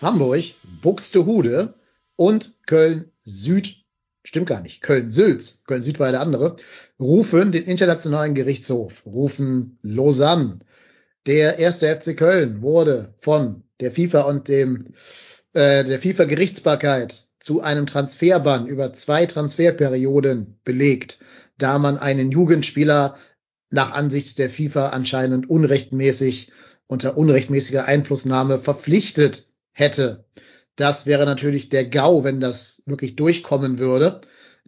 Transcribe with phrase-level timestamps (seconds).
[0.00, 1.74] Hamburg, Buxtehude
[2.16, 3.84] und Köln Süd,
[4.24, 6.56] stimmt gar nicht, Köln Sülz, Köln Süd war ja der andere,
[6.98, 10.60] rufen den Internationalen Gerichtshof, rufen Lausanne.
[11.26, 14.94] Der erste FC Köln wurde von der FIFA und dem
[15.52, 21.18] äh, der FIFA Gerichtsbarkeit zu einem Transferbann über zwei Transferperioden belegt,
[21.58, 23.16] da man einen Jugendspieler
[23.70, 26.50] nach Ansicht der FIFA anscheinend unrechtmäßig
[26.86, 29.49] unter unrechtmäßiger Einflussnahme verpflichtet
[29.80, 30.24] hätte.
[30.76, 34.20] Das wäre natürlich der GAU, wenn das wirklich durchkommen würde.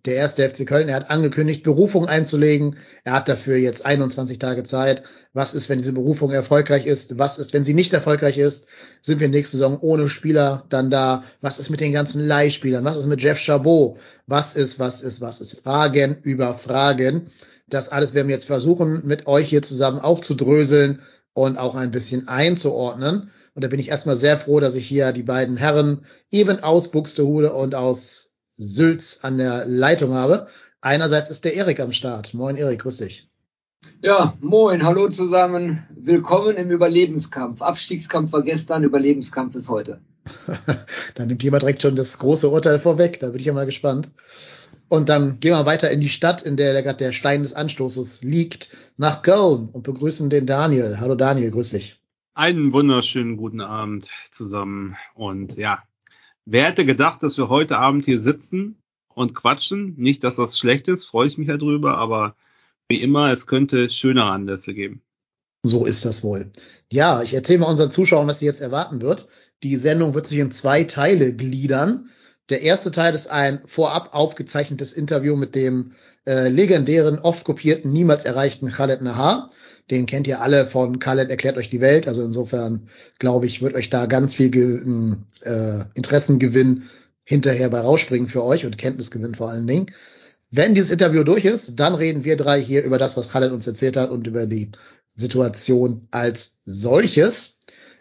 [0.04, 2.76] Der erste FC Köln, er hat angekündigt, Berufung einzulegen.
[3.04, 5.04] Er hat dafür jetzt 21 Tage Zeit.
[5.32, 7.20] Was ist, wenn diese Berufung erfolgreich ist?
[7.20, 8.66] Was ist, wenn sie nicht erfolgreich ist?
[9.00, 11.22] Sind wir nächste Saison ohne Spieler dann da?
[11.40, 12.84] Was ist mit den ganzen Leihspielern?
[12.84, 13.96] Was ist mit Jeff Chabot?
[14.26, 15.60] Was ist, was ist, was ist?
[15.60, 17.30] Fragen über Fragen.
[17.68, 21.00] Das alles werden wir jetzt versuchen, mit euch hier zusammen aufzudröseln
[21.32, 23.30] und auch ein bisschen einzuordnen.
[23.54, 26.90] Und da bin ich erstmal sehr froh, dass ich hier die beiden Herren eben aus
[26.90, 30.46] Buxtehude und aus Sülz an der Leitung habe.
[30.80, 32.32] Einerseits ist der Erik am Start.
[32.32, 33.28] Moin Erik, grüß dich.
[34.00, 35.86] Ja, moin, hallo zusammen.
[35.94, 37.60] Willkommen im Überlebenskampf.
[37.60, 40.00] Abstiegskampf war gestern, Überlebenskampf ist heute.
[41.14, 43.20] da nimmt jemand direkt schon das große Urteil vorweg.
[43.20, 44.10] Da bin ich ja mal gespannt.
[44.88, 48.22] Und dann gehen wir weiter in die Stadt, in der gerade der Stein des Anstoßes
[48.22, 50.98] liegt, nach Köln und begrüßen den Daniel.
[51.00, 52.01] Hallo Daniel, grüß dich.
[52.34, 54.96] Einen wunderschönen guten Abend zusammen.
[55.14, 55.82] Und ja,
[56.46, 58.78] wer hätte gedacht, dass wir heute Abend hier sitzen
[59.08, 59.96] und quatschen?
[59.98, 62.34] Nicht, dass das schlecht ist, freue ich mich ja drüber, aber
[62.88, 65.02] wie immer, es könnte schönere Anlässe geben.
[65.62, 66.50] So ist das wohl.
[66.90, 69.28] Ja, ich erzähle mal unseren Zuschauern, was sie jetzt erwarten wird.
[69.62, 72.08] Die Sendung wird sich in zwei Teile gliedern.
[72.48, 75.92] Der erste Teil ist ein vorab aufgezeichnetes Interview mit dem
[76.26, 79.50] äh, legendären, oft kopierten, niemals erreichten Khaled Nahar.
[79.92, 82.08] Den kennt ihr alle von Khaled erklärt euch die Welt.
[82.08, 82.88] Also insofern
[83.18, 84.50] glaube ich, wird euch da ganz viel
[85.44, 86.84] äh, Interessengewinn
[87.24, 89.86] hinterher bei rausspringen für euch und Kenntnisgewinn vor allen Dingen.
[90.50, 93.66] Wenn dieses Interview durch ist, dann reden wir drei hier über das, was Khaled uns
[93.66, 94.70] erzählt hat und über die
[95.14, 97.58] Situation als solches.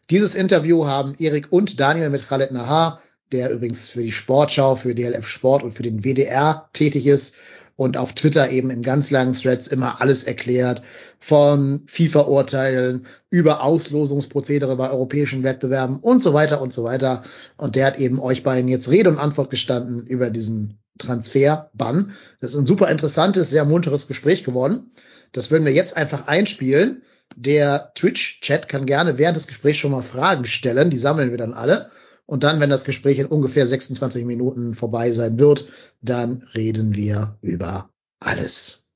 [0.10, 3.02] Dieses Interview haben Erik und Daniel mit Khaled Nahar,
[3.34, 7.36] der übrigens für die Sportschau, für DLF Sport und für den WDR tätig ist
[7.76, 10.82] und auf Twitter eben in ganz langen Threads immer alles erklärt,
[11.20, 17.24] von FIFA-Urteilen über Auslosungsprozedere bei europäischen Wettbewerben und so weiter und so weiter.
[17.58, 22.14] Und der hat eben euch beiden jetzt Rede und Antwort gestanden über diesen Transferbann.
[22.40, 24.92] Das ist ein super interessantes, sehr munteres Gespräch geworden.
[25.32, 27.04] Das würden wir jetzt einfach einspielen.
[27.36, 30.90] Der Twitch-Chat kann gerne während des Gesprächs schon mal Fragen stellen.
[30.90, 31.90] Die sammeln wir dann alle.
[32.32, 35.68] Und dann, wenn das Gespräch in ungefähr 26 Minuten vorbei sein wird,
[36.02, 37.90] dann reden wir über
[38.22, 38.88] alles.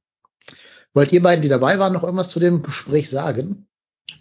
[0.94, 3.68] Wollt ihr beiden, die dabei waren, noch irgendwas zu dem Gespräch sagen?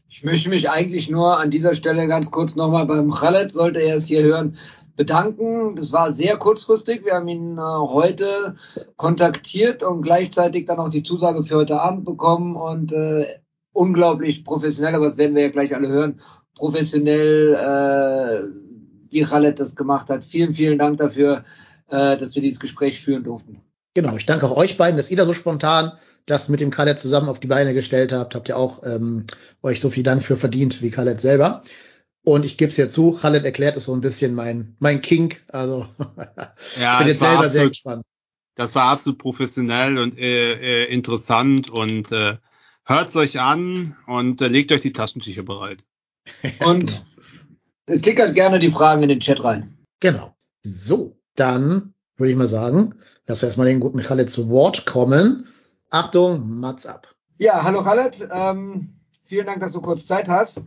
[0.09, 3.99] Ich möchte mich eigentlich nur an dieser Stelle ganz kurz nochmal beim Khaled, sollte er
[3.99, 4.59] es hier hören,
[4.97, 5.77] bedanken.
[5.77, 7.05] Das war sehr kurzfristig.
[7.05, 8.57] Wir haben ihn äh, heute
[8.97, 13.27] kontaktiert und gleichzeitig dann auch die Zusage für heute Abend bekommen und äh,
[13.73, 16.21] unglaublich professionell, aber das werden wir ja gleich alle hören,
[16.57, 18.64] professionell, äh,
[19.15, 20.25] wie Khaled das gemacht hat.
[20.25, 21.45] Vielen, vielen Dank dafür,
[21.89, 23.61] äh, dass wir dieses Gespräch führen durften.
[23.95, 25.93] Genau, ich danke auch euch beiden, dass ihr da so spontan
[26.27, 28.35] das mit dem Khaled zusammen auf die Beine gestellt habt.
[28.35, 29.25] Habt ihr auch ähm,
[29.63, 31.63] euch so viel Dank für verdient wie Khaled selber.
[32.25, 35.45] Und ich gebe es ja zu, Khaled erklärt es so ein bisschen mein, mein Kink.
[35.49, 35.87] Also
[36.81, 38.03] ja, ich bin jetzt selber absolut, sehr gespannt.
[38.55, 42.39] Das war absolut professionell und äh, äh, interessant und äh,
[42.85, 45.85] hört's euch an und äh, legt euch die Taschentücher bereit.
[46.65, 47.05] Und
[47.87, 49.77] tickert gerne die Fragen in den Chat rein.
[50.01, 50.35] Genau.
[50.63, 52.95] So, dann würde ich mal sagen,
[53.27, 55.49] lass wir erstmal den guten Khaled zu Wort kommen.
[55.91, 57.09] Achtung, Mats ab.
[57.39, 58.29] Ja, hallo Khaled.
[58.33, 58.91] Ähm,
[59.25, 60.63] vielen Dank, dass du kurz Zeit hast.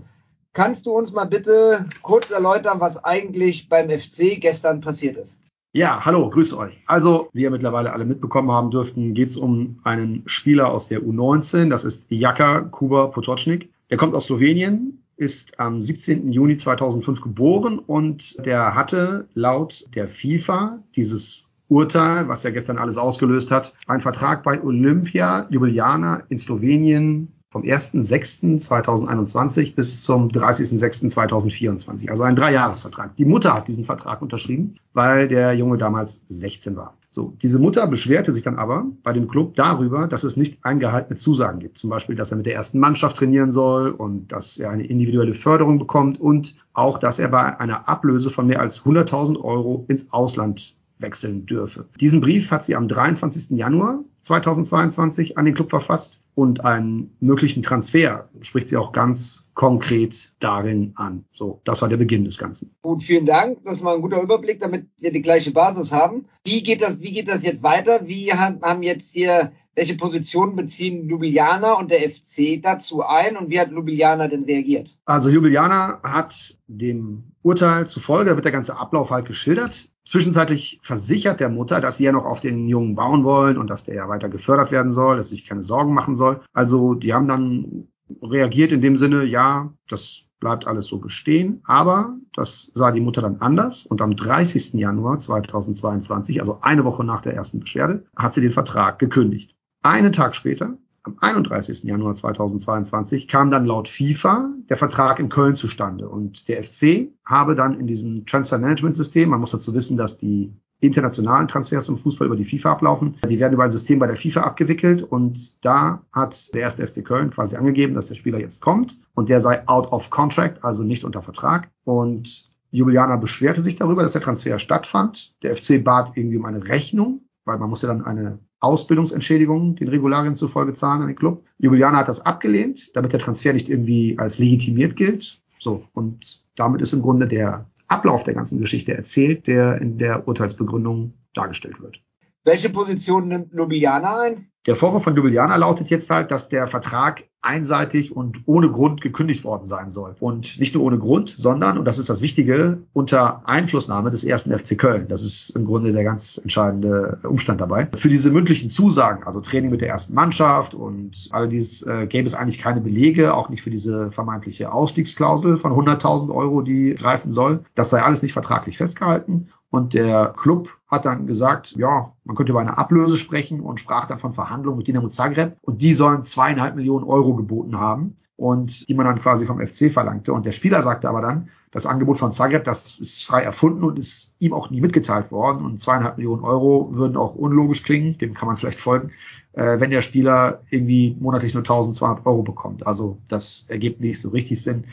[0.53, 5.37] Kannst du uns mal bitte kurz erläutern, was eigentlich beim FC gestern passiert ist?
[5.73, 6.73] Ja, hallo, grüße euch.
[6.87, 11.01] Also, wie ihr mittlerweile alle mitbekommen haben dürften, geht es um einen Spieler aus der
[11.01, 11.69] U19.
[11.69, 13.69] Das ist Jaka Kuba Potocznik.
[13.89, 16.31] Der kommt aus Slowenien, ist am 17.
[16.31, 22.97] Juni 2005 geboren und der hatte laut der FIFA dieses Urteil, was ja gestern alles
[22.97, 32.09] ausgelöst hat, einen Vertrag bei Olympia Ljubljana in Slowenien vom 1.6.2021 bis zum 30.06.2024.
[32.09, 33.15] Also ein Dreijahresvertrag.
[33.15, 36.97] Die Mutter hat diesen Vertrag unterschrieben, weil der Junge damals 16 war.
[37.17, 41.17] So, diese Mutter beschwerte sich dann aber bei dem Club darüber, dass es nicht eingehaltene
[41.17, 41.79] Zusagen gibt.
[41.79, 45.33] Zum Beispiel, dass er mit der ersten Mannschaft trainieren soll und dass er eine individuelle
[45.33, 50.13] Förderung bekommt und auch, dass er bei einer Ablöse von mehr als 100.000 Euro ins
[50.13, 51.85] Ausland wechseln dürfe.
[51.99, 53.57] Diesen Brief hat sie am 23.
[53.57, 60.35] Januar 2022 an den Club verfasst und einen möglichen Transfer spricht sie auch ganz konkret
[60.37, 61.25] darin an.
[61.33, 62.75] So, das war der Beginn des Ganzen.
[62.83, 63.57] Gut, vielen Dank.
[63.65, 66.25] Das war ein guter Überblick, damit wir die gleiche Basis haben.
[66.43, 68.01] Wie geht das, wie geht das jetzt weiter?
[68.05, 73.59] Wie haben jetzt hier, welche Positionen beziehen Ljubljana und der FC dazu ein und wie
[73.59, 74.95] hat Ljubljana denn reagiert?
[75.05, 81.41] Also Ljubljana hat dem Urteil zufolge, da wird der ganze Ablauf halt geschildert, Zwischenzeitlich versichert
[81.41, 84.07] der Mutter, dass sie ja noch auf den Jungen bauen wollen und dass der ja
[84.07, 86.26] weiter gefördert werden soll, dass sich keine Sorgen machen soll.
[86.53, 87.87] Also die haben dann
[88.21, 91.61] reagiert in dem Sinne, ja, das bleibt alles so bestehen.
[91.65, 93.85] Aber das sah die Mutter dann anders.
[93.85, 94.73] Und am 30.
[94.73, 99.55] Januar 2022, also eine Woche nach der ersten Beschwerde, hat sie den Vertrag gekündigt.
[99.81, 100.77] Einen Tag später
[101.07, 101.83] am 31.
[101.83, 107.55] Januar 2022 kam dann laut FIFA der Vertrag in Köln zustande und der FC habe
[107.55, 111.97] dann in diesem Transfer Management System, man muss dazu wissen, dass die internationalen Transfers im
[111.97, 113.15] Fußball über die FIFA ablaufen.
[113.27, 117.03] Die werden über ein System bei der FIFA abgewickelt und da hat der erste FC
[117.03, 120.83] Köln quasi angegeben, dass der Spieler jetzt kommt und der sei out of contract, also
[120.83, 121.69] nicht unter Vertrag.
[121.83, 125.33] Und Juliana beschwerte sich darüber, dass der Transfer stattfand.
[125.41, 129.87] Der FC bat irgendwie um eine Rechnung, weil man muss ja dann eine Ausbildungsentschädigung den
[129.87, 131.43] Regularien zufolge zahlen an den Club.
[131.59, 135.39] Juliana hat das abgelehnt, damit der Transfer nicht irgendwie als legitimiert gilt.
[135.59, 140.27] So, und damit ist im Grunde der Ablauf der ganzen Geschichte erzählt, der in der
[140.27, 142.01] Urteilsbegründung dargestellt wird.
[142.47, 144.47] Welche Position nimmt Ljubljana ein?
[144.67, 149.43] Der Vorwurf von Ljubljana lautet jetzt halt, dass der Vertrag einseitig und ohne Grund gekündigt
[149.43, 150.15] worden sein soll.
[150.21, 154.57] Und nicht nur ohne Grund, sondern, und das ist das Wichtige, unter Einflussnahme des ersten
[154.57, 155.07] FC Köln.
[155.09, 157.89] Das ist im Grunde der ganz entscheidende Umstand dabei.
[157.95, 162.27] Für diese mündlichen Zusagen, also Training mit der ersten Mannschaft und all dies, äh, gäbe
[162.27, 167.33] es eigentlich keine Belege, auch nicht für diese vermeintliche Ausstiegsklausel von 100.000 Euro, die greifen
[167.33, 167.65] soll.
[167.75, 169.49] Das sei alles nicht vertraglich festgehalten.
[169.69, 174.05] Und der Club hat dann gesagt, ja, man könnte über eine Ablöse sprechen und sprach
[174.05, 175.57] dann von Verhandlungen mit Dinamo Zagreb.
[175.61, 179.91] Und die sollen zweieinhalb Millionen Euro geboten haben und die man dann quasi vom FC
[179.91, 180.31] verlangte.
[180.31, 183.99] Und der Spieler sagte aber dann, das Angebot von Zagreb, das ist frei erfunden und
[183.99, 185.65] ist ihm auch nie mitgeteilt worden.
[185.65, 189.11] Und zweieinhalb Millionen Euro würden auch unlogisch klingen, dem kann man vielleicht folgen,
[189.53, 192.87] äh, wenn der Spieler irgendwie monatlich nur 1200 Euro bekommt.
[192.87, 194.85] Also das ergibt nicht so richtig Sinn.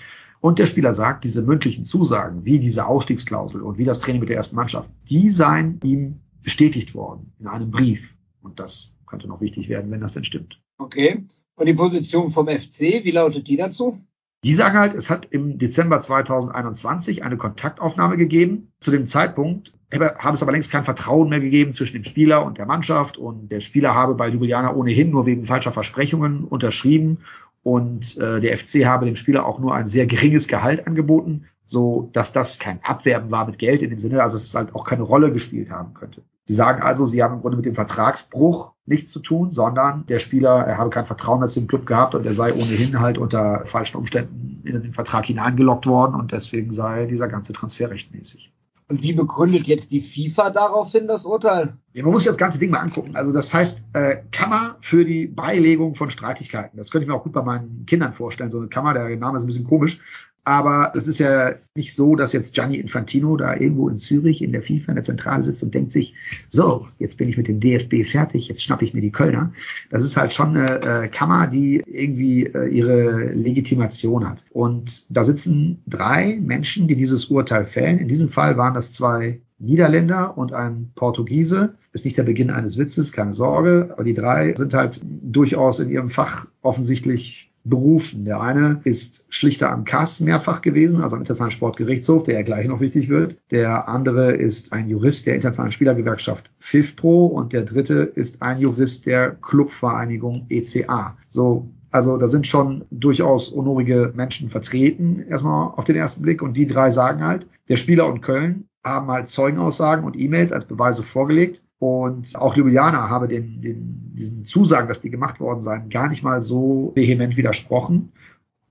[0.45, 4.29] Und der Spieler sagt, diese mündlichen Zusagen, wie diese Ausstiegsklausel und wie das Training mit
[4.29, 8.15] der ersten Mannschaft, die seien ihm bestätigt worden in einem Brief.
[8.43, 10.61] Und das könnte noch wichtig werden, wenn das denn stimmt.
[10.77, 11.25] Okay.
[11.57, 13.99] Und die Position vom FC, wie lautet die dazu?
[14.45, 18.71] Die sagen halt, es hat im Dezember 2021 eine Kontaktaufnahme gegeben.
[18.81, 22.59] Zu dem Zeitpunkt habe es aber längst kein Vertrauen mehr gegeben zwischen dem Spieler und
[22.59, 27.21] der Mannschaft und der Spieler habe bei Ljubljana ohnehin nur wegen falscher Versprechungen unterschrieben
[27.65, 32.11] und äh, der FC habe dem Spieler auch nur ein sehr geringes Gehalt angeboten, so
[32.13, 35.03] dass das kein Abwerben war mit Geld in dem Sinne, also es halt auch keine
[35.03, 36.23] Rolle gespielt haben könnte.
[36.45, 40.19] Sie sagen also, sie haben im Grunde mit dem Vertragsbruch nichts zu tun, sondern der
[40.19, 43.17] Spieler, er habe kein Vertrauen mehr zu dem Club gehabt und er sei ohnehin halt
[43.17, 48.53] unter falschen Umständen in den Vertrag hineingelockt worden und deswegen sei dieser ganze Transfer rechtmäßig.
[48.87, 51.79] Und wie begründet jetzt die FIFA daraufhin das Urteil?
[51.95, 53.17] Ja, man muss sich das ganze Ding mal angucken.
[53.17, 56.77] Also das heißt, äh, Kammer für die Beilegung von Streitigkeiten.
[56.77, 58.51] Das könnte ich mir auch gut bei meinen Kindern vorstellen.
[58.51, 60.01] So eine Kammer, der Name ist ein bisschen komisch.
[60.45, 64.53] Aber es ist ja nicht so, dass jetzt Gianni Infantino da irgendwo in Zürich in
[64.53, 66.15] der FIFA in der Zentrale sitzt und denkt sich,
[66.51, 69.53] so, jetzt bin ich mit dem DFB fertig, jetzt schnappe ich mir die Kölner.
[69.91, 74.45] Das ist halt schon eine äh, Kammer, die irgendwie äh, ihre Legitimation hat.
[74.51, 77.99] Und da sitzen drei Menschen, die dieses Urteil fällen.
[77.99, 81.75] In diesem Fall waren das zwei Niederländer und ein Portugiese.
[81.93, 83.91] Ist nicht der Beginn eines Witzes, keine Sorge.
[83.93, 88.25] Aber die drei sind halt durchaus in ihrem Fach offensichtlich berufen.
[88.25, 92.69] Der eine ist Schlichter am Kass mehrfach gewesen, also am Internationalen Sportgerichtshof, der ja gleich
[92.69, 93.37] noch wichtig wird.
[93.51, 99.07] Der andere ist ein Jurist der Internationalen Spielergewerkschaft FIFPro und der dritte ist ein Jurist
[99.07, 101.17] der Clubvereinigung ECA.
[101.29, 106.43] So, also da sind schon durchaus honorige Menschen vertreten, erstmal auf den ersten Blick.
[106.43, 110.67] Und die drei sagen halt, der Spieler und Köln haben halt Zeugenaussagen und E-Mails als
[110.67, 111.63] Beweise vorgelegt.
[111.85, 116.23] Und auch Ljubljana habe den, den, diesen Zusagen, dass die gemacht worden seien, gar nicht
[116.23, 118.11] mal so vehement widersprochen.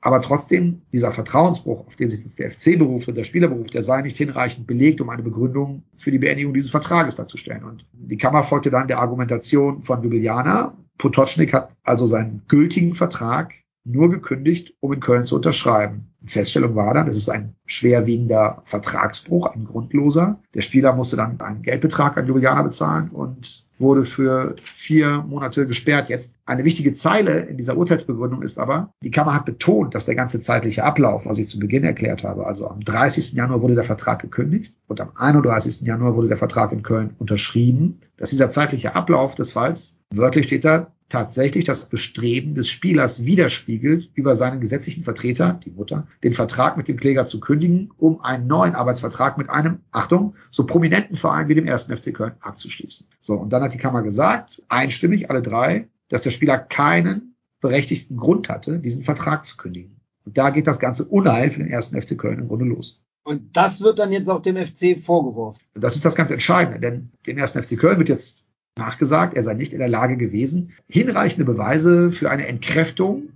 [0.02, 3.84] Aber trotzdem, dieser Vertrauensbruch, auf den sich der FC beruft und der Spieler beruft, der
[3.84, 7.64] sei nicht hinreichend belegt, um eine Begründung für die Beendigung dieses Vertrages darzustellen.
[7.64, 10.76] Und die Kammer folgte dann der Argumentation von Ljubljana.
[10.98, 13.54] Potocznik hat also seinen gültigen Vertrag
[13.84, 16.13] nur gekündigt, um in Köln zu unterschreiben.
[16.24, 20.40] Die Feststellung war dann, es ist ein schwerwiegender Vertragsbruch, ein grundloser.
[20.54, 26.08] Der Spieler musste dann einen Geldbetrag an Ljubljana bezahlen und wurde für vier Monate gesperrt.
[26.08, 30.16] Jetzt eine wichtige Zeile in dieser Urteilsbegründung ist aber, die Kammer hat betont, dass der
[30.16, 33.34] ganze zeitliche Ablauf, was ich zu Beginn erklärt habe, also am 30.
[33.34, 35.82] Januar wurde der Vertrag gekündigt und am 31.
[35.82, 40.64] Januar wurde der Vertrag in Köln unterschrieben, dass dieser zeitliche Ablauf des Falls, wörtlich steht
[40.64, 46.76] da, tatsächlich das Bestreben des Spielers widerspiegelt, über seinen gesetzlichen Vertreter, die Mutter, den Vertrag
[46.76, 51.50] mit dem Kläger zu kündigen, um einen neuen Arbeitsvertrag mit einem, Achtung, so prominenten Verein
[51.50, 53.06] wie dem ersten FC Köln abzuschließen.
[53.20, 58.18] So, und dann hat die Kammer gesagt, einstimmig alle drei, dass der Spieler keinen berechtigten
[58.18, 60.02] Grund hatte, diesen Vertrag zu kündigen.
[60.26, 63.04] Und da geht das ganze Unheil für den ersten FC Köln im Grunde los.
[63.24, 65.62] Und das wird dann jetzt auch dem FC vorgeworfen.
[65.76, 68.43] Und das ist das ganz Entscheidende, denn dem ersten FC Köln wird jetzt
[68.78, 73.30] nachgesagt, er sei nicht in der Lage gewesen, hinreichende Beweise für eine Entkräftung,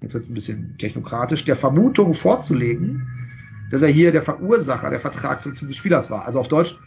[0.00, 3.06] jetzt wird es ein bisschen technokratisch, der Vermutung vorzulegen,
[3.70, 6.26] dass er hier der Verursacher der Vertragsverletzung des Spielers war.
[6.26, 6.78] Also auf Deutsch,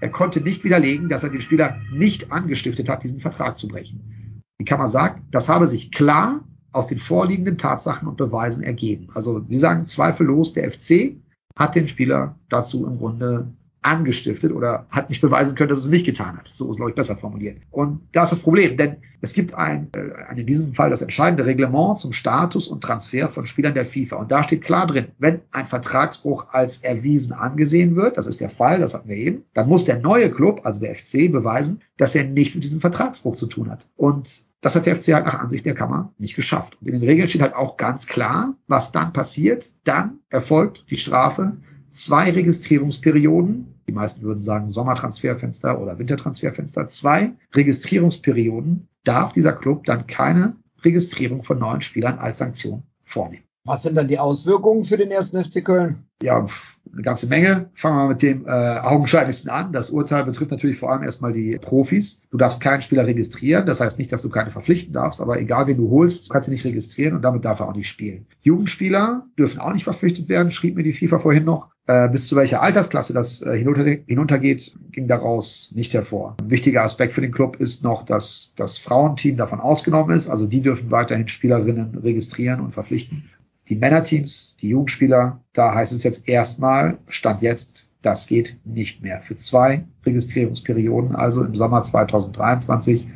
[0.00, 4.42] er konnte nicht widerlegen, dass er den Spieler nicht angestiftet hat, diesen Vertrag zu brechen.
[4.60, 9.08] Die Kammer sagt, das habe sich klar aus den vorliegenden Tatsachen und Beweisen ergeben.
[9.14, 11.16] Also wir sagen zweifellos, der FC
[11.58, 13.48] hat den Spieler dazu im Grunde
[13.82, 16.48] angestiftet oder hat nicht beweisen können, dass es nicht getan hat.
[16.48, 17.58] So ist, glaube ich, besser formuliert.
[17.70, 21.02] Und da ist das Problem, denn es gibt ein, äh, ein, in diesem Fall das
[21.02, 24.16] entscheidende Reglement zum Status und Transfer von Spielern der FIFA.
[24.16, 28.50] Und da steht klar drin, wenn ein Vertragsbruch als erwiesen angesehen wird, das ist der
[28.50, 32.14] Fall, das hatten wir eben, dann muss der neue Club, also der FC, beweisen, dass
[32.14, 33.88] er nichts mit diesem Vertragsbruch zu tun hat.
[33.96, 36.76] Und das hat der FC halt nach Ansicht der Kammer nicht geschafft.
[36.80, 39.72] Und in den Regeln steht halt auch ganz klar, was dann passiert.
[39.84, 41.56] Dann erfolgt die Strafe
[41.96, 50.06] zwei Registrierungsperioden die meisten würden sagen Sommertransferfenster oder Wintertransferfenster, zwei Registrierungsperioden darf dieser Club dann
[50.06, 53.44] keine Registrierung von neuen Spielern als Sanktion vornehmen.
[53.64, 56.04] Was sind dann die Auswirkungen für den ersten FC Köln?
[56.22, 56.46] Ja,
[56.92, 57.70] eine ganze Menge.
[57.74, 59.72] Fangen wir mit dem äh, augenscheinlichsten an.
[59.72, 62.22] Das Urteil betrifft natürlich vor allem erstmal die Profis.
[62.30, 63.66] Du darfst keinen Spieler registrieren.
[63.66, 66.48] Das heißt nicht, dass du keine verpflichten darfst, aber egal wen du holst, du kannst
[66.48, 68.26] ihn nicht registrieren und damit darf er auch nicht spielen.
[68.42, 71.75] Jugendspieler dürfen auch nicht verpflichtet werden, schrieb mir die FIFA vorhin noch.
[71.88, 76.36] Äh, bis zu welcher Altersklasse das äh, hinunter, hinuntergeht, ging daraus nicht hervor.
[76.40, 80.28] Ein wichtiger Aspekt für den Club ist noch, dass das Frauenteam davon ausgenommen ist.
[80.28, 83.30] Also die dürfen weiterhin Spielerinnen registrieren und verpflichten.
[83.68, 89.22] Die Männerteams, die Jugendspieler, da heißt es jetzt erstmal, Stand jetzt, das geht nicht mehr.
[89.22, 93.08] Für zwei Registrierungsperioden, also im Sommer 2023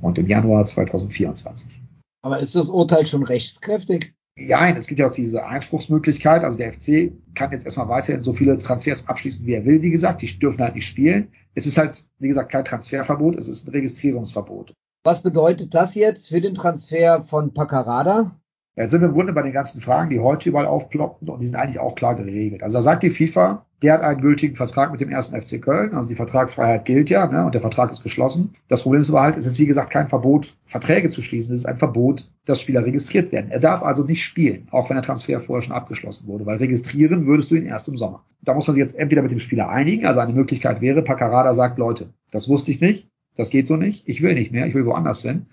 [0.00, 1.80] und im Januar 2024.
[2.22, 4.13] Aber ist das Urteil schon rechtskräftig?
[4.36, 6.42] Ja, es gibt ja auch diese Einspruchsmöglichkeit.
[6.42, 9.80] Also der FC kann jetzt erstmal weiterhin so viele Transfers abschließen, wie er will.
[9.82, 11.28] Wie gesagt, die dürfen halt nicht spielen.
[11.54, 14.74] Es ist halt, wie gesagt, kein Transferverbot, es ist ein Registrierungsverbot.
[15.04, 18.40] Was bedeutet das jetzt für den Transfer von Paccarada?
[18.76, 21.46] Jetzt sind wir im Grunde bei den ganzen Fragen, die heute überall aufploppen und die
[21.46, 22.64] sind eigentlich auch klar geregelt.
[22.64, 25.92] Also da sagt die FIFA, der hat einen gültigen Vertrag mit dem ersten FC Köln,
[25.92, 28.54] also die Vertragsfreiheit gilt ja, ne, und der Vertrag ist geschlossen.
[28.68, 31.60] Das Problem ist aber halt, es ist wie gesagt kein Verbot, Verträge zu schließen, es
[31.60, 33.50] ist ein Verbot, dass Spieler registriert werden.
[33.50, 37.26] Er darf also nicht spielen, auch wenn der Transfer vorher schon abgeschlossen wurde, weil registrieren
[37.26, 38.24] würdest du ihn erst im Sommer.
[38.40, 41.54] Da muss man sich jetzt entweder mit dem Spieler einigen, also eine Möglichkeit wäre, Paccarada
[41.54, 44.74] sagt, Leute, das wusste ich nicht, das geht so nicht, ich will nicht mehr, ich
[44.74, 45.44] will woanders hin.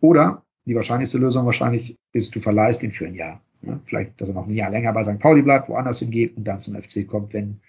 [0.00, 3.40] Oder die wahrscheinlichste Lösung wahrscheinlich ist, du verleihst ihn für ein Jahr.
[3.62, 5.18] Ja, vielleicht, dass er noch ein Jahr länger bei St.
[5.18, 7.60] Pauli bleibt, woanders hingeht und dann zum FC kommt, wenn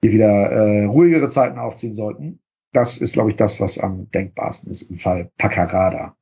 [0.00, 2.40] wir wieder äh, ruhigere Zeiten aufziehen sollten.
[2.72, 6.16] Das ist, glaube ich, das, was am denkbarsten ist im Fall Paccarada.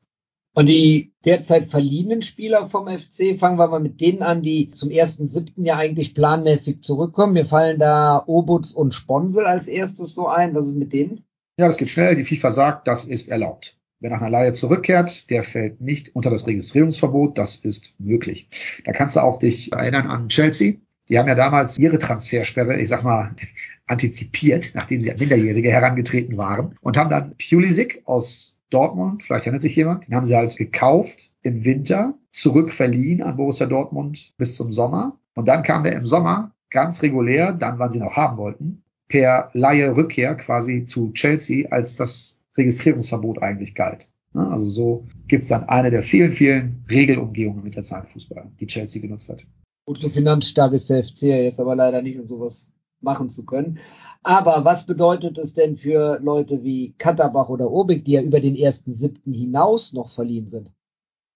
[0.55, 4.91] Und die derzeit verliehenen Spieler vom FC, fangen wir mal mit denen an, die zum
[4.91, 7.33] ersten siebten ja eigentlich planmäßig zurückkommen.
[7.33, 10.55] Mir fallen da Obutz und Sponsel als erstes so ein.
[10.55, 11.25] Was ist mit denen?
[11.57, 12.17] Ja, das geht schnell.
[12.17, 13.79] Die FIFA sagt, das ist erlaubt.
[14.03, 17.39] Wer nach einer Leihe zurückkehrt, der fällt nicht unter das Registrierungsverbot.
[17.39, 18.49] Das ist möglich.
[18.85, 20.79] Da kannst du auch dich erinnern an Chelsea.
[21.09, 23.37] Die haben ja damals ihre Transfersperre, ich sag mal,
[23.87, 29.63] antizipiert, nachdem sie an Minderjährige herangetreten waren und haben dann Pulisic aus Dortmund, vielleicht erinnert
[29.63, 34.73] sich jemand, den haben sie halt gekauft im Winter, zurückverliehen an Borussia Dortmund bis zum
[34.73, 35.21] Sommer.
[35.37, 39.51] Und dann kam der im Sommer ganz regulär, dann, wann sie noch haben wollten, per
[39.53, 44.09] Laie Rückkehr quasi zu Chelsea, als das Registrierungsverbot eigentlich galt.
[44.35, 44.49] Ne?
[44.49, 49.01] Also so gibt es dann eine der vielen, vielen Regelumgehungen mit der Zahlenfußball, die Chelsea
[49.01, 49.45] genutzt hat.
[49.85, 53.45] Gut, so finanzstark ist der FC ja jetzt aber leider nicht, um sowas machen zu
[53.45, 53.79] können.
[54.23, 58.55] Aber was bedeutet es denn für Leute wie Katterbach oder Obig, die ja über den
[58.55, 60.71] ersten siebten hinaus noch verliehen sind?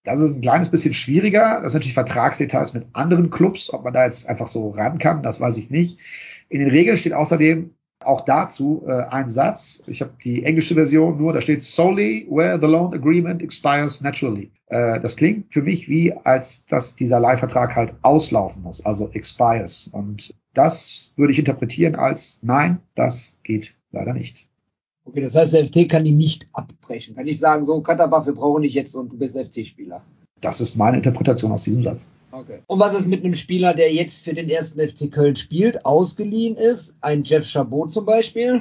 [0.05, 1.61] Das ist ein kleines bisschen schwieriger.
[1.61, 3.73] Das sind natürlich Vertragsdetails mit anderen Clubs.
[3.73, 5.99] Ob man da jetzt einfach so ran kann, das weiß ich nicht.
[6.49, 7.75] In den Regeln steht außerdem
[8.07, 9.83] auch dazu äh, ein Satz.
[9.87, 14.51] Ich habe die englische Version nur, da steht solely where the loan agreement expires naturally.
[14.67, 19.89] Äh, das klingt für mich wie, als dass dieser Leihvertrag halt auslaufen muss, also expires.
[19.93, 24.47] Und das würde ich interpretieren als nein, das geht leider nicht.
[25.05, 27.15] Okay, das heißt, der FC kann die nicht abbrechen.
[27.15, 30.03] Kann ich sagen, so, Katterbach, wir brauchen dich jetzt und du bist FC-Spieler.
[30.41, 32.11] Das ist meine Interpretation aus diesem Satz.
[32.37, 32.61] Okay.
[32.67, 36.57] Und was ist mit einem Spieler, der jetzt für den ersten FC Köln spielt, ausgeliehen
[36.57, 36.95] ist?
[37.01, 38.61] Ein Jeff Chabot zum Beispiel?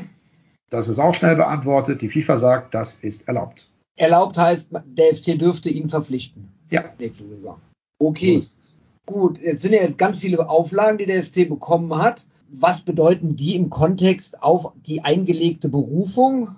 [0.70, 2.02] Das ist auch schnell beantwortet.
[2.02, 3.70] Die FIFA sagt, das ist erlaubt.
[3.98, 6.50] Erlaubt heißt, der FC dürfte ihn verpflichten.
[6.70, 6.86] Ja.
[7.00, 7.60] Nächste Saison.
[8.00, 8.42] Okay.
[9.06, 12.24] Gut, jetzt sind ja jetzt ganz viele Auflagen, die der FC bekommen hat
[12.60, 16.56] was bedeuten die im Kontext auf die eingelegte Berufung?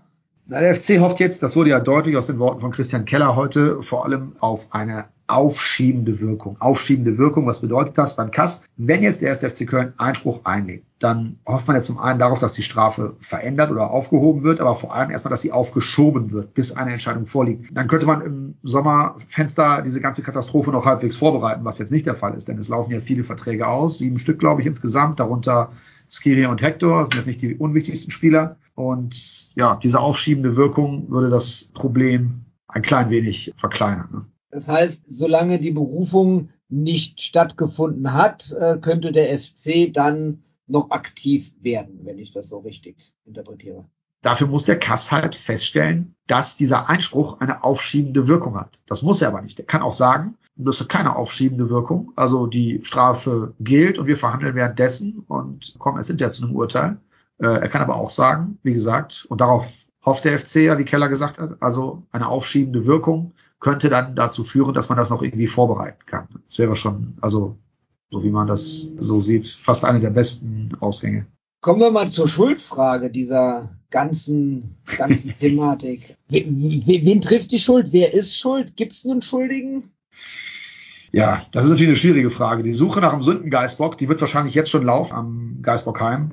[0.50, 3.36] Na, der FC hofft jetzt, das wurde ja deutlich aus den Worten von Christian Keller
[3.36, 6.56] heute, vor allem auf eine aufschiebende Wirkung.
[6.62, 8.64] Aufschiebende Wirkung, was bedeutet das beim Kass?
[8.78, 12.40] Wenn jetzt der erste FC Köln Einspruch einlegt, dann hofft man ja zum einen darauf,
[12.40, 16.54] dass die Strafe verändert oder aufgehoben wird, aber vor allem erstmal, dass sie aufgeschoben wird,
[16.54, 17.66] bis eine Entscheidung vorliegt.
[17.74, 22.16] Dann könnte man im Sommerfenster diese ganze Katastrophe noch halbwegs vorbereiten, was jetzt nicht der
[22.16, 25.74] Fall ist, denn es laufen ja viele Verträge aus, sieben Stück, glaube ich, insgesamt, darunter
[26.10, 28.56] Skiri und Hector, das sind jetzt nicht die unwichtigsten Spieler.
[28.76, 34.10] Und ja, diese aufschiebende Wirkung würde das Problem ein klein wenig verkleinern.
[34.12, 34.26] Ne?
[34.52, 41.54] Das heißt, solange die Berufung nicht stattgefunden hat, äh, könnte der FC dann noch aktiv
[41.62, 43.86] werden, wenn ich das so richtig interpretiere.
[44.22, 48.82] Dafür muss der Kass halt feststellen, dass dieser Einspruch eine aufschiebende Wirkung hat.
[48.86, 49.60] Das muss er aber nicht.
[49.60, 52.12] Er kann auch sagen, das hat keine aufschiebende Wirkung.
[52.16, 56.98] Also die Strafe gilt und wir verhandeln währenddessen und kommen erst hinterher zu einem Urteil.
[57.40, 60.86] Äh, er kann aber auch sagen, wie gesagt, und darauf hofft der FC ja, wie
[60.86, 65.22] Keller gesagt hat, also eine aufschiebende Wirkung könnte dann dazu führen, dass man das noch
[65.22, 66.28] irgendwie vorbereiten kann.
[66.48, 67.58] Das wäre schon, also
[68.10, 71.26] so wie man das so sieht, fast eine der besten Ausgänge.
[71.62, 76.16] Kommen wir mal zur Schuldfrage dieser ganzen, ganzen Thematik.
[76.30, 77.92] Wen, wen, trifft die Schuld?
[77.92, 78.76] Wer ist schuld?
[78.76, 79.92] Gibt es einen Schuldigen?
[81.12, 82.64] Ja, das ist natürlich eine schwierige Frage.
[82.64, 86.32] Die Suche nach dem Sündengeistbock, die wird wahrscheinlich jetzt schon laufen am Geistbockheim.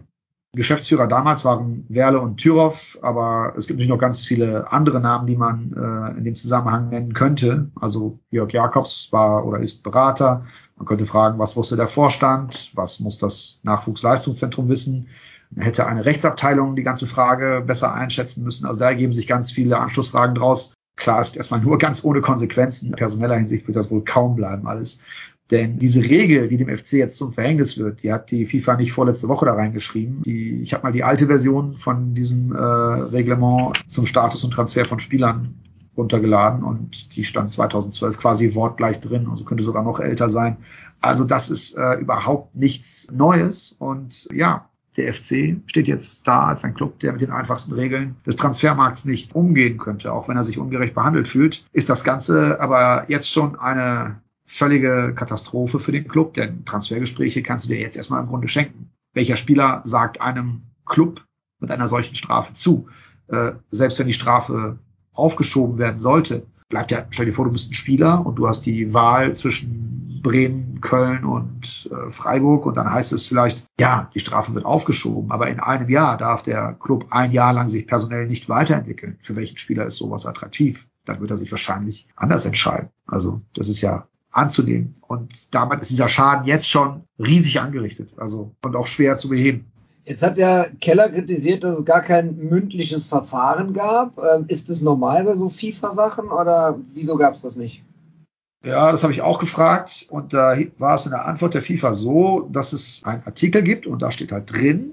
[0.54, 5.26] Geschäftsführer damals waren Werle und Thüroff, aber es gibt natürlich noch ganz viele andere Namen,
[5.26, 7.70] die man äh, in dem Zusammenhang nennen könnte.
[7.80, 10.46] Also Jörg Jakobs war oder ist Berater.
[10.76, 12.72] Man könnte fragen, was wusste der Vorstand?
[12.74, 15.08] Was muss das Nachwuchsleistungszentrum wissen?
[15.56, 18.66] Hätte eine Rechtsabteilung die ganze Frage besser einschätzen müssen.
[18.66, 20.74] Also da ergeben sich ganz viele Anschlussfragen draus.
[20.96, 22.86] Klar ist erstmal nur ganz ohne Konsequenzen.
[22.86, 25.00] In personeller Hinsicht wird das wohl kaum bleiben alles.
[25.50, 28.92] Denn diese Regel, die dem FC jetzt zum Verhängnis wird, die hat die FIFA nicht
[28.92, 30.22] vorletzte Woche da reingeschrieben.
[30.22, 34.86] Die, ich habe mal die alte Version von diesem äh, Reglement zum Status und Transfer
[34.86, 35.54] von Spielern
[35.96, 40.56] runtergeladen und die stand 2012 quasi wortgleich drin, also könnte sogar noch älter sein.
[41.00, 46.64] Also das ist äh, überhaupt nichts Neues und ja, der FC steht jetzt da als
[46.64, 50.44] ein Club, der mit den einfachsten Regeln des Transfermarkts nicht umgehen könnte, auch wenn er
[50.44, 51.66] sich ungerecht behandelt fühlt.
[51.72, 57.64] Ist das Ganze aber jetzt schon eine völlige Katastrophe für den Club, denn Transfergespräche kannst
[57.64, 58.90] du dir jetzt erstmal im Grunde schenken.
[59.12, 61.24] Welcher Spieler sagt einem Club
[61.60, 62.88] mit einer solchen Strafe zu?
[63.28, 64.78] Äh, selbst wenn die Strafe
[65.12, 68.66] aufgeschoben werden sollte, bleibt ja, stell dir vor, du bist ein Spieler und du hast
[68.66, 74.20] die Wahl zwischen Bremen, Köln und äh, Freiburg und dann heißt es vielleicht, ja, die
[74.20, 78.26] Strafe wird aufgeschoben, aber in einem Jahr darf der Club ein Jahr lang sich personell
[78.26, 79.18] nicht weiterentwickeln.
[79.22, 80.88] Für welchen Spieler ist sowas attraktiv?
[81.04, 82.88] Dann wird er sich wahrscheinlich anders entscheiden.
[83.06, 84.94] Also das ist ja anzunehmen.
[85.06, 89.66] Und damit ist dieser Schaden jetzt schon riesig angerichtet, also und auch schwer zu beheben.
[90.04, 94.18] Jetzt hat ja Keller kritisiert, dass es gar kein mündliches Verfahren gab.
[94.18, 97.82] Ähm, ist es normal bei so FIFA-Sachen oder wieso gab es das nicht?
[98.62, 101.92] Ja, das habe ich auch gefragt und da war es in der Antwort der FIFA
[101.92, 104.92] so, dass es einen Artikel gibt und da steht halt drin,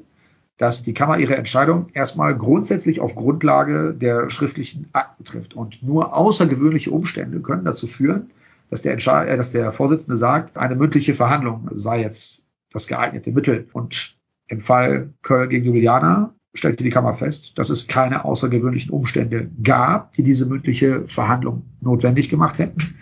[0.58, 6.16] dass die Kammer ihre Entscheidung erstmal grundsätzlich auf Grundlage der schriftlichen Akten trifft und nur
[6.16, 8.32] außergewöhnliche Umstände können dazu führen,
[8.72, 13.32] dass der, Entscheid äh, dass der Vorsitzende sagt, eine mündliche Verhandlung sei jetzt das geeignete
[13.32, 13.68] Mittel.
[13.74, 19.52] Und im Fall Köln gegen Ljubljana stellte die Kammer fest, dass es keine außergewöhnlichen Umstände
[19.62, 22.96] gab, die diese mündliche Verhandlung notwendig gemacht hätten.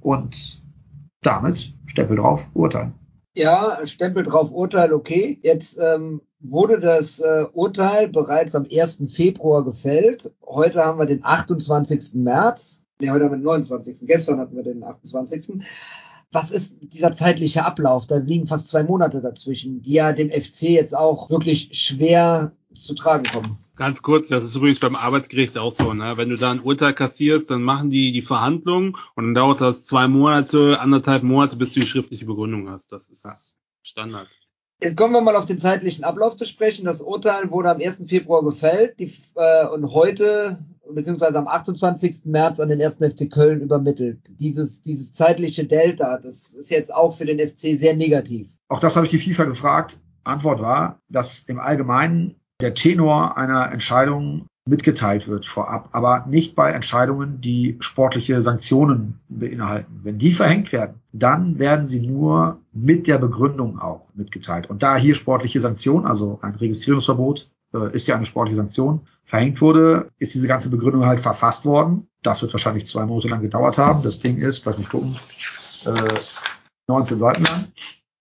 [0.00, 0.62] Und
[1.22, 2.92] damit Stempel drauf, Urteil.
[3.34, 5.40] Ja, Stempel drauf, Urteil, okay.
[5.42, 9.02] Jetzt ähm, wurde das äh, Urteil bereits am 1.
[9.08, 10.32] Februar gefällt.
[10.46, 12.14] Heute haben wir den 28.
[12.14, 12.83] März.
[13.04, 14.06] Nee, heute haben wir den 29.
[14.06, 15.62] Gestern hatten wir den 28.
[16.32, 18.06] Was ist dieser zeitliche Ablauf?
[18.06, 22.94] Da liegen fast zwei Monate dazwischen, die ja dem FC jetzt auch wirklich schwer zu
[22.94, 23.58] tragen kommen.
[23.76, 26.16] Ganz kurz, das ist übrigens beim Arbeitsgericht auch so, ne?
[26.16, 29.84] Wenn du da ein Urteil kassierst, dann machen die die Verhandlung und dann dauert das
[29.84, 32.90] zwei Monate, anderthalb Monate, bis du die schriftliche Begründung hast.
[32.90, 33.34] Das ist ja.
[33.82, 34.28] Standard.
[34.80, 36.86] Jetzt kommen wir mal auf den zeitlichen Ablauf zu sprechen.
[36.86, 38.04] Das Urteil wurde am 1.
[38.08, 40.58] Februar gefällt die, äh, und heute
[40.90, 42.24] beziehungsweise am 28.
[42.24, 42.96] März an den 1.
[42.96, 44.18] FC Köln übermittelt.
[44.28, 48.48] Dieses, dieses zeitliche Delta, das ist jetzt auch für den FC sehr negativ.
[48.68, 49.98] Auch das habe ich die FIFA gefragt.
[50.24, 56.70] Antwort war, dass im Allgemeinen der Tenor einer Entscheidung mitgeteilt wird vorab, aber nicht bei
[56.70, 60.00] Entscheidungen, die sportliche Sanktionen beinhalten.
[60.02, 64.70] Wenn die verhängt werden, dann werden sie nur mit der Begründung auch mitgeteilt.
[64.70, 67.50] Und da hier sportliche Sanktionen, also ein Registrierungsverbot,
[67.92, 72.08] ist ja eine sportliche Sanktion, verhängt wurde, ist diese ganze Begründung halt verfasst worden.
[72.22, 74.02] Das wird wahrscheinlich zwei Monate lang gedauert haben.
[74.02, 75.16] Das Ding ist, lass mich gucken,
[75.86, 76.20] äh,
[76.88, 77.72] 19 Seiten lang.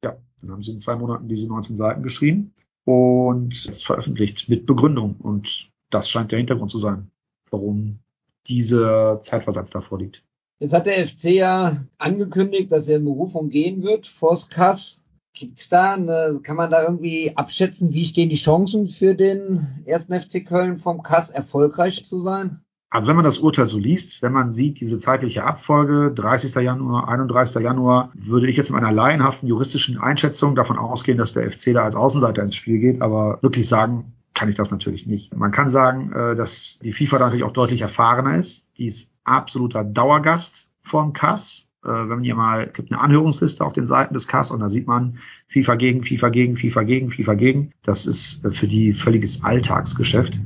[0.03, 2.53] Ja, dann haben sie in zwei Monaten diese 19 Seiten geschrieben
[2.85, 5.15] und ist veröffentlicht mit Begründung.
[5.19, 7.11] Und das scheint der Hintergrund zu sein,
[7.51, 7.99] warum
[8.47, 10.23] dieser Zeitversatz davor liegt.
[10.59, 15.02] Jetzt hat der FC ja angekündigt, dass er in Berufung gehen wird vors Kass.
[15.33, 20.13] Gibt's da eine, kann man da irgendwie abschätzen, wie stehen die Chancen für den ersten
[20.19, 22.61] FC Köln vom Kass erfolgreich zu sein?
[22.91, 26.53] Also wenn man das Urteil so liest, wenn man sieht, diese zeitliche Abfolge, 30.
[26.63, 27.63] Januar, 31.
[27.63, 31.83] Januar, würde ich jetzt mit einer laienhaften juristischen Einschätzung davon ausgehen, dass der FC da
[31.83, 35.35] als Außenseiter ins Spiel geht, aber wirklich sagen kann ich das natürlich nicht.
[35.35, 38.69] Man kann sagen, äh, dass die FIFA natürlich auch deutlich erfahrener ist.
[38.77, 41.67] Die ist absoluter Dauergast vom Kass.
[41.83, 44.59] Äh, wenn man hier mal, es gibt eine Anhörungsliste auf den Seiten des Kass und
[44.59, 47.71] da sieht man FIFA gegen, FIFA gegen, FIFA gegen, FIFA gegen.
[47.83, 50.39] Das ist äh, für die völliges Alltagsgeschäft.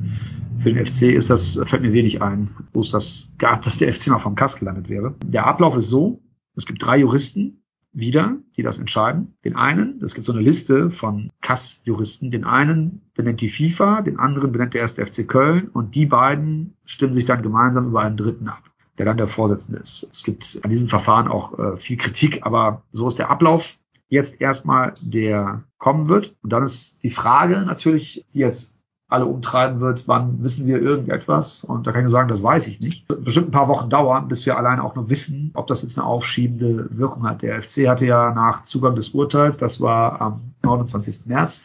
[0.61, 3.93] Für den FC ist das, fällt mir wenig ein, wo es das gab, dass der
[3.93, 5.15] FC mal vom Kass gelandet wäre.
[5.25, 6.21] Der Ablauf ist so,
[6.55, 9.35] es gibt drei Juristen wieder, die das entscheiden.
[9.43, 14.19] Den einen, es gibt so eine Liste von Kass-Juristen, den einen benennt die FIFA, den
[14.19, 18.17] anderen benennt der erste FC Köln und die beiden stimmen sich dann gemeinsam über einen
[18.17, 18.66] dritten ab,
[18.97, 20.07] der dann der Vorsitzende ist.
[20.11, 23.77] Es gibt an diesem Verfahren auch äh, viel Kritik, aber so ist der Ablauf
[24.09, 26.35] jetzt erstmal, der kommen wird.
[26.41, 28.77] Und dann ist die Frage natürlich, die jetzt
[29.09, 31.63] alle umtreiben wird, wann wissen wir irgendetwas?
[31.63, 33.07] Und da kann ich nur sagen, das weiß ich nicht.
[33.07, 36.05] Bestimmt ein paar Wochen dauern, bis wir allein auch nur wissen, ob das jetzt eine
[36.05, 37.41] aufschiebende Wirkung hat.
[37.41, 41.25] Der FC hatte ja nach Zugang des Urteils, das war am 29.
[41.25, 41.63] März,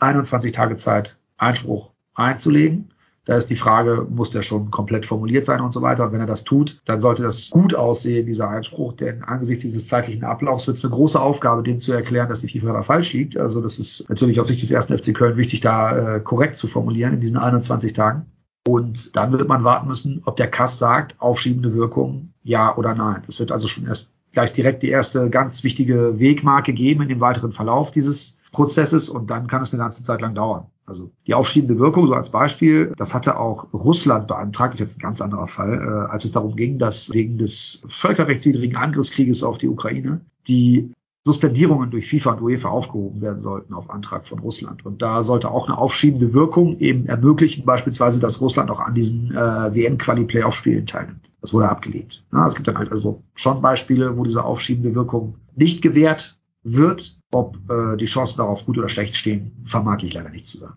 [0.00, 2.91] 21 Tage Zeit, Einspruch einzulegen.
[3.24, 6.06] Da ist die Frage, muss der schon komplett formuliert sein und so weiter.
[6.06, 9.86] Und wenn er das tut, dann sollte das gut aussehen, dieser Einspruch, denn angesichts dieses
[9.86, 13.12] zeitlichen Ablaufs wird es eine große Aufgabe, dem zu erklären, dass die FIFA da falsch
[13.12, 13.36] liegt.
[13.36, 16.66] Also das ist natürlich aus Sicht des ersten FC Köln wichtig, da äh, korrekt zu
[16.66, 18.26] formulieren in diesen 21 Tagen.
[18.66, 23.22] Und dann wird man warten müssen, ob der Kass sagt, aufschiebende Wirkung, ja oder nein.
[23.26, 27.20] Das wird also schon erst gleich direkt die erste ganz wichtige Wegmarke geben in dem
[27.20, 30.66] weiteren Verlauf dieses Prozesses und dann kann es eine ganze Zeit lang dauern.
[30.84, 35.02] Also die aufschiebende Wirkung, so als Beispiel, das hatte auch Russland beantragt, ist jetzt ein
[35.02, 39.68] ganz anderer Fall, äh, als es darum ging, dass wegen des völkerrechtswidrigen Angriffskrieges auf die
[39.68, 40.92] Ukraine die
[41.24, 44.84] Suspendierungen durch FIFA und UEFA aufgehoben werden sollten auf Antrag von Russland.
[44.84, 49.30] Und da sollte auch eine aufschiebende Wirkung eben ermöglichen, beispielsweise, dass Russland auch an diesen
[49.30, 51.30] äh, WM-Quali-Playoff-Spielen teilnimmt.
[51.40, 52.24] Das wurde abgelehnt.
[52.32, 57.18] Ja, es gibt dann halt also schon Beispiele, wo diese aufschiebende Wirkung nicht gewährt wird.
[57.32, 60.76] Ob äh, die Chancen darauf gut oder schlecht stehen, vermag ich leider nicht zu sagen.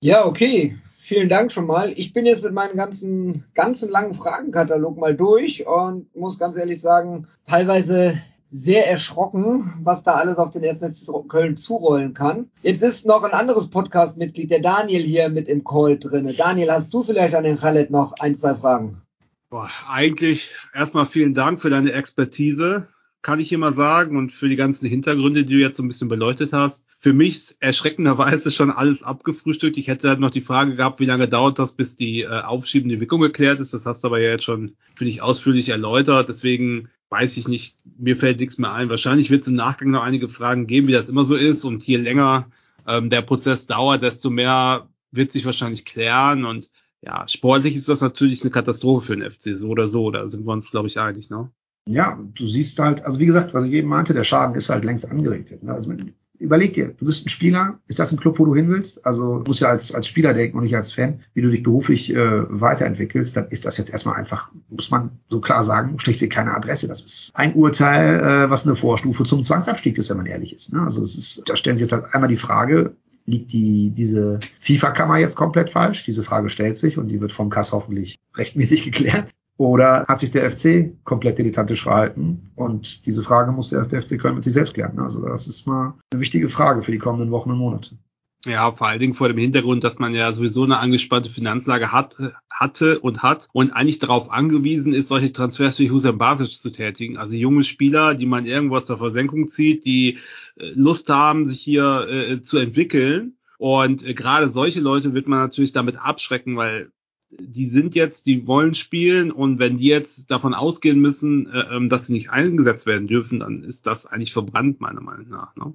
[0.00, 0.76] Ja, okay.
[0.96, 1.92] Vielen Dank schon mal.
[1.96, 6.80] Ich bin jetzt mit meinem ganzen, ganzen langen Fragenkatalog mal durch und muss ganz ehrlich
[6.80, 8.18] sagen, teilweise
[8.52, 10.78] sehr erschrocken, was da alles auf den 1.
[10.78, 12.50] FC Köln zurollen kann.
[12.62, 16.34] Jetzt ist noch ein anderes Podcast-Mitglied, der Daniel, hier mit im Call drinne.
[16.34, 19.00] Daniel, hast du vielleicht an den Khaled noch ein, zwei Fragen?
[19.48, 22.88] Boah, eigentlich erstmal vielen Dank für deine Expertise
[23.22, 26.08] kann ich immer sagen, und für die ganzen Hintergründe, die du jetzt so ein bisschen
[26.08, 26.84] beleuchtet hast.
[26.98, 29.76] Für mich erschreckenderweise schon alles abgefrühstückt.
[29.76, 33.00] Ich hätte halt noch die Frage gehabt, wie lange dauert das, bis die äh, aufschiebende
[33.00, 33.74] Wirkung geklärt ist.
[33.74, 36.28] Das hast du aber ja jetzt schon, finde ich, ausführlich erläutert.
[36.28, 38.90] Deswegen weiß ich nicht, mir fällt nichts mehr ein.
[38.90, 41.64] Wahrscheinlich wird es im Nachgang noch einige Fragen geben, wie das immer so ist.
[41.64, 42.50] Und je länger
[42.88, 46.44] ähm, der Prozess dauert, desto mehr wird sich wahrscheinlich klären.
[46.44, 46.70] Und
[47.02, 50.10] ja, sportlich ist das natürlich eine Katastrophe für den FC, so oder so.
[50.10, 51.52] Da sind wir uns, glaube ich, einig, ne?
[51.86, 54.84] Ja, du siehst halt, also wie gesagt, was ich eben meinte, der Schaden ist halt
[54.84, 55.62] längst angerichtet.
[55.62, 55.72] Ne?
[55.72, 55.92] Also
[56.38, 59.04] überleg dir, du bist ein Spieler, ist das ein Club, wo du hin willst?
[59.06, 61.62] Also du musst ja als, als Spieler denken und nicht als Fan, wie du dich
[61.62, 66.32] beruflich äh, weiterentwickelst, dann ist das jetzt erstmal einfach, muss man so klar sagen, schlichtweg
[66.32, 66.88] keine Adresse.
[66.88, 70.72] Das ist ein Urteil, äh, was eine Vorstufe zum Zwangsabstieg ist, wenn man ehrlich ist.
[70.72, 70.82] Ne?
[70.82, 75.18] Also es ist, da stellen sie jetzt halt einmal die Frage, liegt die, diese FIFA-Kammer
[75.18, 76.04] jetzt komplett falsch?
[76.04, 79.28] Diese Frage stellt sich und die wird vom Kass hoffentlich rechtmäßig geklärt.
[79.58, 82.50] Oder hat sich der FC komplett dilettantisch verhalten?
[82.56, 84.98] Und diese Frage muss erst der FC Köln mit sich selbst klären.
[84.98, 87.96] Also das ist mal eine wichtige Frage für die kommenden Wochen und Monate.
[88.44, 92.16] Ja, vor allen Dingen vor dem Hintergrund, dass man ja sowieso eine angespannte Finanzlage hat,
[92.50, 97.18] hatte und hat und eigentlich darauf angewiesen ist, solche Transfers wie Hussein Basic zu tätigen.
[97.18, 100.18] Also junge Spieler, die man irgendwo aus der Versenkung zieht, die
[100.56, 103.36] äh, Lust haben, sich hier äh, zu entwickeln.
[103.58, 106.90] Und äh, gerade solche Leute wird man natürlich damit abschrecken, weil
[107.38, 111.88] die sind jetzt, die wollen spielen und wenn die jetzt davon ausgehen müssen, äh, ähm,
[111.88, 115.56] dass sie nicht eingesetzt werden dürfen, dann ist das eigentlich verbrannt, meiner Meinung nach.
[115.56, 115.74] Ne?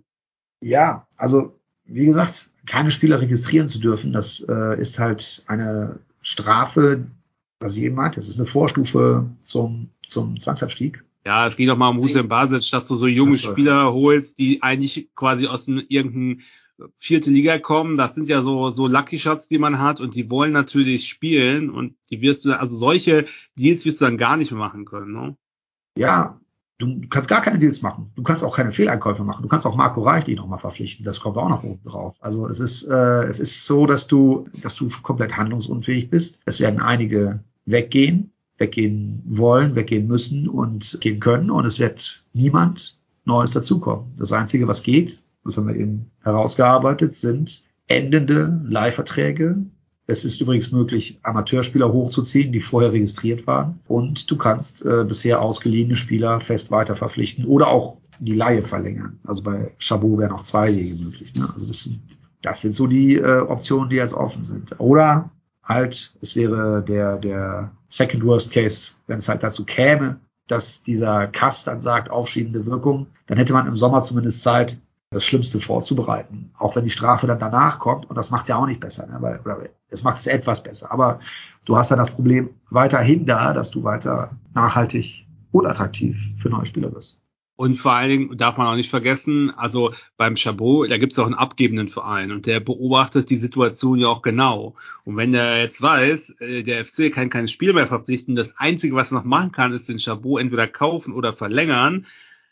[0.62, 7.08] Ja, also wie gesagt, keine Spieler registrieren zu dürfen, das äh, ist halt eine Strafe,
[7.60, 8.20] was ich eben meinte.
[8.20, 11.04] Das ist eine Vorstufe zum, zum Zwangsabstieg.
[11.26, 13.36] Ja, es geht doch mal um Hussein Basic, dass du so junge.
[13.36, 16.42] Spieler holst, die eigentlich quasi aus einem irgendeinem
[16.98, 17.98] vierte Liga kommen.
[17.98, 21.70] Das sind ja so, so Lucky Shots, die man hat und die wollen natürlich spielen
[21.70, 23.26] und die wirst du, also solche
[23.58, 25.38] Deals wirst du dann gar nicht mehr machen können, ne?
[25.98, 26.40] Ja,
[26.78, 28.12] du kannst gar keine Deals machen.
[28.16, 29.42] Du kannst auch keine Fehleinkäufe machen.
[29.42, 31.06] Du kannst auch Marco Reich nochmal verpflichten.
[31.06, 32.16] Das kommt auch noch oben drauf.
[32.20, 36.40] Also es ist, äh, es ist so, dass du, dass du komplett handlungsunfähig bist.
[36.46, 42.98] Es werden einige weggehen, weggehen wollen, weggehen müssen und gehen können und es wird niemand
[43.26, 44.14] Neues dazukommen.
[44.18, 49.58] Das Einzige, was geht, das haben wir eben herausgearbeitet, sind endende Leihverträge.
[50.06, 53.80] Es ist übrigens möglich, Amateurspieler hochzuziehen, die vorher registriert waren.
[53.88, 59.20] Und du kannst äh, bisher ausgeliehene Spieler fest weiter verpflichten oder auch die Laie verlängern.
[59.26, 61.34] Also bei Chabot wären auch zwei Wege möglich.
[61.36, 61.48] Ne?
[61.54, 62.00] Also das sind,
[62.42, 64.80] das sind so die äh, Optionen, die jetzt offen sind.
[64.80, 65.30] Oder
[65.64, 71.28] halt, es wäre der, der Second Worst Case, wenn es halt dazu käme, dass dieser
[71.28, 76.52] Kass dann sagt, aufschiebende Wirkung, dann hätte man im Sommer zumindest Zeit, das Schlimmste vorzubereiten.
[76.58, 79.08] Auch wenn die Strafe dann danach kommt, und das macht es ja auch nicht besser,
[79.08, 79.18] ne?
[79.22, 80.92] weil, oder es macht es etwas besser.
[80.92, 81.20] Aber
[81.66, 86.90] du hast dann das Problem weiterhin da, dass du weiter nachhaltig unattraktiv für neue Spieler
[86.90, 87.20] bist.
[87.56, 91.20] Und vor allen Dingen darf man auch nicht vergessen, also beim Chabot, da gibt es
[91.20, 94.76] auch einen abgebenden Verein und der beobachtet die Situation ja auch genau.
[95.06, 98.94] Und wenn der jetzt weiß, äh, der FC kann kein Spiel mehr verpflichten, das Einzige,
[98.94, 102.06] was er noch machen kann, ist den Chabot entweder kaufen oder verlängern,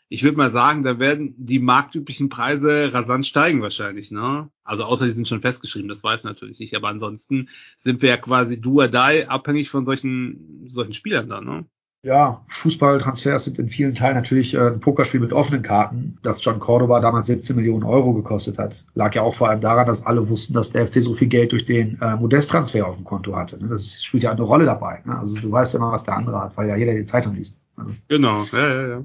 [0.08, 4.48] ich würde mal sagen, da werden die marktüblichen Preise rasant steigen wahrscheinlich, ne?
[4.62, 8.16] Also außer die sind schon festgeschrieben, das weiß natürlich nicht, aber ansonsten sind wir ja
[8.16, 11.66] quasi do or die abhängig von solchen, solchen Spielern da, ne?
[12.02, 16.60] Ja, Fußballtransfers sind in vielen Teilen natürlich äh, ein Pokerspiel mit offenen Karten, das John
[16.60, 18.84] Cordoba damals 17 Millionen Euro gekostet hat.
[18.94, 21.50] Lag ja auch vor allem daran, dass alle wussten, dass der FC so viel Geld
[21.50, 23.60] durch den äh, Modest-Transfer auf dem Konto hatte.
[23.60, 23.70] Ne?
[23.70, 25.02] Das spielt ja eine Rolle dabei.
[25.04, 25.18] Ne?
[25.18, 27.58] Also du weißt ja immer, was der andere hat, weil ja jeder die Zeitung liest.
[27.74, 27.90] Also.
[28.06, 29.04] Genau, ja, ja, ja.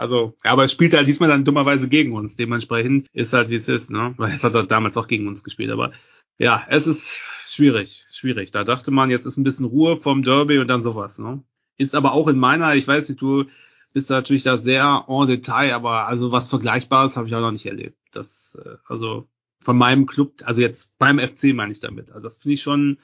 [0.00, 2.34] Also, aber es spielt halt diesmal dann dummerweise gegen uns.
[2.34, 4.14] Dementsprechend ist halt, wie es ist, ne?
[4.16, 5.70] Weil es hat er damals auch gegen uns gespielt.
[5.70, 5.92] Aber
[6.38, 8.50] ja, es ist schwierig, schwierig.
[8.50, 11.44] Da dachte man, jetzt ist ein bisschen Ruhe vom Derby und dann sowas, ne?
[11.76, 13.44] Ist aber auch in meiner, ich weiß nicht, du
[13.92, 17.66] bist natürlich da sehr en Detail, aber also was Vergleichbares habe ich auch noch nicht
[17.66, 17.98] erlebt.
[18.10, 19.28] Das, äh, also
[19.62, 22.10] von meinem Club, also jetzt beim FC meine ich damit.
[22.10, 22.96] Also das finde ich schon,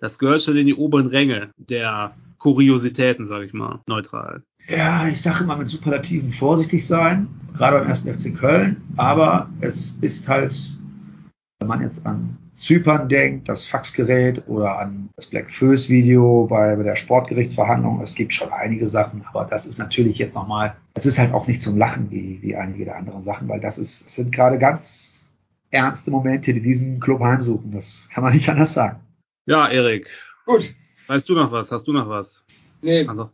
[0.00, 5.20] das gehört schon in die oberen Ränge der Kuriositäten, sage ich mal, neutral ja, ich
[5.20, 10.54] sage immer mit Superlativen vorsichtig sein, gerade beim ersten FC Köln, aber es ist halt,
[11.58, 16.76] wenn man jetzt an Zypern denkt, das Faxgerät oder an das Black Föß Video bei,
[16.76, 21.06] bei der Sportgerichtsverhandlung, es gibt schon einige Sachen, aber das ist natürlich jetzt nochmal, es
[21.06, 24.06] ist halt auch nicht zum Lachen wie, wie einige der anderen Sachen, weil das ist,
[24.06, 25.30] es sind gerade ganz
[25.70, 27.72] ernste Momente, die diesen Club heimsuchen.
[27.72, 29.00] Das kann man nicht anders sagen.
[29.46, 30.10] Ja, Erik.
[30.46, 30.74] Gut.
[31.06, 31.72] Weißt du noch was?
[31.72, 32.44] Hast du noch was?
[32.82, 33.06] Nee.
[33.06, 33.30] Also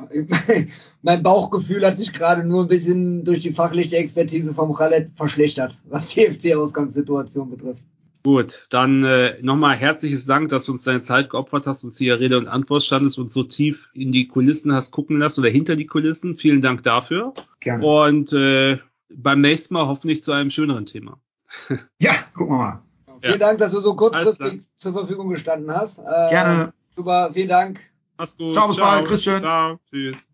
[1.02, 5.76] mein Bauchgefühl hat sich gerade nur ein bisschen durch die fachliche Expertise vom Khaled verschlechtert,
[5.88, 7.84] was die FC-Ausgangssituation betrifft.
[8.24, 12.20] Gut, dann äh, nochmal herzliches Dank, dass du uns deine Zeit geopfert hast, uns hier
[12.20, 15.74] Rede und Antwort standest und so tief in die Kulissen hast gucken lassen oder hinter
[15.74, 16.36] die Kulissen.
[16.36, 17.32] Vielen Dank dafür.
[17.58, 17.84] Gerne.
[17.84, 18.78] Und äh,
[19.12, 21.18] beim nächsten Mal hoffentlich zu einem schöneren Thema.
[21.98, 22.82] ja, gucken wir mal.
[23.22, 25.98] Vielen Dank, dass du so kurzfristig zur Verfügung gestanden hast.
[25.98, 26.72] Äh, Gerne.
[26.94, 27.91] Super, vielen Dank.
[28.22, 28.54] Mach's gut.
[28.54, 29.08] Ciao, bis bald.
[29.08, 29.42] Grüß schön.
[29.42, 29.80] Ciao.
[29.90, 30.28] Tschüss.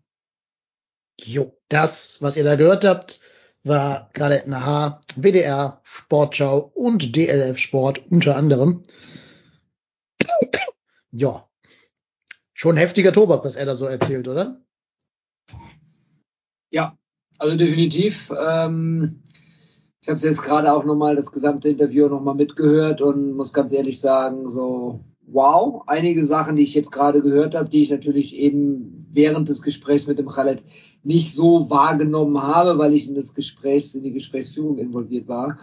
[1.21, 3.19] Jo, das, was ihr da gehört habt,
[3.63, 8.83] war gerade Nahar, WDR, Sportschau und DLF Sport unter anderem.
[11.11, 11.49] ja.
[12.53, 14.61] Schon heftiger Tobak, was er da so erzählt, oder?
[16.69, 16.95] Ja,
[17.39, 18.31] also definitiv.
[18.39, 19.23] Ähm,
[20.01, 23.99] ich habe jetzt gerade auch nochmal das gesamte Interview nochmal mitgehört und muss ganz ehrlich
[23.99, 25.83] sagen, so wow.
[25.87, 30.07] Einige Sachen, die ich jetzt gerade gehört habe, die ich natürlich eben während des Gesprächs
[30.07, 30.63] mit dem Khaled
[31.03, 35.57] nicht so wahrgenommen habe, weil ich in das Gespräch, in die Gesprächsführung involviert war.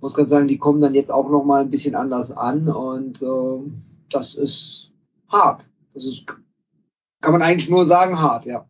[0.00, 3.22] Muss ganz sagen, die kommen dann jetzt auch noch mal ein bisschen anders an und
[3.22, 3.70] äh,
[4.10, 4.90] das ist
[5.28, 5.66] hart.
[5.94, 6.26] Das ist,
[7.20, 8.66] kann man eigentlich nur sagen, hart, ja.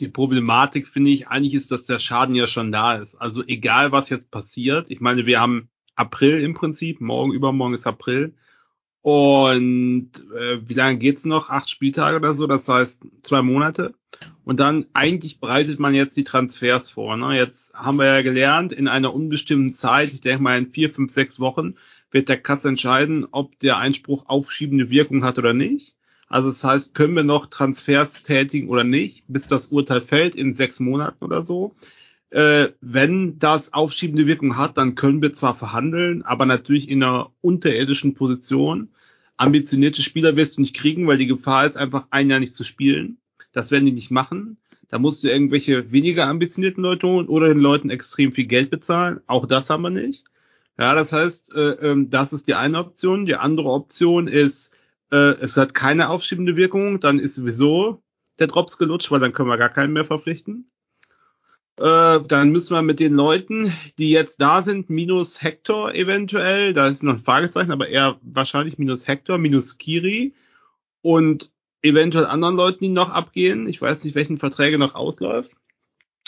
[0.00, 3.14] Die Problematik finde ich eigentlich ist, dass der Schaden ja schon da ist.
[3.16, 7.00] Also egal was jetzt passiert, ich meine, wir haben April im Prinzip.
[7.00, 8.34] Morgen, übermorgen ist April.
[9.04, 11.50] Und äh, wie lange geht's noch?
[11.50, 13.92] Acht Spieltage oder so, das heißt zwei Monate.
[14.46, 17.14] Und dann eigentlich bereitet man jetzt die Transfers vor.
[17.18, 17.36] Ne?
[17.36, 21.12] Jetzt haben wir ja gelernt, in einer unbestimmten Zeit, ich denke mal in vier, fünf,
[21.12, 21.74] sechs Wochen,
[22.12, 25.94] wird der Kass entscheiden, ob der Einspruch aufschiebende Wirkung hat oder nicht.
[26.26, 30.54] Also das heißt, können wir noch Transfers tätigen oder nicht, bis das Urteil fällt in
[30.54, 31.74] sechs Monaten oder so.
[32.34, 37.30] Äh, wenn das aufschiebende Wirkung hat, dann können wir zwar verhandeln, aber natürlich in einer
[37.42, 38.88] unterirdischen Position.
[39.36, 42.64] Ambitionierte Spieler wirst du nicht kriegen, weil die Gefahr ist einfach ein Jahr nicht zu
[42.64, 43.18] spielen.
[43.52, 44.56] Das werden die nicht machen.
[44.88, 49.20] Da musst du irgendwelche weniger ambitionierten Leute holen oder den Leuten extrem viel Geld bezahlen.
[49.28, 50.24] Auch das haben wir nicht.
[50.76, 53.26] Ja, das heißt, äh, äh, das ist die eine Option.
[53.26, 54.72] Die andere Option ist,
[55.12, 58.02] äh, es hat keine aufschiebende Wirkung, dann ist sowieso
[58.40, 60.68] der Drops gelutscht, weil dann können wir gar keinen mehr verpflichten.
[61.78, 66.88] Äh, dann müssen wir mit den Leuten, die jetzt da sind, minus Hector eventuell, da
[66.88, 70.34] ist noch ein Fragezeichen, aber eher wahrscheinlich minus Hector, minus Kiri
[71.02, 71.50] und
[71.82, 73.68] eventuell anderen Leuten, die noch abgehen.
[73.68, 75.50] Ich weiß nicht, welchen Verträge noch ausläuft.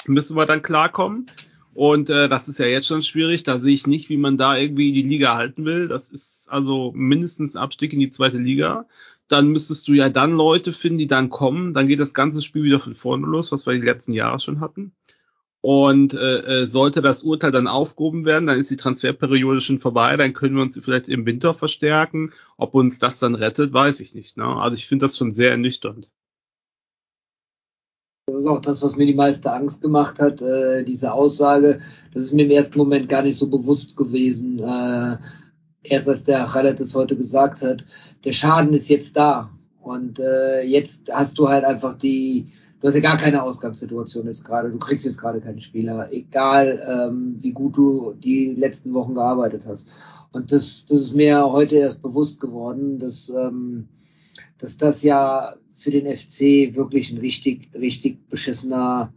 [0.06, 1.26] Müssen wir dann klarkommen.
[1.72, 3.42] Und äh, das ist ja jetzt schon schwierig.
[3.42, 5.88] Da sehe ich nicht, wie man da irgendwie die Liga halten will.
[5.88, 8.86] Das ist also mindestens ein Abstieg in die zweite Liga.
[9.28, 11.74] Dann müsstest du ja dann Leute finden, die dann kommen.
[11.74, 14.60] Dann geht das ganze Spiel wieder von vorne los, was wir die letzten Jahre schon
[14.60, 14.92] hatten.
[15.68, 20.16] Und äh, äh, sollte das Urteil dann aufgehoben werden, dann ist die Transferperiode schon vorbei,
[20.16, 22.32] dann können wir uns vielleicht im Winter verstärken.
[22.56, 24.36] Ob uns das dann rettet, weiß ich nicht.
[24.36, 24.44] Ne?
[24.44, 26.08] Also ich finde das schon sehr ernüchternd.
[28.28, 31.80] Das ist auch das, was mir die meiste Angst gemacht hat, äh, diese Aussage.
[32.14, 34.60] Das ist mir im ersten Moment gar nicht so bewusst gewesen.
[34.60, 35.16] Äh,
[35.82, 37.84] erst als der Khaled es heute gesagt hat,
[38.24, 39.50] der Schaden ist jetzt da.
[39.82, 42.52] Und äh, jetzt hast du halt einfach die,
[42.86, 44.70] hast ja gar keine Ausgangssituation jetzt gerade.
[44.70, 49.64] Du kriegst jetzt gerade keinen Spieler, egal ähm, wie gut du die letzten Wochen gearbeitet
[49.66, 49.88] hast.
[50.32, 53.88] Und das, das ist mir heute erst bewusst geworden, dass, ähm,
[54.58, 59.12] dass das ja für den FC wirklich ein richtig, richtig beschissener,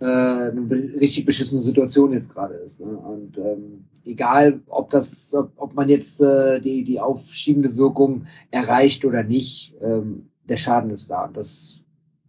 [0.00, 0.68] äh, eine
[1.00, 2.80] richtig beschissene Situation jetzt gerade ist.
[2.80, 2.96] Ne?
[2.96, 9.04] Und ähm, egal, ob das, ob, ob man jetzt äh, die, die aufschiebende Wirkung erreicht
[9.04, 11.30] oder nicht, ähm, der Schaden ist da.
[11.32, 11.79] Das,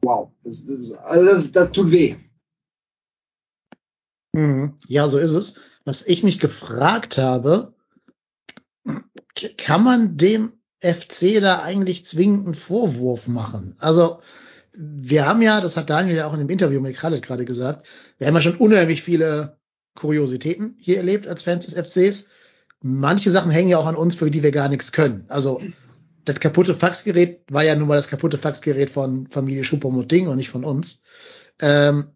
[0.03, 2.15] wow, das, das, also das, das tut weh.
[4.33, 4.75] Mhm.
[4.87, 5.55] Ja, so ist es.
[5.85, 7.73] Was ich mich gefragt habe,
[9.57, 13.75] kann man dem FC da eigentlich zwingend einen Vorwurf machen.
[13.79, 14.19] Also
[14.73, 17.87] wir haben ja, das hat Daniel ja auch in dem Interview mit Khaled gerade gesagt,
[18.17, 19.57] wir haben ja schon unheimlich viele
[19.95, 22.29] Kuriositäten hier erlebt als Fans des FCs.
[22.81, 25.25] Manche Sachen hängen ja auch an uns, für die wir gar nichts können.
[25.27, 25.61] Also
[26.25, 30.49] das kaputte Faxgerät war ja nun mal das kaputte Faxgerät von Familie Schuppermutting und nicht
[30.49, 31.03] von uns.
[31.60, 32.10] Ähm,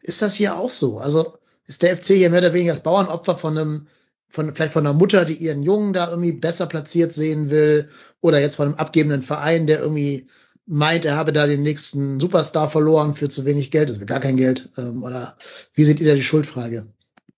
[0.00, 0.98] ist das hier auch so?
[0.98, 3.86] Also ist der FC hier mehr oder weniger das Bauernopfer von einem
[4.28, 7.88] von vielleicht von einer Mutter, die ihren Jungen da irgendwie besser platziert sehen will,
[8.20, 10.26] oder jetzt von einem abgebenden Verein, der irgendwie
[10.64, 14.38] meint, er habe da den nächsten Superstar verloren für zu wenig Geld, also gar kein
[14.38, 15.36] Geld, ähm, oder
[15.74, 16.86] wie seht ihr da die Schuldfrage?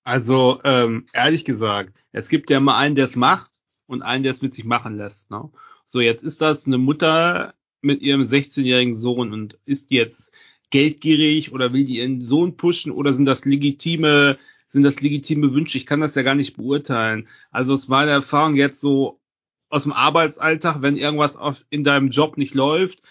[0.04, 3.50] Also ähm, ehrlich gesagt, es gibt ja immer einen, der es macht
[3.87, 5.30] und einen, der es mit sich machen lässt.
[5.30, 5.50] Ne?
[5.94, 10.33] So, jetzt ist das eine Mutter mit ihrem 16-jährigen Sohn und ist jetzt
[10.70, 15.78] geldgierig oder will die ihren Sohn pushen oder sind das legitime sind das legitime Wünsche?
[15.78, 17.28] Ich kann das ja gar nicht beurteilen.
[17.52, 19.20] Also war eine Erfahrung jetzt so
[19.68, 23.02] aus dem Arbeitsalltag, wenn irgendwas auf, in deinem Job nicht läuft,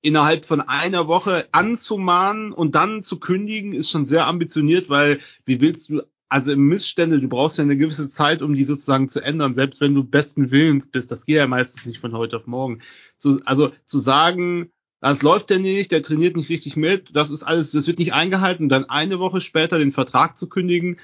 [0.00, 5.60] innerhalb von einer Woche anzumahnen und dann zu kündigen, ist schon sehr ambitioniert, weil wie
[5.60, 9.20] willst du, also im Missstände, du brauchst ja eine gewisse Zeit, um die sozusagen zu
[9.20, 12.46] ändern, selbst wenn du besten Willens bist, das geht ja meistens nicht von heute auf
[12.46, 12.80] morgen.
[13.18, 17.42] Zu, also zu sagen, das läuft der nicht, der trainiert nicht richtig mit, das ist
[17.42, 21.00] alles, das wird nicht eingehalten, dann eine Woche später den Vertrag zu kündigen,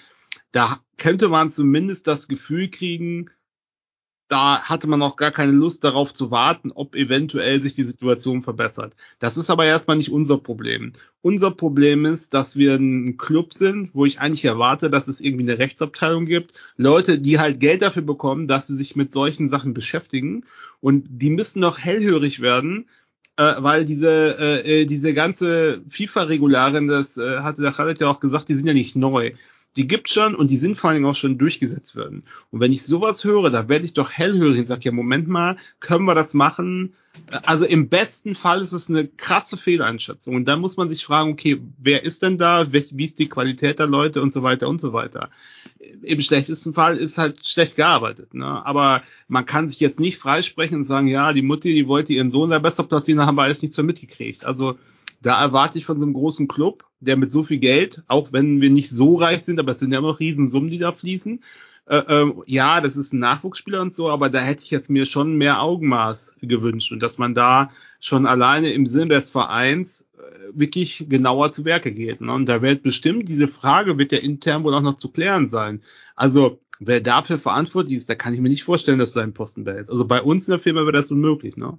[0.53, 3.31] da könnte man zumindest das Gefühl kriegen,
[4.29, 8.43] da hatte man auch gar keine Lust darauf zu warten, ob eventuell sich die Situation
[8.43, 8.95] verbessert.
[9.21, 10.93] Das ist aber erstmal nicht unser Problem.
[11.23, 15.45] Unser Problem ist, dass wir ein Club sind, wo ich eigentlich erwarte, dass es irgendwie
[15.45, 16.55] eine Rechtsabteilung gibt.
[16.77, 20.45] Leute, die halt Geld dafür bekommen, dass sie sich mit solchen Sachen beschäftigen.
[20.81, 22.88] Und die müssen noch hellhörig werden,
[23.37, 28.21] äh, weil diese, äh, äh, diese ganze FIFA-Regularien, das äh, hatte der Khaled ja auch
[28.21, 29.33] gesagt, die sind ja nicht neu.
[29.77, 32.24] Die gibt schon und die sind vor allen Dingen auch schon durchgesetzt worden.
[32.50, 35.56] Und wenn ich sowas höre, da werde ich doch hellhörig und sage, ja, Moment mal,
[35.81, 36.94] können wir das machen?
[37.44, 40.35] Also im besten Fall ist es eine krasse Fehleinschätzung.
[40.35, 42.72] Und da muss man sich fragen, okay, wer ist denn da?
[42.72, 45.31] Wie ist die Qualität der Leute und so weiter und so weiter
[46.02, 48.35] im schlechtesten Fall ist halt schlecht gearbeitet.
[48.35, 48.64] Ne?
[48.66, 52.31] Aber man kann sich jetzt nicht freisprechen und sagen, ja, die Mutti, die wollte ihren
[52.31, 54.44] Sohn da besser platzieren, haben wir alles nichts mehr mitgekriegt.
[54.44, 54.79] Also
[55.22, 58.61] da erwarte ich von so einem großen Club, der mit so viel Geld, auch wenn
[58.61, 61.40] wir nicht so reich sind, aber es sind ja immer noch Riesensummen, die da fließen,
[61.88, 65.07] Äh, ähm, ja, das ist ein Nachwuchsspieler und so, aber da hätte ich jetzt mir
[65.07, 67.71] schon mehr Augenmaß gewünscht und dass man da
[68.01, 72.21] schon alleine im Sinne des Vereins äh, wirklich genauer zu Werke geht.
[72.21, 72.33] Ne?
[72.33, 75.81] Und da wird bestimmt diese Frage wird ja intern wohl auch noch zu klären sein.
[76.17, 79.88] Also wer dafür verantwortlich ist, da kann ich mir nicht vorstellen, dass sein Posten behält.
[79.88, 81.79] Also bei uns in der Firma wäre das unmöglich, ne?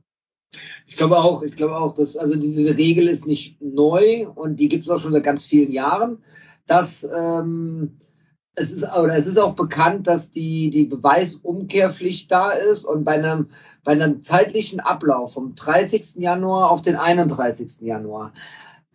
[0.87, 4.67] Ich glaube auch, ich glaube auch, dass also diese Regel ist nicht neu und die
[4.67, 6.19] gibt es auch schon seit ganz vielen Jahren,
[6.65, 7.97] dass ähm,
[8.57, 13.13] es ist, oder es ist auch bekannt, dass die, die Beweisumkehrpflicht da ist und bei
[13.13, 13.49] einem,
[13.83, 16.15] bei einem zeitlichen Ablauf vom 30.
[16.15, 17.81] Januar auf den 31.
[17.81, 18.33] Januar.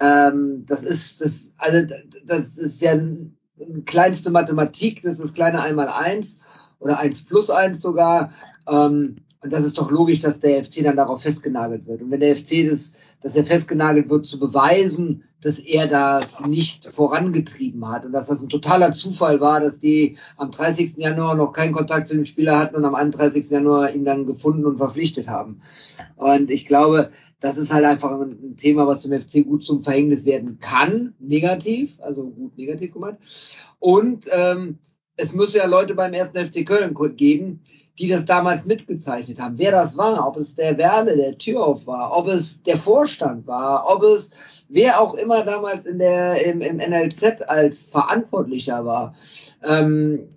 [0.01, 1.87] Ähm, das ist, das, also,
[2.27, 6.39] das ist ja ein, ein kleinste Mathematik, das ist kleine einmal eins
[6.81, 8.33] oder eins plus eins sogar.
[8.67, 12.01] Ähm, und das ist doch logisch, dass der FC dann darauf festgenagelt wird.
[12.01, 16.87] Und wenn der FC das, dass er festgenagelt wird, zu beweisen, dass er das nicht
[16.87, 20.97] vorangetrieben hat und dass das ein totaler Zufall war, dass die am 30.
[20.97, 23.51] Januar noch keinen Kontakt zu dem Spieler hatten und am 31.
[23.51, 25.61] Januar ihn dann gefunden und verpflichtet haben.
[26.15, 30.25] Und ich glaube, das ist halt einfach ein Thema, was dem FC gut zum Verhängnis
[30.25, 33.19] werden kann, negativ, also gut negativ gemeint.
[33.81, 34.79] Und ähm,
[35.17, 37.61] es muss ja Leute beim ersten FC Köln geben,
[37.99, 39.59] die das damals mitgezeichnet haben.
[39.59, 43.85] Wer das war, ob es der Werle, der Türhoff war, ob es der Vorstand war,
[43.91, 44.31] ob es
[44.69, 49.15] wer auch immer damals in der, im, im NLZ als Verantwortlicher war.
[49.63, 50.29] Ähm,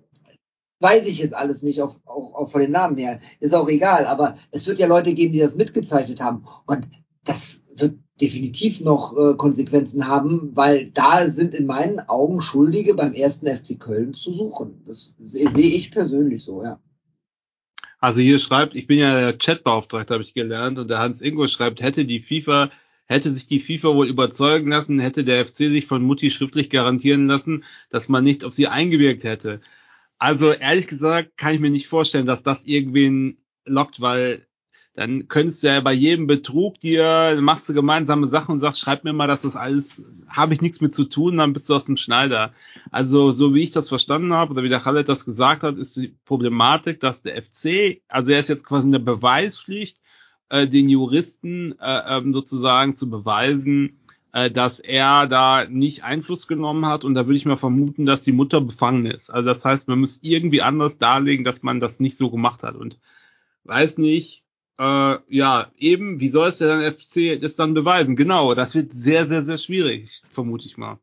[0.81, 3.19] weiß ich jetzt alles nicht, auch, auch, auch von den Namen her.
[3.39, 6.45] Ist auch egal, aber es wird ja Leute geben, die das mitgezeichnet haben.
[6.65, 6.85] Und
[7.23, 13.13] das wird definitiv noch äh, Konsequenzen haben, weil da sind in meinen Augen Schuldige beim
[13.13, 14.83] ersten FC Köln zu suchen.
[14.85, 16.79] Das sehe ich persönlich so, ja.
[17.99, 21.47] Also hier schreibt, ich bin ja der Chatbeauftragte, habe ich gelernt, und der Hans Ingo
[21.47, 22.71] schreibt, hätte die FIFA,
[23.05, 27.27] hätte sich die FIFA wohl überzeugen lassen, hätte der FC sich von Mutti schriftlich garantieren
[27.27, 29.61] lassen, dass man nicht auf sie eingewirkt hätte.
[30.17, 34.45] Also ehrlich gesagt kann ich mir nicht vorstellen, dass das irgendwen lockt, weil
[34.95, 39.03] dann könntest du ja bei jedem Betrug dir, machst du gemeinsame Sachen und sagst, schreib
[39.03, 41.85] mir mal, dass das alles, habe ich nichts mit zu tun, dann bist du aus
[41.85, 42.53] dem Schneider.
[42.91, 45.97] Also so wie ich das verstanden habe oder wie der Khaled das gesagt hat, ist
[45.97, 49.99] die Problematik, dass der FC, also er ist jetzt quasi eine Beweispflicht,
[50.47, 53.99] äh, den Juristen äh, ähm, sozusagen zu beweisen,
[54.31, 58.23] äh, dass er da nicht Einfluss genommen hat und da würde ich mal vermuten, dass
[58.23, 59.29] die Mutter befangen ist.
[59.29, 62.75] Also das heißt, man muss irgendwie anders darlegen, dass man das nicht so gemacht hat
[62.75, 62.97] und
[63.65, 64.44] weiß nicht,
[64.77, 68.15] äh, ja, eben, wie soll es der dann FC das dann beweisen?
[68.15, 70.99] Genau, das wird sehr, sehr, sehr schwierig, vermute ich mal.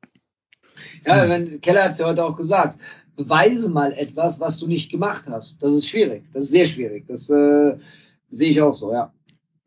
[1.06, 2.80] Ja, wenn, Keller hat es ja heute auch gesagt,
[3.16, 5.62] beweise mal etwas, was du nicht gemacht hast.
[5.62, 7.04] Das ist schwierig, das ist sehr schwierig.
[7.08, 7.76] Das äh,
[8.30, 9.12] sehe ich auch so, ja.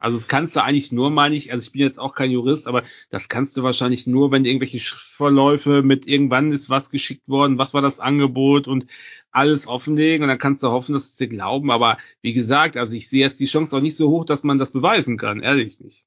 [0.06, 2.68] Also das kannst du eigentlich nur, meine ich, also ich bin jetzt auch kein Jurist,
[2.68, 7.58] aber das kannst du wahrscheinlich nur, wenn irgendwelche Verläufe mit irgendwann ist was geschickt worden,
[7.58, 8.86] was war das Angebot und
[9.32, 11.72] alles offenlegen und dann kannst du hoffen, dass sie glauben.
[11.72, 14.60] Aber wie gesagt, also ich sehe jetzt die Chance auch nicht so hoch, dass man
[14.60, 16.06] das beweisen kann, ehrlich nicht.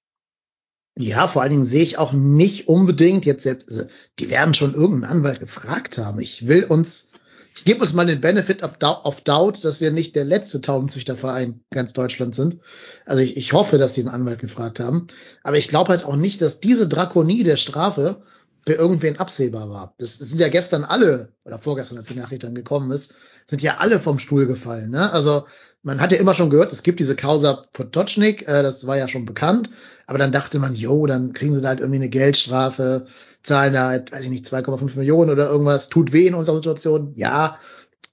[0.96, 3.82] Ja, vor allen Dingen sehe ich auch nicht unbedingt jetzt selbst, also
[4.20, 6.20] die werden schon irgendeinen Anwalt gefragt haben.
[6.20, 7.10] Ich will uns,
[7.58, 11.92] ich gebe uns mal den Benefit of Doubt, dass wir nicht der letzte Taubenzüchterverein ganz
[11.92, 12.58] Deutschland sind.
[13.04, 15.08] Also ich, ich hoffe, dass sie einen Anwalt gefragt haben.
[15.42, 18.22] Aber ich glaube halt auch nicht, dass diese Drakonie der Strafe
[18.64, 19.92] für irgendwen absehbar war.
[19.98, 23.14] Das sind ja gestern alle, oder vorgestern, als die Nachricht dann gekommen ist,
[23.50, 24.90] sind ja alle vom Stuhl gefallen.
[24.90, 25.12] Ne?
[25.12, 25.44] Also
[25.82, 29.08] man hat ja immer schon gehört, es gibt diese Causa Potocznik, äh, das war ja
[29.08, 29.70] schon bekannt,
[30.06, 33.06] aber dann dachte man, jo, dann kriegen sie da halt irgendwie eine Geldstrafe,
[33.42, 37.58] zahlen da weiß ich nicht, 2,5 Millionen oder irgendwas, tut weh in unserer Situation, ja,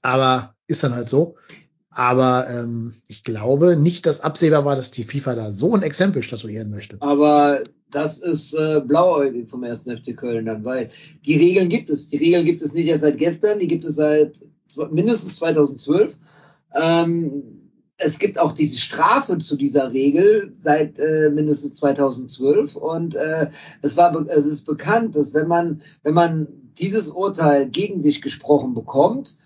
[0.01, 1.35] aber ist dann halt so.
[1.89, 6.23] Aber ähm, ich glaube nicht, dass absehbar war, dass die FIFA da so ein Exempel
[6.23, 6.97] statuieren möchte.
[6.99, 10.89] Aber das ist äh, blauäugig vom ersten FC Köln dann, weil
[11.25, 12.07] die Regeln gibt es.
[12.07, 14.37] Die Regeln gibt es nicht erst seit gestern, die gibt es seit
[14.91, 16.15] mindestens 2012.
[16.73, 17.54] Ähm,
[17.97, 23.49] es gibt auch diese Strafe zu dieser Regel seit äh, mindestens 2012 und äh,
[23.81, 28.73] es war es ist bekannt, dass wenn man wenn man dieses Urteil gegen sich gesprochen
[28.73, 29.37] bekommt,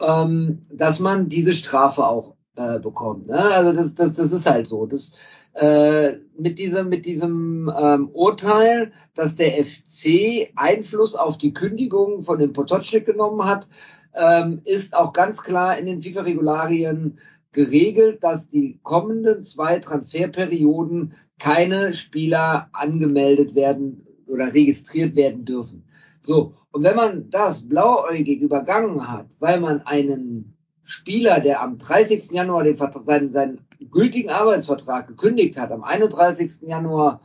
[0.00, 3.26] ähm, dass man diese Strafe auch äh, bekommt.
[3.26, 3.38] Ne?
[3.38, 4.86] Also das, das, das ist halt so.
[4.86, 5.12] Das,
[5.54, 12.38] äh, mit diesem, mit diesem ähm, Urteil, dass der FC Einfluss auf die Kündigung von
[12.38, 13.66] dem Potocznik genommen hat,
[14.14, 17.18] ähm, ist auch ganz klar in den FIFA-Regularien
[17.58, 25.82] geregelt, dass die kommenden zwei Transferperioden keine Spieler angemeldet werden oder registriert werden dürfen.
[26.22, 32.30] So, und wenn man das blauäugig übergangen hat, weil man einen Spieler, der am 30.
[32.30, 36.60] Januar den Vertrag, seinen, seinen gültigen Arbeitsvertrag gekündigt hat, am 31.
[36.62, 37.20] Januar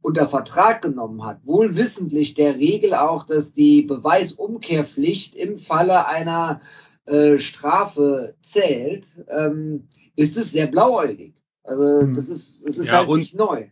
[0.00, 6.62] unter Vertrag genommen hat, wohl wissentlich der Regel auch, dass die Beweisumkehrpflicht im Falle einer
[7.06, 11.34] äh, Strafe zählt, ähm, ist es sehr blauäugig.
[11.64, 12.16] Also Mhm.
[12.16, 13.66] das ist, das ist Ja, halt und- nicht neu.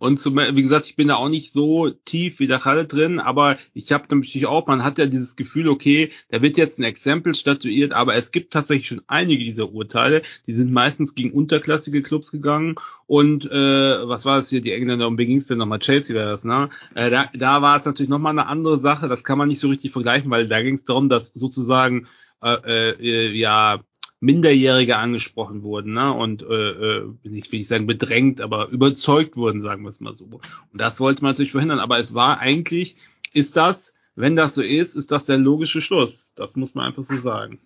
[0.00, 3.20] Und zum, wie gesagt, ich bin da auch nicht so tief wie der Halle drin,
[3.20, 6.82] aber ich habe natürlich auch, man hat ja dieses Gefühl, okay, da wird jetzt ein
[6.82, 12.02] Exempel statuiert, aber es gibt tatsächlich schon einige dieser Urteile, die sind meistens gegen unterklassige
[12.02, 12.74] Clubs gegangen
[13.06, 15.78] und äh, was war das hier, die Engländer, um wen ging's denn nochmal?
[15.78, 16.70] Chelsea war das, ne?
[16.96, 19.68] Äh, da, da war es natürlich nochmal eine andere Sache, das kann man nicht so
[19.68, 22.08] richtig vergleichen, weil da ging es darum, dass sozusagen
[22.44, 23.80] äh, äh, ja
[24.20, 26.12] Minderjährige angesprochen wurden, ne?
[26.12, 30.14] Und äh, äh, ich will nicht sagen bedrängt, aber überzeugt wurden, sagen wir es mal
[30.14, 30.24] so.
[30.24, 30.40] Und
[30.72, 31.78] das wollte man natürlich verhindern.
[31.78, 32.96] Aber es war eigentlich,
[33.32, 36.32] ist das, wenn das so ist, ist das der logische Schluss.
[36.36, 37.60] Das muss man einfach so sagen.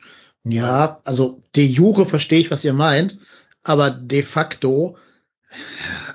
[0.44, 3.18] Ja, also de jure verstehe ich, was ihr meint,
[3.62, 4.96] aber de facto,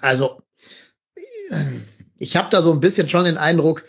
[0.02, 0.42] also
[2.18, 3.86] ich habe da so ein bisschen schon den Eindruck,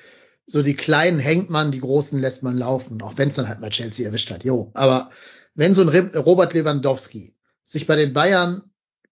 [0.47, 3.61] so die Kleinen hängt man, die Großen lässt man laufen, auch wenn es dann halt
[3.61, 4.45] mal Chelsea erwischt hat.
[4.45, 5.11] Jo, aber
[5.55, 8.71] wenn so ein Robert Lewandowski sich bei den Bayern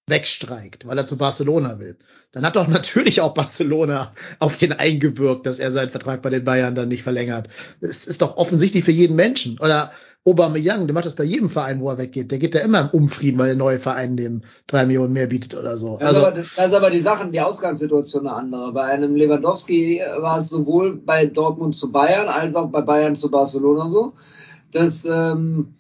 [0.09, 1.97] wegstreikt, weil er zu Barcelona will,
[2.33, 6.45] dann hat doch natürlich auch Barcelona auf den eingewirkt, dass er seinen Vertrag bei den
[6.45, 7.49] Bayern dann nicht verlängert.
[7.81, 9.59] Das ist doch offensichtlich für jeden Menschen.
[9.61, 9.93] Oder
[10.25, 12.31] Aubameyang, der macht das bei jedem Verein, wo er weggeht.
[12.31, 15.57] Der geht ja immer im Umfrieden, weil der neue Verein dem drei Millionen mehr bietet
[15.57, 15.99] oder so.
[15.99, 18.73] Das, ist Also, aber, das, das ist aber die Sachen, die Ausgangssituation eine andere.
[18.73, 23.33] Bei einem Lewandowski war es sowohl bei Dortmund zu Bayern als auch bei Bayern zu
[23.33, 24.13] Barcelona so,
[24.71, 25.75] dass ähm,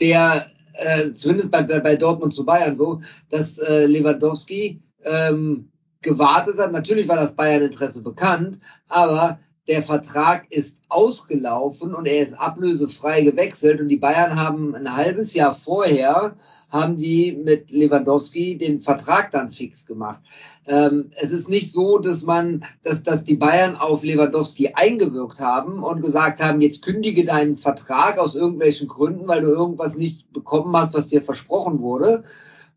[0.00, 0.46] der,
[0.80, 5.70] äh, zumindest bei, bei, bei Dortmund zu Bayern so, dass äh, Lewandowski ähm,
[6.02, 6.72] gewartet hat.
[6.72, 8.58] Natürlich war das Bayern-Interesse bekannt,
[8.88, 9.38] aber
[9.70, 15.32] der Vertrag ist ausgelaufen und er ist ablösefrei gewechselt und die Bayern haben ein halbes
[15.32, 16.34] Jahr vorher
[16.70, 20.20] haben die mit Lewandowski den Vertrag dann fix gemacht.
[20.66, 25.82] Ähm, es ist nicht so, dass man, dass, dass die Bayern auf Lewandowski eingewirkt haben
[25.82, 30.76] und gesagt haben, jetzt kündige deinen Vertrag aus irgendwelchen Gründen, weil du irgendwas nicht bekommen
[30.76, 32.24] hast, was dir versprochen wurde.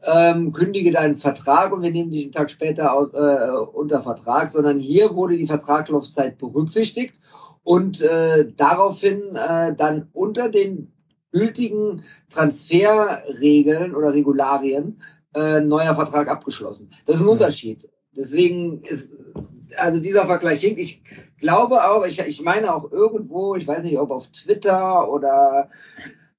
[0.06, 4.51] Ähm, kündige deinen Vertrag und wir nehmen dich einen Tag später aus, äh, unter Vertrag,
[4.51, 7.16] sondern hier wurde die Vertragslaufzeit berücksichtigt
[7.64, 10.91] und äh, daraufhin äh, dann unter den
[11.32, 15.01] gültigen Transferregeln oder Regularien
[15.36, 16.89] äh, neuer Vertrag abgeschlossen.
[17.06, 17.89] Das ist ein Unterschied.
[18.16, 19.10] Deswegen ist
[19.78, 20.80] also dieser Vergleich hinkt.
[20.80, 21.01] Ich
[21.39, 25.70] glaube auch, ich, ich meine auch irgendwo, ich weiß nicht, ob auf Twitter oder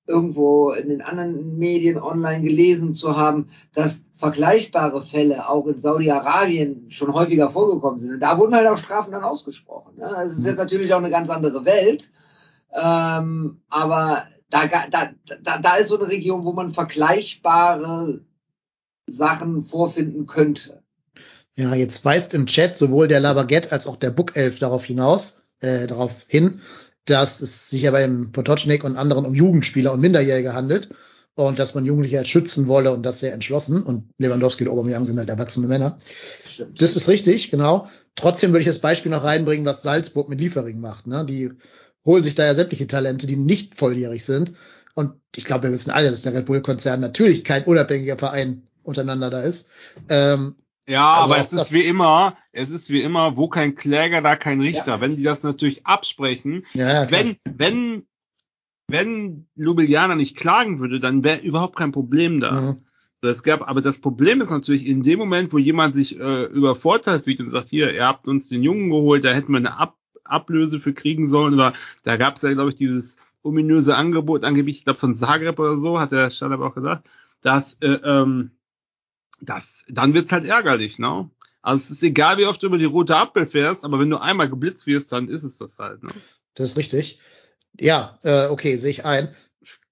[0.07, 6.91] irgendwo in den anderen Medien online gelesen zu haben, dass vergleichbare Fälle auch in Saudi-Arabien
[6.91, 8.13] schon häufiger vorgekommen sind.
[8.13, 9.97] Und da wurden halt auch Strafen dann ausgesprochen.
[9.97, 10.11] Ne?
[10.11, 12.11] Das ist jetzt natürlich auch eine ganz andere Welt.
[12.73, 15.11] Ähm, aber da, da,
[15.43, 18.21] da, da ist so eine Region, wo man vergleichbare
[19.07, 20.83] Sachen vorfinden könnte.
[21.55, 25.87] ja, jetzt weist im Chat sowohl der Labaguette als auch der Bookelf darauf hinaus, äh,
[25.87, 26.61] darauf hin,
[27.07, 30.89] dass es sich ja beim Potocznik und anderen um Jugendspieler und Minderjährige handelt
[31.35, 33.83] und dass man Jugendliche halt schützen wolle und das sehr entschlossen.
[33.83, 35.99] Und Lewandowski und Aubameyang sind halt erwachsene Männer.
[36.49, 36.81] Stimmt.
[36.81, 37.89] Das ist richtig, genau.
[38.15, 41.07] Trotzdem würde ich das Beispiel noch reinbringen, was Salzburg mit Liefering macht.
[41.07, 41.27] Ne?
[41.29, 41.51] Die
[42.05, 44.55] holen sich da ja sämtliche Talente, die nicht volljährig sind.
[44.95, 49.31] Und ich glaube, wir wissen alle, dass der Red Bull-Konzern natürlich kein unabhängiger Verein untereinander
[49.31, 49.69] da ist.
[50.09, 50.55] Ähm,
[50.87, 54.21] Ja, Also aber es ist das- wie immer, es ist wie immer, wo kein Kläger,
[54.21, 54.93] da kein Richter.
[54.97, 55.01] Ja.
[55.01, 58.07] Wenn die das natürlich absprechen, ja, wenn, wenn,
[58.89, 62.61] wenn Ljubljana nicht klagen würde, dann wäre überhaupt kein Problem da.
[62.61, 62.77] Mhm.
[63.23, 67.25] Es gab, aber das Problem ist natürlich in dem Moment, wo jemand sich äh, übervorteilt
[67.25, 69.97] fühlt und sagt, hier, ihr habt uns den Jungen geholt, da hätten wir eine Ab
[70.27, 74.79] Ablöse für kriegen sollen oder da gab es ja, glaube ich, dieses ominöse Angebot, angeblich,
[74.79, 77.07] ich glaube von Zagreb oder so, hat der Stalab auch gesagt,
[77.43, 78.51] dass äh, ähm,
[79.45, 81.31] das, dann wird's halt ärgerlich, ne?
[81.63, 84.19] Also es ist egal, wie oft du über die rote Ampel fährst, aber wenn du
[84.19, 86.11] einmal geblitzt wirst, dann ist es das halt, ne?
[86.55, 87.19] Das ist richtig.
[87.81, 89.29] Ja, äh, okay, sehe ich ein.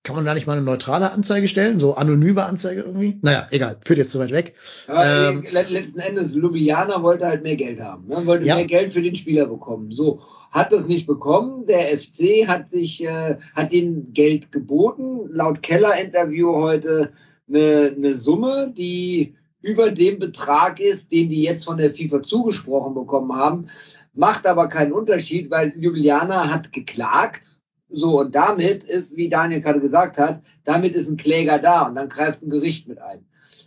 [0.04, 1.78] Kann man da nicht mal eine neutrale Anzeige stellen?
[1.78, 3.18] So anonyme Anzeige irgendwie?
[3.22, 4.54] Naja, egal, führt jetzt zu weit weg.
[4.88, 8.26] Aber Ähm, äh, letzten Endes, Ljubljana wollte halt mehr Geld haben, ne?
[8.26, 8.56] wollte Ja.
[8.56, 9.92] mehr Geld für den Spieler bekommen.
[9.92, 11.66] So, hat das nicht bekommen.
[11.66, 15.28] Der FC hat sich, äh, hat den Geld geboten.
[15.30, 17.12] Laut Keller-Interview heute
[17.48, 22.94] eine, eine Summe, die über dem Betrag ist, den die jetzt von der FIFA zugesprochen
[22.94, 23.68] bekommen haben.
[24.14, 27.58] Macht aber keinen Unterschied, weil Ljubljana hat geklagt.
[27.88, 31.94] So, und damit ist, wie Daniel gerade gesagt hat, damit ist ein Kläger da und
[31.94, 33.24] dann greift ein Gericht mit ein.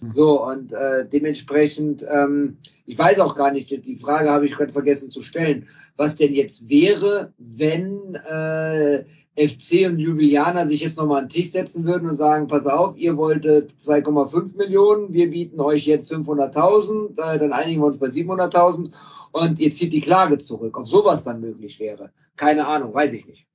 [0.10, 4.74] So, und äh, dementsprechend, ähm, ich weiß auch gar nicht, die Frage habe ich ganz
[4.74, 11.24] vergessen zu stellen, was denn jetzt wäre, wenn äh, FC und Ljubljana sich jetzt nochmal
[11.24, 15.60] an den Tisch setzen würden und sagen, pass auf, ihr wolltet 2,5 Millionen, wir bieten
[15.60, 18.92] euch jetzt 500.000, äh, dann einigen wir uns bei 700.000
[19.34, 20.78] und ihr zieht die Klage zurück.
[20.78, 23.46] Ob sowas dann möglich wäre, keine Ahnung, weiß ich nicht.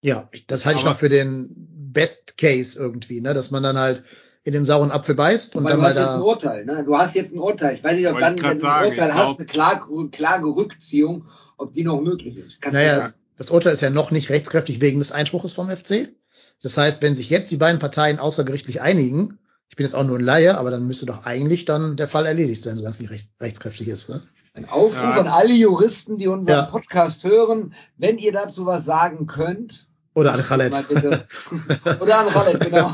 [0.00, 1.54] Ja, das halte ich noch für den
[1.92, 3.34] Best Case irgendwie, ne?
[3.34, 4.04] Dass man dann halt
[4.44, 6.84] in den sauren Apfel beißt und dann du mal hast jetzt ein Urteil, ne?
[6.84, 7.74] Du hast jetzt ein Urteil.
[7.74, 11.26] Ich weiß nicht, ob dann, wenn du ein sagen, Urteil hast, eine Klage, Klagerückziehung,
[11.58, 12.60] ob die noch möglich ist.
[12.60, 13.14] Kannst du Naja, sagen.
[13.36, 16.08] Das Urteil ist ja noch nicht rechtskräftig wegen des Einspruches vom FC.
[16.62, 20.18] Das heißt, wenn sich jetzt die beiden Parteien außergerichtlich einigen, ich bin jetzt auch nur
[20.18, 23.10] ein Laie, aber dann müsste doch eigentlich dann der Fall erledigt sein, solange es nicht
[23.10, 24.08] recht, rechtskräftig ist.
[24.08, 24.22] Ne?
[24.54, 25.20] Ein Aufruf Ja.
[25.20, 26.62] an alle Juristen, die unseren Ja.
[26.64, 29.88] Podcast hören, wenn ihr dazu was sagen könnt.
[30.14, 30.72] Oder an Khaled.
[32.00, 32.90] Oder an Khaled, genau.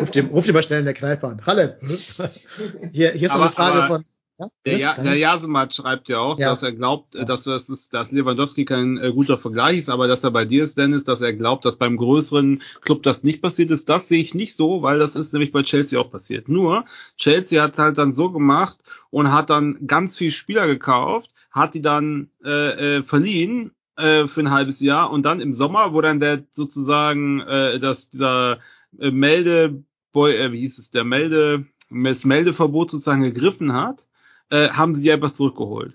[0.00, 1.36] Ruft ihr, ruft ihr mal schnell in der Kneipe an.
[1.38, 1.76] Khaled.
[2.92, 4.04] Hier, hier ist noch Aber- eine Frage aber von.
[4.42, 6.50] Ja, Der, ja, der Jasemat schreibt ja auch, Ja.
[6.50, 7.24] dass er glaubt, Ja.
[7.24, 10.64] dass, das ist, dass Lewandowski kein äh, guter Vergleich ist, aber dass er bei dir
[10.64, 13.88] ist, Dennis, dass er glaubt, dass beim größeren Club das nicht passiert ist.
[13.88, 16.48] Das sehe ich nicht so, weil das ist nämlich bei Chelsea auch passiert.
[16.48, 16.84] Nur,
[17.16, 18.78] Chelsea hat halt dann so gemacht
[19.10, 24.40] und hat dann ganz viel Spieler gekauft, hat die dann äh, äh, verliehen äh, für
[24.40, 28.58] ein halbes Jahr und dann im Sommer, wo dann der sozusagen äh, dass dieser
[28.98, 29.82] äh, Melde,
[30.12, 34.06] Boy, äh, wie hieß es, der Melde, das Meldeverbot sozusagen gegriffen hat,
[34.52, 35.94] äh, haben sie die einfach zurückgeholt.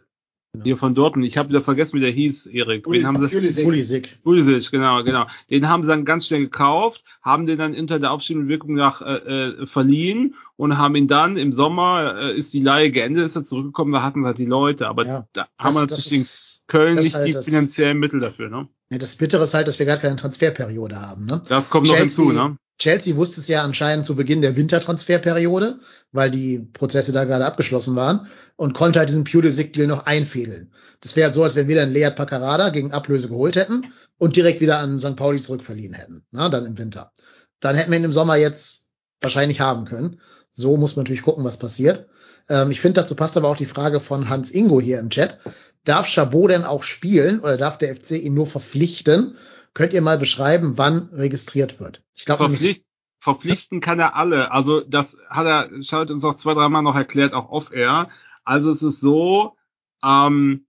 [0.54, 0.64] Genau.
[0.64, 1.28] Hier von Dortmund.
[1.28, 2.86] Ich habe wieder vergessen, wie der hieß, Erik.
[2.90, 3.28] Wen haben sie?
[3.28, 3.66] Pulisic.
[3.66, 4.24] Pulisic.
[4.24, 5.28] Pulisic, genau, genau.
[5.50, 9.02] Den haben sie dann ganz schnell gekauft, haben den dann unter der aufschiebenden Wirkung nach
[9.02, 13.36] äh, äh, verliehen und haben ihn dann im Sommer, äh, ist die Leihe geendet, ist
[13.36, 14.88] er zurückgekommen, da hatten sie halt die Leute.
[14.88, 15.28] Aber Ja.
[15.34, 18.00] da haben wir Das, das, natürlich in ist, Köln das nicht halt die das- finanziellen
[18.00, 18.68] Mittel dafür, ne?
[18.90, 21.26] ja, das Bittere ist halt, dass wir gar keine Transferperiode haben.
[21.26, 21.42] Ne?
[21.50, 22.58] Das kommt noch Chelsea- hinzu, ne?
[22.78, 25.80] Chelsea wusste es ja anscheinend zu Beginn der Wintertransferperiode,
[26.12, 30.72] weil die Prozesse da gerade abgeschlossen waren und konnte halt diesen Pulisic-Deal noch einfädeln.
[31.02, 34.62] Das wäre so, als wenn wir dann Lead Paccarada gegen Ablöse geholt hätten und direkt
[34.62, 35.16] wieder an St.
[35.16, 37.12] Pauli zurückverliehen hätten, na, dann im Winter.
[37.60, 38.88] Dann hätten wir ihn im Sommer jetzt
[39.22, 40.22] wahrscheinlich haben können.
[40.52, 42.08] So muss man natürlich gucken, was passiert.
[42.50, 45.40] Ähm, ich finde, dazu passt aber auch die Frage von Hans Ingo hier im Chat.
[45.84, 49.36] Darf Chabot denn auch spielen oder darf der FC ihn nur verpflichten?
[49.78, 52.04] Könnt ihr mal beschreiben, wann registriert wird?
[52.16, 52.84] Ich glaube Verpflicht,
[53.20, 54.50] verpflichten kann er alle.
[54.52, 58.10] Also das hat er, schaut uns auch zwei, dreimal noch erklärt, auch off-air.
[58.44, 59.56] Also es ist so,
[60.04, 60.66] ähm,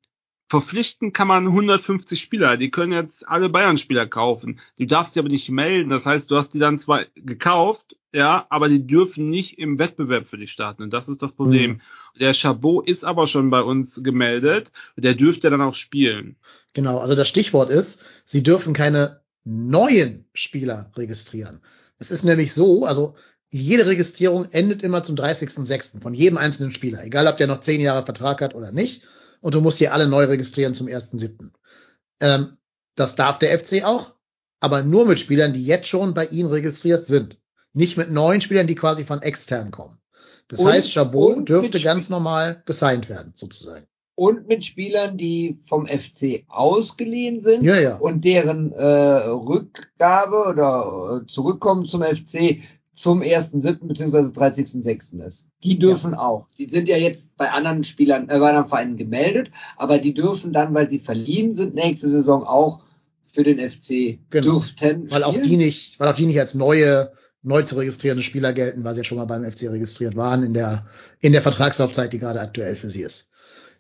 [0.49, 2.57] verpflichten kann man 150 Spieler.
[2.57, 4.61] Die können jetzt alle Bayern-Spieler kaufen.
[4.79, 5.91] Du darfst die aber nicht melden.
[5.91, 10.27] Das heißt, du hast die dann zwar gekauft, ja, aber die dürfen nicht im Wettbewerb
[10.27, 10.83] für dich starten.
[10.83, 11.73] Und das ist das Problem.
[11.73, 11.81] Mhm.
[12.19, 14.73] Der Chabot ist aber schon bei uns gemeldet.
[14.97, 16.37] Der dürfte dann auch spielen.
[16.73, 21.61] Genau, also das Stichwort ist, sie dürfen keine neuen Spieler registrieren.
[21.99, 23.15] Es ist nämlich so, also
[23.51, 26.01] jede Registrierung endet immer zum 30.06.
[26.01, 29.03] von jedem einzelnen Spieler, egal ob der noch zehn Jahre Vertrag hat oder nicht.
[29.41, 31.51] Und du musst hier alle neu registrieren zum 1.07.
[32.21, 32.57] Ähm,
[32.95, 34.15] das darf der FC auch,
[34.61, 37.39] aber nur mit Spielern, die jetzt schon bei ihnen registriert sind.
[37.73, 39.99] Nicht mit neuen Spielern, die quasi von extern kommen.
[40.49, 43.87] Das Und- heißt, Chabot dürfte ganz normal gesigned werden, sozusagen.
[44.17, 47.97] Und mit Spielern, die vom FC ausgeliehen sind Ja, ja.
[47.99, 52.59] und deren äh, Rückgabe oder äh, Zurückkommen zum FC
[53.01, 53.87] zum 1.7.
[53.87, 54.19] bzw.
[54.19, 55.25] 30.6.
[55.25, 55.47] ist.
[55.63, 56.49] Die dürfen auch.
[56.59, 60.53] Die sind ja jetzt bei anderen Spielern, äh, bei anderen Vereinen gemeldet, aber die dürfen
[60.53, 62.85] dann, weil sie verliehen sind, nächste Saison auch
[63.33, 64.53] für den FC Genau.
[64.53, 65.11] dürften.
[65.11, 68.83] weil auch die nicht, weil auch die nicht als neue, neu zu registrierende Spieler gelten,
[68.85, 70.87] weil sie ja schon mal beim FC registriert waren in der,
[71.21, 73.31] in der Vertragslaufzeit, die gerade aktuell für sie ist.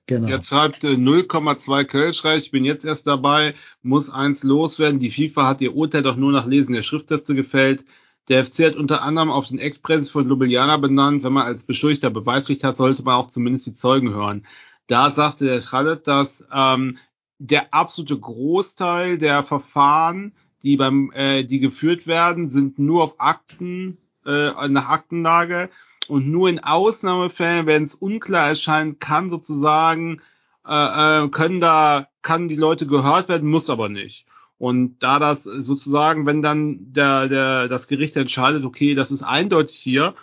[0.06, 0.28] Genau.
[0.28, 4.98] Jetzt schreibt äh, 0,2 Kölschreich, ich bin jetzt erst dabei, muss eins loswerden.
[4.98, 7.84] Die FIFA hat ihr Urteil doch nur nach Lesen der Schriftsätze gefällt.
[8.28, 11.22] Der FC hat unter anderem auf den Ex-Präsident von Ljubljana benannt.
[11.22, 14.46] Wenn man als Beschuldigter Beweisrecht hat, sollte man auch zumindest die Zeugen hören.
[14.86, 16.98] Da sagte der Khaled, dass ähm,
[17.38, 23.98] der absolute Großteil der Verfahren, die beim, äh, die geführt werden, sind nur auf Akten,
[24.26, 25.70] äh, nach Aktenlage
[26.08, 30.20] und nur in Ausnahmefällen, wenn es unklar erscheint, kann sozusagen
[30.66, 34.26] äh, äh, können da kann die Leute gehört werden, muss aber nicht.
[34.58, 39.76] Und da das sozusagen, wenn dann der der das Gericht entscheidet, okay, das ist eindeutig
[39.76, 40.14] hier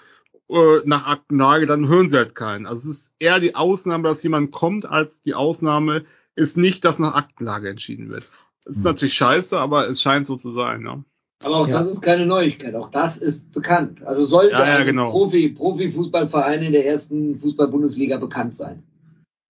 [0.49, 2.65] äh, nach Aktenlage, dann hören sie halt keinen.
[2.65, 6.05] Also es ist eher die Ausnahme, dass jemand kommt, als die Ausnahme
[6.35, 8.25] ist nicht, dass nach Aktenlage entschieden wird.
[8.65, 8.91] Das ist Hm.
[8.91, 10.81] natürlich scheiße, aber es scheint so zu sein.
[10.81, 11.05] Ne?
[11.41, 11.79] Aber auch Ja.
[11.79, 12.75] das ist keine Neuigkeit.
[12.75, 14.03] Auch das ist bekannt.
[14.03, 15.11] Also sollte Ja, ja, einem genau.
[15.11, 18.83] Profi, Profifußballverein in der ersten Fußball-Bundesliga bekannt sein.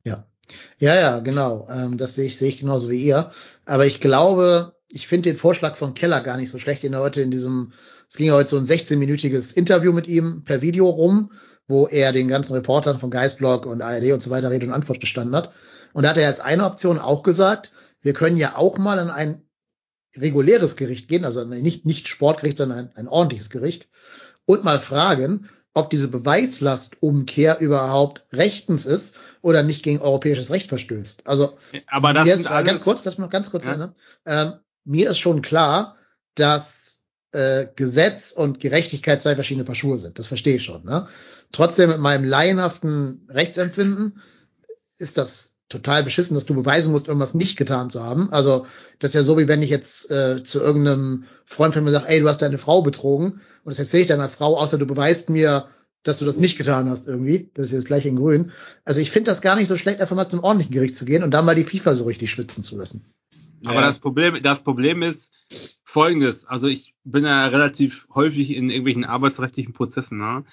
[0.03, 0.27] Ja.
[0.77, 1.67] Ja, ja, genau.
[1.71, 3.31] Ähm, das sehe ich, sehe ich genauso wie ihr.
[3.65, 7.01] Aber ich glaube, ich finde den Vorschlag von Keller gar nicht so schlecht, den er
[7.01, 7.73] heute in diesem,
[8.07, 11.33] es ging ja heute so ein 16-minütiges Interview mit ihm per Video rum,
[11.67, 15.01] wo er den ganzen Reportern von Geistblog und ARD und so weiter Rede und Antwort
[15.01, 15.51] gestanden hat.
[15.91, 17.73] Und da hat er als eine Option auch gesagt,
[18.03, 19.41] wir können ja auch mal an ein
[20.15, 23.89] reguläres Gericht gehen, also nicht, nicht Sportgericht, sondern ein, ein ordentliches Gericht
[24.45, 31.27] und mal fragen, ob diese Beweislastumkehr überhaupt rechtens ist oder nicht gegen europäisches Recht verstößt.
[31.27, 33.75] Also Aber das sind ist, alles, ganz kurz, lass mich noch ganz kurz Ja.
[33.75, 33.93] ja.
[34.25, 34.53] ähm,
[34.85, 35.97] mir ist schon klar,
[36.35, 36.99] dass
[37.31, 40.17] äh, Gesetz und Gerechtigkeit zwei verschiedene Paar Schuhe sind.
[40.17, 40.85] Das verstehe ich schon.
[40.85, 41.07] Ne?
[41.51, 44.21] Trotzdem mit meinem laienhaften Rechtsempfinden
[44.97, 48.31] ist das total beschissen, dass du beweisen musst, irgendwas nicht getan zu haben.
[48.31, 48.67] Also
[48.99, 52.07] das ist ja so, wie wenn ich jetzt äh, zu irgendeinem Freund von mir sage,
[52.07, 55.29] ey, du hast deine Frau betrogen und das erzähle ich deiner Frau, außer du beweist
[55.29, 55.67] mir,
[56.03, 57.49] dass du das nicht getan hast irgendwie.
[57.55, 58.51] Das ist jetzt gleich in grün.
[58.85, 61.23] Also ich finde das gar nicht so schlecht, einfach mal zum ordentlichen Gericht zu gehen
[61.23, 63.05] und da mal die FIFA so richtig schwitzen zu lassen.
[63.65, 63.81] Aber ja.
[63.81, 65.33] das Problem, das Problem ist
[65.83, 66.45] folgendes.
[66.45, 70.17] Also ich bin ja relativ häufig in irgendwelchen arbeitsrechtlichen Prozessen.
[70.17, 70.45] Ne?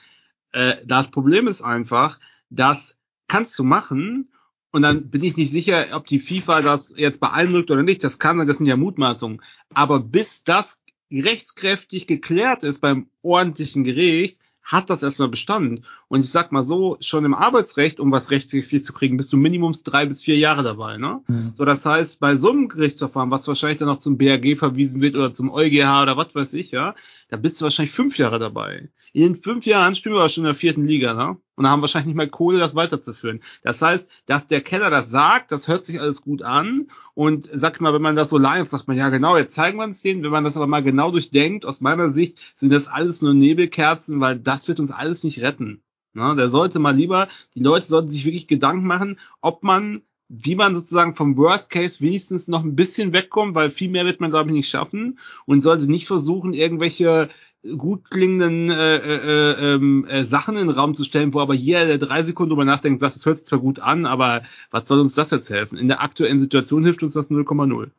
[0.53, 2.97] Äh, das Problem ist einfach, das
[3.29, 4.33] kannst du machen
[4.71, 8.05] und dann bin ich nicht sicher, ob die FIFA das jetzt beeindruckt oder nicht.
[8.05, 9.43] Das kann sein, das sind ja Mutmaßungen.
[9.75, 15.83] Aber bis das rechtskräftig geklärt ist beim ordentlichen Gericht, hat das erstmal Bestand.
[16.13, 19.39] Und ich sag mal so, schon im Arbeitsrecht, um was rechtskräftig zu kriegen, bist du
[19.39, 20.99] minimums drei bis vier Jahre dabei.
[20.99, 21.23] Ne?
[21.27, 21.53] Mhm.
[21.55, 25.15] So, das heißt, bei so einem Gerichtsverfahren, was wahrscheinlich dann noch zum BAG verwiesen wird
[25.15, 26.95] oder zum EuGH oder was weiß ich, ja,
[27.31, 28.91] da bist du wahrscheinlich fünf Jahre dabei.
[29.15, 31.39] In den fünf Jahren spielen wir aber schon in der vierten Liga, ne?
[31.55, 33.43] Und haben wahrscheinlich nicht mehr Kohle, das weiterzuführen.
[33.63, 36.89] Das heißt, dass der Keller das sagt, das hört sich alles gut an.
[37.15, 39.85] Und sag mal, wenn man das so live sagt man, ja genau, jetzt zeigen wir
[39.85, 40.23] uns den.
[40.23, 44.21] Wenn man das aber mal genau durchdenkt, aus meiner Sicht sind das alles nur Nebelkerzen,
[44.21, 45.83] weil das wird uns alles nicht retten.
[46.15, 46.35] Ne?
[46.37, 50.03] Der sollte mal lieber, die Leute sollten sich wirklich Gedanken machen, ob man
[50.35, 54.21] wie man sozusagen vom Worst Case wenigstens noch ein bisschen wegkommt, weil viel mehr wird
[54.21, 57.29] man, glaube ich, nicht schaffen und sollte nicht versuchen, irgendwelche
[57.77, 61.87] gut klingenden äh, äh, ähm, äh, Sachen in den Raum zu stellen, wo aber jeder,
[61.87, 65.01] der drei Sekunden drüber nachdenkt, sagt, das hört sich zwar gut an, aber was soll
[65.01, 65.79] uns das jetzt helfen?
[65.79, 67.91] In der aktuellen Situation hilft uns das 0,0.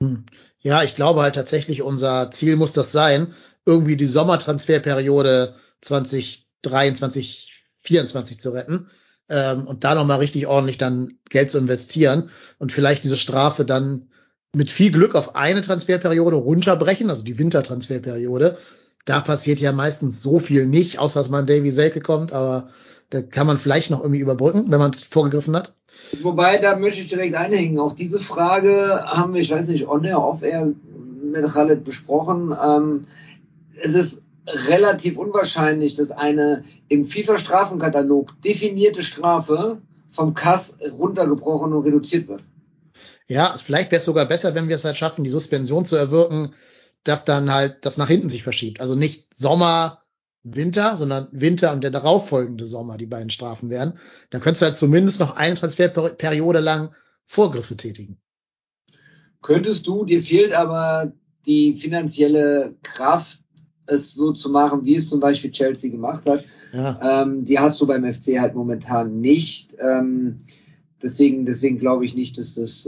[0.00, 0.24] Hm.
[0.60, 3.34] Ja, ich glaube halt tatsächlich, unser Ziel muss das sein,
[3.66, 7.51] irgendwie die Sommertransferperiode 2023,
[7.82, 8.88] 2024 zu retten
[9.28, 14.08] ähm, und da nochmal richtig ordentlich dann Geld zu investieren und vielleicht diese Strafe dann
[14.54, 18.58] mit viel Glück auf eine Transferperiode runterbrechen, also die Wintertransferperiode.
[19.04, 22.68] Da passiert ja meistens so viel nicht, außer dass man Davy Selke kommt, aber
[23.10, 25.74] da kann man vielleicht noch irgendwie überbrücken, wenn man vorgegriffen hat.
[26.22, 27.78] Wobei, da möchte ich direkt einhängen.
[27.78, 30.72] Auch diese Frage haben wir, ich weiß nicht, on air, off air
[31.22, 32.56] mit Khaled besprochen.
[32.62, 33.06] Ähm,
[33.82, 39.80] es ist relativ unwahrscheinlich, dass eine im FIFA-Strafenkatalog definierte Strafe
[40.10, 42.42] vom Kass runtergebrochen und reduziert wird.
[43.26, 46.54] Ja, vielleicht wäre es sogar besser, wenn wir es halt schaffen, die Suspension zu erwirken,
[47.04, 48.80] dass dann halt das nach hinten sich verschiebt.
[48.80, 50.02] Also nicht Sommer,
[50.44, 53.98] Winter, sondern Winter und der darauffolgende Sommer die beiden Strafen wären.
[54.30, 58.20] Dann könntest du halt zumindest noch eine Transferperiode lang Vorgriffe tätigen.
[59.40, 61.12] Könntest du, dir fehlt aber
[61.46, 63.41] die finanzielle Kraft,
[63.86, 66.44] es so zu machen, wie es zum Beispiel Chelsea gemacht hat.
[66.72, 67.22] Ja.
[67.22, 69.76] Ähm, die hast du beim FC halt momentan nicht.
[69.78, 70.38] Ähm,
[71.02, 72.86] deswegen, deswegen glaube ich nicht, dass das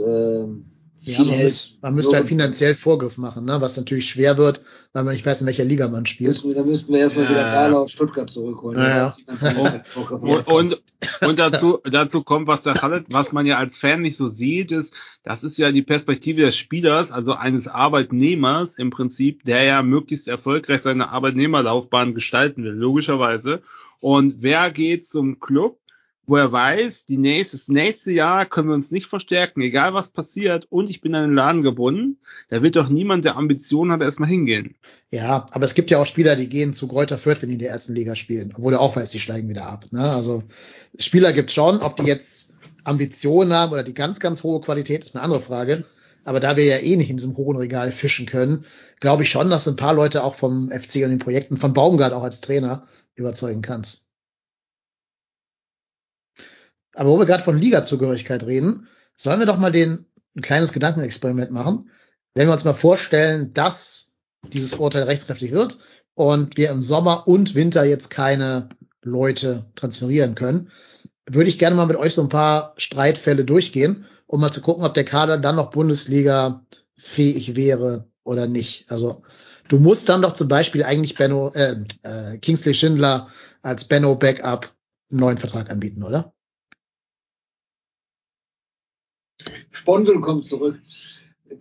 [1.07, 3.61] äh, ja, man, muss, man müsste halt finanziell Vorgriff machen, ne?
[3.61, 4.61] was natürlich schwer wird,
[4.93, 6.43] weil man nicht weiß, in welcher Liga man spielt.
[6.55, 7.31] Da müssten wir erstmal ja.
[7.31, 8.79] wieder Gala aus Stuttgart zurückholen.
[8.79, 9.15] Ja,
[10.19, 10.81] und, und,
[11.21, 14.71] und, dazu, dazu kommt, was der Khaled, was man ja als Fan nicht so sieht,
[14.71, 14.93] ist,
[15.23, 20.27] das ist ja die Perspektive des Spielers, also eines Arbeitnehmers im Prinzip, der ja möglichst
[20.27, 23.61] erfolgreich seine Arbeitnehmerlaufbahn gestalten will, logischerweise.
[23.99, 25.79] Und wer geht zum Club?
[26.27, 30.09] Wo er weiß, die nächste, das nächste Jahr können wir uns nicht verstärken, egal was
[30.09, 32.17] passiert, und ich bin an den Laden gebunden,
[32.49, 34.75] da wird doch niemand, der Ambitionen hat, erstmal hingehen.
[35.11, 37.59] Ja, aber es gibt ja auch Spieler, die gehen zu Greuther Fürth, wenn die in
[37.59, 39.85] der ersten Liga spielen, obwohl er auch weiß, die steigen wieder ab.
[39.91, 40.01] Ne?
[40.01, 40.43] Also
[40.97, 45.15] Spieler gibt schon, ob die jetzt Ambitionen haben oder die ganz, ganz hohe Qualität, ist
[45.15, 45.85] eine andere Frage.
[46.23, 48.65] Aber da wir ja eh nicht in diesem hohen Regal fischen können,
[48.99, 52.13] glaube ich schon, dass ein paar Leute auch vom FC und den Projekten von Baumgart
[52.13, 54.04] auch als Trainer überzeugen kannst.
[56.95, 61.51] Aber wo wir gerade von Liga-Zugehörigkeit reden, sollen wir doch mal den ein kleines Gedankenexperiment
[61.51, 61.89] machen.
[62.33, 64.15] Wenn wir uns mal vorstellen, dass
[64.53, 65.77] dieses Urteil rechtskräftig wird
[66.13, 68.69] und wir im Sommer und Winter jetzt keine
[69.01, 70.69] Leute transferieren können,
[71.29, 74.83] würde ich gerne mal mit euch so ein paar Streitfälle durchgehen, um mal zu gucken,
[74.83, 76.65] ob der Kader dann noch Bundesliga
[76.97, 78.91] fähig wäre oder nicht.
[78.91, 79.23] Also
[79.67, 83.27] du musst dann doch zum Beispiel eigentlich Benno, äh, äh, Kingsley Schindler
[83.61, 84.73] als Benno Backup
[85.11, 86.34] einen neuen Vertrag anbieten, oder?
[89.75, 90.79] Sponsel kommt zurück.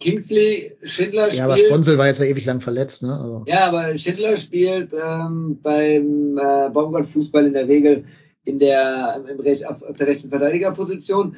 [0.01, 1.39] Kingsley, Schindler spielt.
[1.39, 3.13] Ja, aber Sponsel war jetzt ja ewig lang verletzt, ne?
[3.13, 3.45] Also.
[3.47, 8.05] Ja, aber Schindler spielt ähm, beim äh, Baumgart-Fußball in der Regel
[8.45, 11.37] in der, im Recht, auf, auf der rechten Verteidigerposition.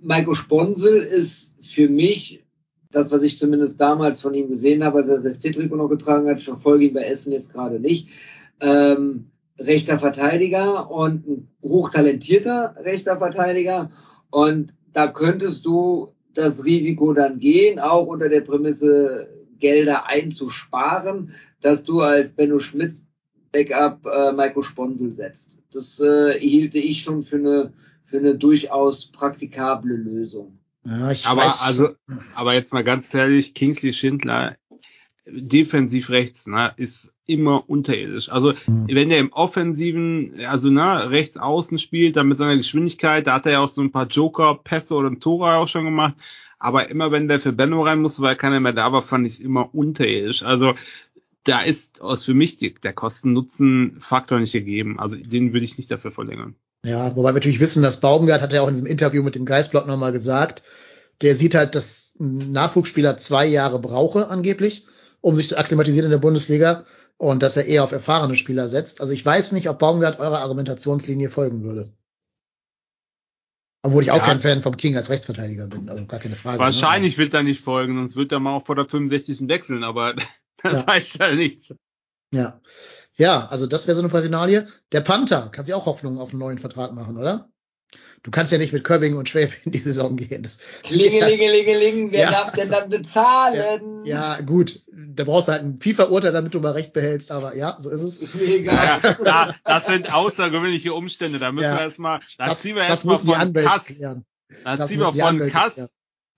[0.00, 2.44] Michael Sponsel ist für mich
[2.90, 6.28] das, was ich zumindest damals von ihm gesehen habe, als er das FC-Trikot noch getragen
[6.28, 6.38] hat.
[6.38, 8.08] Ich verfolge ihn bei Essen jetzt gerade nicht.
[8.60, 13.90] Ähm, rechter Verteidiger und ein hochtalentierter rechter Verteidiger.
[14.30, 19.28] Und da könntest du das Risiko dann gehen, auch unter der Prämisse,
[19.62, 23.06] Gelder einzusparen, dass du als Benno Schmitz
[23.52, 25.58] Backup äh, Maiko Sponsel setzt.
[25.72, 27.72] Das äh, hielte ich schon für eine,
[28.02, 30.58] für eine durchaus praktikable Lösung.
[30.84, 31.62] Ja, ich aber weiß.
[31.62, 31.90] also,
[32.34, 34.56] aber jetzt mal ganz ehrlich, Kingsley Schindler
[35.26, 38.30] defensiv rechts, ne, ist immer unterirdisch.
[38.30, 38.86] Also mhm.
[38.88, 43.46] wenn er im Offensiven, also ne, rechts außen spielt, dann mit seiner Geschwindigkeit, da hat
[43.46, 46.14] er ja auch so ein paar Joker-Pässe oder ein Tor auch schon gemacht.
[46.58, 49.34] Aber immer wenn der für Benno rein musste, weil keiner mehr da war, fand ich
[49.34, 50.42] es immer unterirdisch.
[50.44, 50.74] Also
[51.44, 54.98] da ist aus für mich der Kosten-Nutzen-Faktor nicht gegeben.
[55.00, 56.54] Also den würde ich nicht dafür verlängern.
[56.84, 59.44] Ja, wobei wir natürlich wissen, dass Baumgart hat ja auch in diesem Interview mit dem
[59.44, 60.62] Geistblock nochmal gesagt,
[61.20, 64.86] der sieht halt, dass ein Nachwuchsspieler zwei Jahre brauche angeblich,
[65.22, 66.84] um sich zu akklimatisieren in der Bundesliga
[67.16, 69.00] und dass er eher auf erfahrene Spieler setzt.
[69.00, 71.90] Also ich weiß nicht, ob Baumgart eurer Argumentationslinie folgen würde.
[73.84, 74.24] Obwohl ich auch ja.
[74.24, 76.58] kein Fan vom King als Rechtsverteidiger bin, also gar keine Frage.
[76.58, 76.64] Ne?
[76.64, 77.24] Wahrscheinlich ne?
[77.24, 79.48] wird er nicht folgen, sonst wird er mal auch vor der 65.
[79.48, 80.14] wechseln, aber
[80.62, 80.86] das ja.
[80.86, 81.74] heißt ja nichts.
[82.32, 82.60] Ja.
[83.14, 84.66] Ja, also das wäre so eine Personalie.
[84.90, 87.51] Der Panther kann sich auch Hoffnung auf einen neuen Vertrag machen, oder?
[88.22, 90.46] Du kannst ja nicht mit Köbbing und Schwäbe in die Saison gehen.
[90.84, 94.04] Klingelingelingeling, wer ja, darf denn dann bezahlen?
[94.04, 94.82] Ja, ja, gut.
[94.92, 98.02] Da brauchst du halt ein FIFA-Urteil, damit du mal recht behältst, aber ja, so ist
[98.02, 98.18] es.
[98.18, 99.00] Ist mir egal.
[99.02, 103.16] Ja, da, das sind außergewöhnliche Umstände, da müssen wir erstmal, da das, ziehen wir erstmal
[103.16, 104.24] von Kass, klären.
[104.64, 105.92] da ziehen wir von Kass,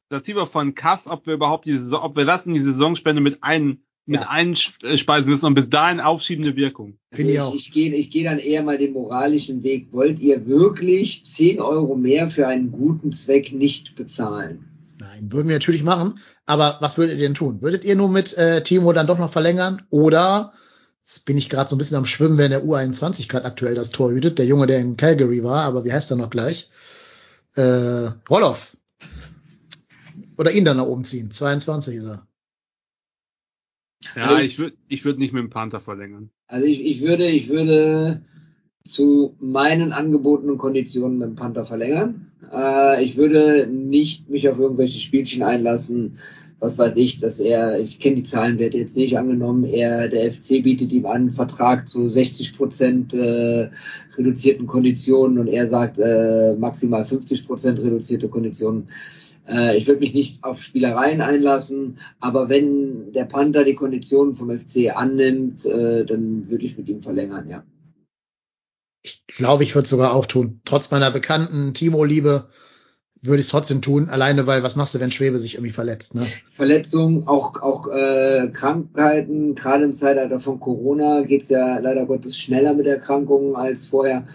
[0.08, 2.60] da ziehen wir von Kass, ob wir überhaupt die Saison, ob wir das in die
[2.60, 4.28] Saisonspende mit ein mit ja.
[4.28, 6.98] einspeisen müssen und bis dahin aufschiebende Wirkung.
[7.12, 7.54] Finde ich auch.
[7.54, 9.88] Ich, ich gehe ich geh dann eher mal den moralischen Weg.
[9.92, 14.66] Wollt ihr wirklich 10 Euro mehr für einen guten Zweck nicht bezahlen?
[14.98, 16.20] Nein, würden wir natürlich machen.
[16.46, 17.62] Aber was würdet ihr denn tun?
[17.62, 19.82] Würdet ihr nur mit äh, Timo dann doch noch verlängern?
[19.90, 20.52] Oder,
[21.00, 23.74] jetzt bin ich gerade so ein bisschen am Schwimmen, wer in der U21 gerade aktuell
[23.74, 24.38] das Tor hütet.
[24.38, 26.68] Der Junge, der in Calgary war, aber wie heißt er noch gleich?
[27.56, 28.76] Äh, Roloff.
[30.36, 31.30] Oder ihn dann nach oben ziehen.
[31.30, 32.26] 22 ist er.
[34.14, 36.30] Ja, also ich, ich würde ich würd nicht mit dem Panther verlängern.
[36.46, 38.22] Also ich, ich würde, ich würde
[38.84, 42.30] zu meinen angebotenen Konditionen mit dem Panther verlängern.
[42.52, 46.18] Äh, ich würde nicht mich auf irgendwelche Spielchen einlassen.
[46.60, 50.62] Was weiß ich, dass er, ich kenne die Zahlenwerte jetzt nicht angenommen, er, der FC
[50.62, 53.70] bietet ihm an, Vertrag zu 60 Prozent äh,
[54.16, 58.88] reduzierten Konditionen und er sagt äh, maximal 50 Prozent reduzierte Konditionen.
[59.48, 64.56] Äh, ich würde mich nicht auf Spielereien einlassen, aber wenn der Panther die Konditionen vom
[64.56, 67.64] FC annimmt, äh, dann würde ich mit ihm verlängern, ja.
[69.02, 70.60] Ich glaube, ich würde sogar auch tun.
[70.64, 72.48] Trotz meiner bekannten Timo-Liebe
[73.20, 76.14] würde ich es trotzdem tun, alleine weil was machst du, wenn Schwebe sich irgendwie verletzt?
[76.14, 76.26] Ne?
[76.54, 82.38] Verletzungen, auch, auch äh, Krankheiten, gerade im Zeitalter von Corona geht es ja leider Gottes
[82.38, 84.26] schneller mit Erkrankungen als vorher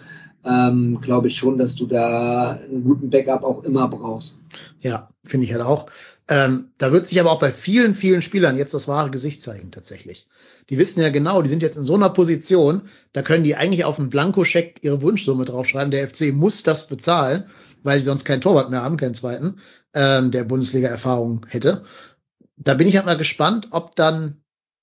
[0.44, 4.38] ähm, glaube ich schon, dass du da einen guten Backup auch immer brauchst.
[4.80, 5.86] Ja, finde ich halt auch.
[6.28, 9.70] Ähm, da wird sich aber auch bei vielen, vielen Spielern jetzt das wahre Gesicht zeigen,
[9.70, 10.28] tatsächlich.
[10.70, 12.82] Die wissen ja genau, die sind jetzt in so einer Position,
[13.12, 15.90] da können die eigentlich auf einen Blankoscheck ihre Wunschsumme draufschreiben.
[15.90, 17.44] Der FC muss das bezahlen,
[17.82, 19.56] weil sie sonst keinen Torwart mehr haben, keinen zweiten,
[19.94, 21.82] ähm, der Bundesliga-Erfahrung hätte.
[22.56, 24.36] Da bin ich halt mal gespannt, ob dann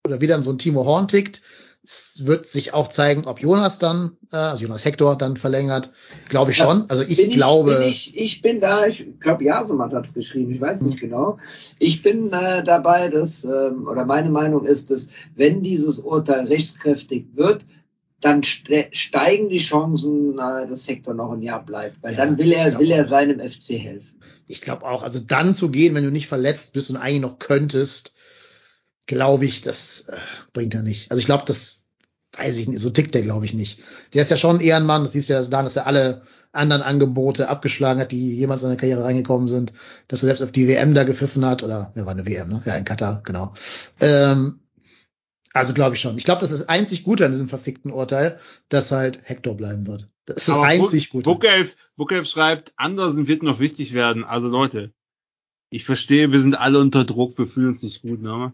[0.06, 1.42] oder wie dann so ein Timo Horn tickt,
[1.88, 5.92] es wird sich auch zeigen, ob Jonas dann, äh, also Jonas Hector dann verlängert.
[6.28, 6.84] Glaube ich schon.
[6.90, 7.72] Also ich bin glaube.
[7.72, 11.00] Ich, bin ich, ich, bin da, ich glaube, Jasemann hat es geschrieben, ich weiß nicht
[11.02, 11.10] hm.
[11.10, 11.38] genau.
[11.80, 17.28] Ich bin äh, dabei, dass, ähm, oder meine Meinung ist, dass wenn dieses Urteil rechtskräftig
[17.36, 17.64] wird,
[18.20, 22.04] dann steigen die Chancen, äh, dass Hector noch ein Jahr bleibt.
[22.04, 24.20] Weil ja, dann will er, will er seinem FC helfen.
[24.48, 27.40] Ich glaube auch, also dann zu gehen, wenn du nicht verletzt bist und eigentlich noch
[27.40, 28.14] könntest,
[29.08, 30.18] glaube ich, das äh,
[30.54, 31.10] bringt er nicht.
[31.12, 31.88] Also ich glaube, das
[32.38, 33.80] weiß ich nicht, so tickt der, glaube ich, nicht.
[34.14, 36.22] Der ist ja schon eher ein Mann, das siehst du ja daran, dass er alle
[36.52, 39.74] anderen Angebote abgeschlagen hat, die jemals in seine Karriere reingekommen sind,
[40.08, 42.62] dass er selbst auf die WM da gepfiffen hat, oder ja, war eine WM, ne?
[42.66, 43.54] Ja, in Katar, genau.
[44.00, 44.60] Ähm,
[45.54, 46.18] also glaube ich schon.
[46.18, 48.40] Ich glaube, das ist einzig gut an diesem verfickten Urteil,
[48.70, 50.10] dass halt Hector bleiben wird.
[50.26, 51.30] Das ist das einzig Gute.
[51.30, 54.24] Bukelf, Bukelf schreibt, Andersen wird noch wichtig werden.
[54.24, 54.92] Also Leute,
[55.70, 58.54] ich verstehe, wir sind alle unter Druck, wir fühlen uns nicht gut, ne?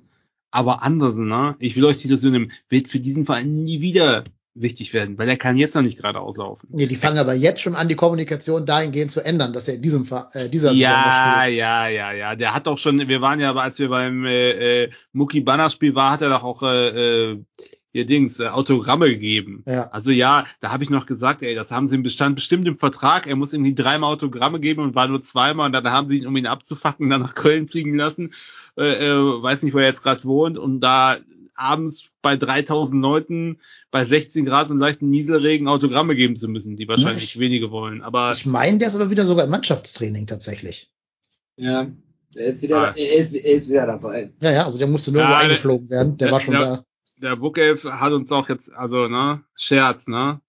[0.53, 1.55] Aber Andersen, ne?
[1.57, 4.23] Ich will euch die Illusion nehmen, wird für diesen Verein nie wieder
[4.53, 6.69] wichtig werden, weil er kann jetzt noch nicht gerade auslaufen.
[6.71, 9.81] Nee, die fangen aber jetzt schon an, die Kommunikation dahingehend zu ändern, dass er in
[9.81, 12.35] diesem äh, dieser Saison Ja, ja, ja, ja.
[12.35, 15.95] Der hat doch schon, wir waren ja, als wir beim äh, äh, Muki Banner Spiel
[15.95, 17.43] war, hat er doch auch äh, äh,
[17.91, 19.63] ihr Dings äh, Autogramme gegeben.
[19.65, 19.89] Ja.
[19.89, 22.77] Also ja, da habe ich noch gesagt, ey, das haben sie im Bestand bestimmt im
[22.77, 23.25] Vertrag.
[23.25, 26.27] Er muss irgendwie dreimal Autogramme geben und war nur zweimal und dann haben sie ihn,
[26.27, 28.35] um ihn abzufacken, dann nach Köln fliegen lassen
[28.77, 31.17] äh, äh, weiß nicht, wo er jetzt gerade wohnt, und da
[31.55, 33.59] abends bei 3000 Leuten
[33.91, 38.01] bei 16 Grad und leichten Nieselregen Autogramme geben zu müssen, die wahrscheinlich ich, wenige wollen.
[38.01, 40.89] Aber ich meine, der ist aber wieder sogar im Mannschaftstraining tatsächlich.
[41.57, 41.91] Ja.
[42.35, 42.93] Er ist wieder, Ah.
[42.95, 44.31] er ist, er ist wieder dabei.
[44.41, 46.17] Ja, ja, also der musste nur Ja, eingeflogen werden.
[46.17, 46.83] Der der- war schon der- da.
[47.21, 50.41] Der Bookelf hat uns auch jetzt, also, ne, Scherz, ne?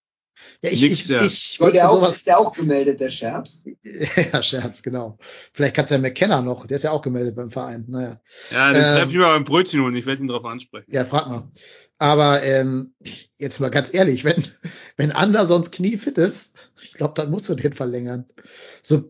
[0.62, 1.22] Ja, ich, nix, ich, ja.
[1.22, 2.16] ich würde der auch, sowas.
[2.16, 3.62] ist der auch gemeldet, der Scherz?
[4.32, 5.18] ja, Scherz, genau.
[5.52, 7.84] Vielleicht kannst du ja McKenna noch, der ist ja auch gemeldet beim Verein.
[7.88, 8.16] Naja.
[8.50, 10.90] Ja, den Ähm, treffe ich mal beim Brötchen und ich werde ihn drauf ansprechen.
[10.90, 11.48] Ja, frag mal.
[11.98, 12.94] Aber ähm,
[13.36, 14.42] jetzt mal ganz ehrlich, wenn,
[14.96, 18.26] wenn Andersons Knie fit ist, ich glaube, dann musst du den verlängern.
[18.82, 19.02] So,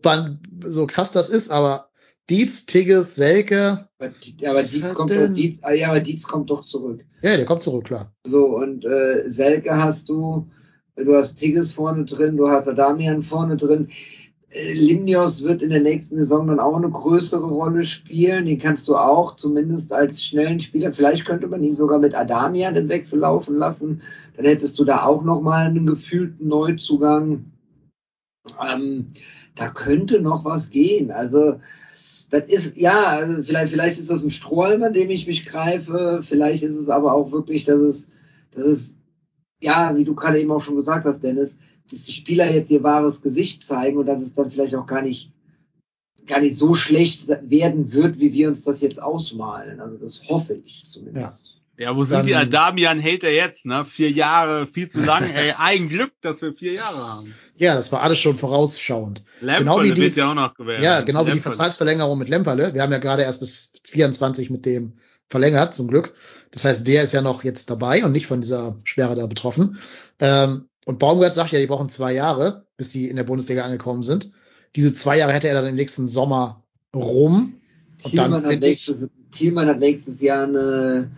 [0.63, 1.89] so krass das ist, aber
[2.29, 4.11] Dietz, Tigges, Selke, Aber,
[4.47, 5.27] aber Dietz kommt denn?
[5.27, 7.05] doch, Dietz, ah, ja, aber Dietz kommt doch zurück.
[7.21, 8.13] ja, der kommt zurück, klar.
[8.25, 10.49] So, und äh, Selke hast du,
[10.95, 13.89] du hast Tigges vorne drin, du hast Adamian vorne drin.
[14.49, 18.45] Äh, Limnios wird in der nächsten Saison dann auch eine größere Rolle spielen.
[18.45, 22.75] Den kannst du auch zumindest als schnellen Spieler, vielleicht könnte man ihn sogar mit Adamian
[22.75, 24.01] im Wechsel laufen lassen.
[24.37, 27.45] Dann hättest du da auch nochmal einen gefühlten Neuzugang.
[28.71, 29.07] Ähm,
[29.55, 31.11] da könnte noch was gehen.
[31.11, 31.59] Also,
[32.29, 36.21] das ist, ja, also vielleicht, vielleicht ist das ein Strohhalm, an dem ich mich greife.
[36.21, 38.09] Vielleicht ist es aber auch wirklich, dass es,
[38.51, 38.97] dass es,
[39.61, 41.57] ja, wie du gerade eben auch schon gesagt hast, Dennis,
[41.89, 45.01] dass die Spieler jetzt ihr wahres Gesicht zeigen und dass es dann vielleicht auch gar
[45.01, 45.31] nicht,
[46.25, 49.79] gar nicht so schlecht werden wird, wie wir uns das jetzt ausmalen.
[49.79, 51.51] Also das hoffe ich zumindest.
[51.77, 53.83] Ja, wo sind Dann- die Adamian-Hater jetzt, ne?
[53.83, 55.51] Vier Jahre, viel zu lang, ey.
[55.57, 57.35] Ein Glück, dass wir vier Jahre haben.
[57.57, 59.23] Ja, das war alles schon vorausschauend.
[59.41, 60.81] Lemperle Genau wie die- wird ja auch noch gewählt.
[60.81, 61.55] Ja, genau wie die Lemperle.
[61.55, 62.73] Vertragsverlängerung mit Lemperle.
[62.73, 64.93] Wir haben ja gerade erst bis 24 mit dem
[65.27, 66.13] verlängert, zum Glück.
[66.55, 69.77] Das heißt, der ist ja noch jetzt dabei und nicht von dieser Sperre da betroffen.
[70.21, 74.03] Ähm, und Baumgart sagt ja, die brauchen zwei Jahre, bis sie in der Bundesliga angekommen
[74.03, 74.31] sind.
[74.77, 76.63] Diese zwei Jahre hätte er dann im nächsten Sommer
[76.95, 77.55] rum.
[78.03, 81.11] Und Thielmann dann hat, nächstes, Thielmann hat nächstes Jahr eine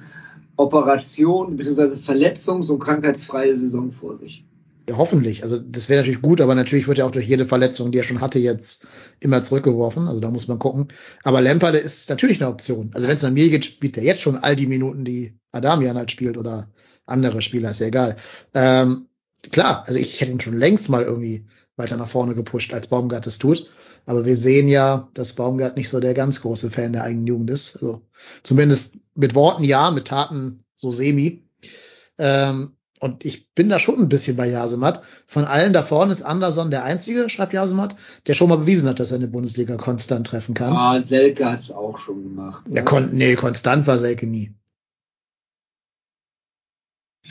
[0.55, 1.97] Operation bzw.
[1.97, 4.43] verletzungs- und krankheitsfreie Saison vor sich.
[4.91, 5.43] Hoffentlich.
[5.43, 8.03] Also das wäre natürlich gut, aber natürlich wird er auch durch jede Verletzung, die er
[8.03, 8.85] schon hatte, jetzt
[9.19, 10.07] immer zurückgeworfen.
[10.07, 10.88] Also da muss man gucken.
[11.23, 12.91] Aber Lemperle ist natürlich eine Option.
[12.93, 15.97] Also wenn es nach mir geht, spielt er jetzt schon all die Minuten, die Adamian
[15.97, 16.69] halt spielt oder
[17.05, 18.15] andere Spieler, ist ja egal.
[18.53, 19.07] Ähm,
[19.51, 23.27] klar, also ich hätte ihn schon längst mal irgendwie weiter nach vorne gepusht, als Baumgart
[23.27, 23.69] es tut.
[24.05, 27.49] Aber wir sehen ja, dass Baumgart nicht so der ganz große Fan der eigenen Jugend
[27.49, 27.75] ist.
[27.75, 28.07] Also
[28.43, 31.43] zumindest mit Worten ja, mit Taten so semi.
[32.17, 35.01] Ähm, und ich bin da schon ein bisschen bei Jasemat.
[35.27, 37.95] Von allen da vorne ist Anderson der Einzige, schreibt Jasemat,
[38.27, 40.73] der schon mal bewiesen hat, dass er in der Bundesliga konstant treffen kann.
[40.73, 42.63] Ah, Selke hat es auch schon gemacht.
[42.67, 44.53] Ja, kon nee, konstant war Selke nie.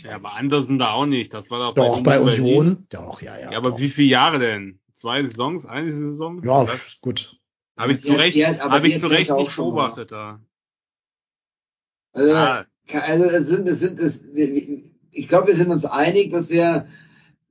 [0.03, 1.33] Ja, aber Andersen da auch nicht.
[1.33, 2.41] Das war doch, Doch, bei Berlin.
[2.45, 2.87] Union.
[2.91, 3.53] Doch, ja, ja.
[3.53, 3.79] Ja, aber doch.
[3.79, 4.79] wie viele Jahre denn?
[4.93, 5.67] Zwei Saisons?
[5.67, 6.43] Eine Saison?
[6.45, 7.39] Ja, Das ist gut.
[7.77, 10.41] habe ich zu Recht, habe ich zu Recht auch nicht schon beobachtet da.
[12.13, 14.23] Also, Ah, also es sind, es sind, es,
[15.17, 16.87] ich glaube, wir sind uns einig, dass wir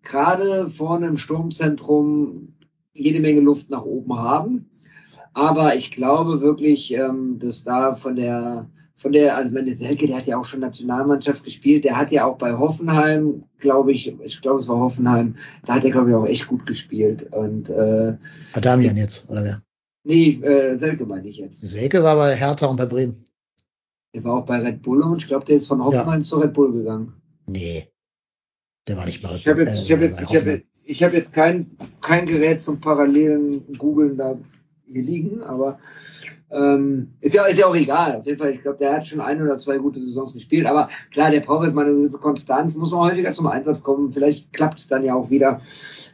[0.03, 2.53] gerade vorne im Sturmzentrum
[2.93, 4.69] jede Menge Luft nach oben haben.
[5.33, 10.17] Aber ich glaube wirklich, ähm, dass da von der, von der, also meine Selke, der
[10.17, 14.41] hat ja auch schon Nationalmannschaft gespielt, der hat ja auch bei Hoffenheim, glaube ich, ich
[14.41, 15.35] glaube es war Hoffenheim,
[15.65, 17.27] da hat er glaube ich auch echt gut gespielt.
[17.33, 18.15] Und äh,
[18.53, 19.61] Adamian jetzt, oder wer?
[20.05, 21.67] nee, äh, Selke meine ich jetzt.
[21.67, 23.25] Selke war bei Hertha und bei Bremen.
[24.13, 26.53] Der war auch bei Red Bull und ich glaube, der ist von Hoffenheim zu Red
[26.53, 27.13] Bull gegangen.
[27.45, 27.87] Nee.
[28.87, 30.47] Der war nicht bei Ich habe jetzt, äh, ich bei jetzt, ich Hoffenheim.
[30.47, 34.37] habe, ich habe jetzt kein, kein Gerät zum parallelen Googlen da
[34.85, 35.79] hier liegen, aber
[36.51, 38.17] ähm, ist ja, ist ja auch egal.
[38.17, 40.89] Auf jeden Fall, ich glaube, der hat schon ein oder zwei gute Saisons gespielt, aber
[41.11, 44.11] klar, der braucht jetzt mal eine gewisse Konstanz, muss man häufiger zum Einsatz kommen.
[44.11, 45.59] Vielleicht klappt es dann ja auch wieder,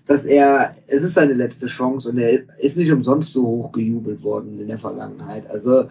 [0.06, 4.24] dass er, es ist seine letzte Chance und er ist nicht umsonst so hoch gejubelt
[4.24, 5.50] worden in der Vergangenheit.
[5.50, 5.88] Also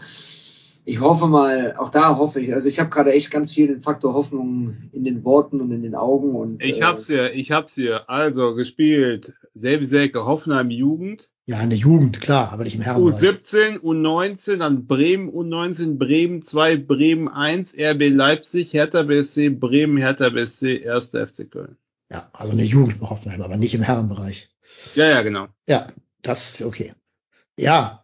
[0.84, 3.82] ich hoffe mal, auch da hoffe ich, also ich habe gerade echt ganz viel den
[3.82, 7.52] Faktor Hoffnung in den Worten und in den Augen und ich äh, hab's hier, ich
[7.52, 8.08] hab's hier.
[8.08, 9.34] Also gespielt.
[9.54, 11.28] Selbe Selke, Hoffenheim Jugend.
[11.46, 13.20] Ja, in der Jugend, klar, aber nicht im Herrenbereich.
[13.20, 20.28] U17, U19, dann Bremen U19, Bremen 2, Bremen 1, RB Leipzig, Hertha BSC, Bremen, Hertha
[20.28, 21.08] BSC, 1.
[21.08, 21.76] FC Köln.
[22.10, 24.48] Ja, also eine Jugend bei Hoffenheim, aber nicht im Herrenbereich.
[24.94, 25.48] Ja, ja, genau.
[25.68, 25.88] Ja,
[26.22, 26.92] das ist okay.
[27.56, 27.99] Ja,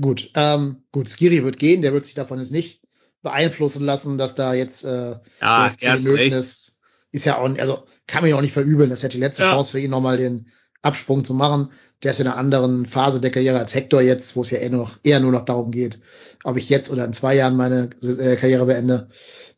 [0.00, 0.30] gut.
[0.34, 2.82] Ähm, gut, Skiri wird gehen, der wird sich davon jetzt nicht
[3.22, 6.04] beeinflussen lassen, dass da jetzt äh, Ja, der FC.
[6.04, 6.80] Löbnis
[7.10, 8.90] ist ja auch, also kann man ja auch nicht verübeln.
[8.90, 9.50] Das hätte die letzte Ja.
[9.50, 10.46] Chance für ihn nochmal den
[10.82, 11.70] Absprung zu machen.
[12.02, 14.70] Der ist in einer anderen Phase der Karriere als Hector jetzt, wo es ja eher
[14.70, 15.98] nur noch, eher nur noch darum geht,
[16.44, 19.08] ob ich jetzt oder in zwei Jahren meine äh, Karriere beende.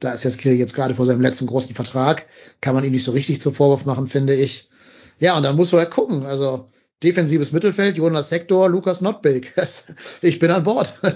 [0.00, 2.26] Da ist jetzt Skiri jetzt gerade vor seinem letzten großen Vertrag.
[2.62, 4.70] Kann man ihm nicht so richtig zum Vorwurf machen, finde ich.
[5.18, 6.24] Ja, und dann muss man halt gucken.
[6.24, 6.70] Also
[7.02, 9.52] defensives Mittelfeld, Jonas Hector, Lukas Notbeck.
[10.22, 11.00] ich bin an Bord.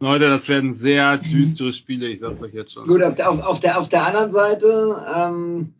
[0.00, 2.86] Leute, das werden sehr düstere Spiele, ich sag's euch jetzt schon.
[2.86, 5.74] Gut, auf der, auf, auf der, auf der anderen Seite ähm,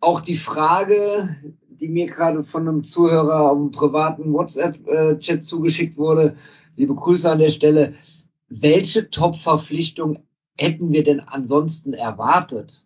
[0.00, 1.36] auch die Frage,
[1.68, 6.36] die mir gerade von einem Zuhörer auf einem privaten WhatsApp-Chat zugeschickt wurde,
[6.76, 7.94] liebe Grüße an der Stelle.
[8.48, 10.24] Welche Top-Verpflichtung
[10.58, 12.84] hätten wir denn ansonsten erwartet?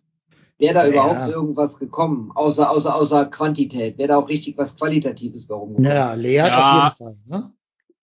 [0.59, 0.91] Wäre da Ja.
[0.91, 2.31] überhaupt irgendwas gekommen?
[2.35, 3.97] Außer, außer, außer Quantität.
[3.97, 5.89] Wäre da auch richtig was Qualitatives bei rumgekommen?
[5.91, 6.91] Ja, Lea Ja.
[6.91, 7.53] auf jeden Fall, ne?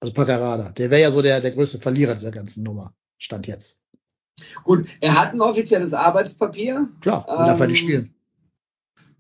[0.01, 0.71] Also Paccarada.
[0.73, 2.93] Der wäre ja so der, der größte Verlierer dieser ganzen Nummer.
[3.19, 3.81] Stand jetzt.
[4.65, 8.15] Gut, er hat ein offizielles Arbeitspapier, Klar, will darf er nicht Ähm, spielen.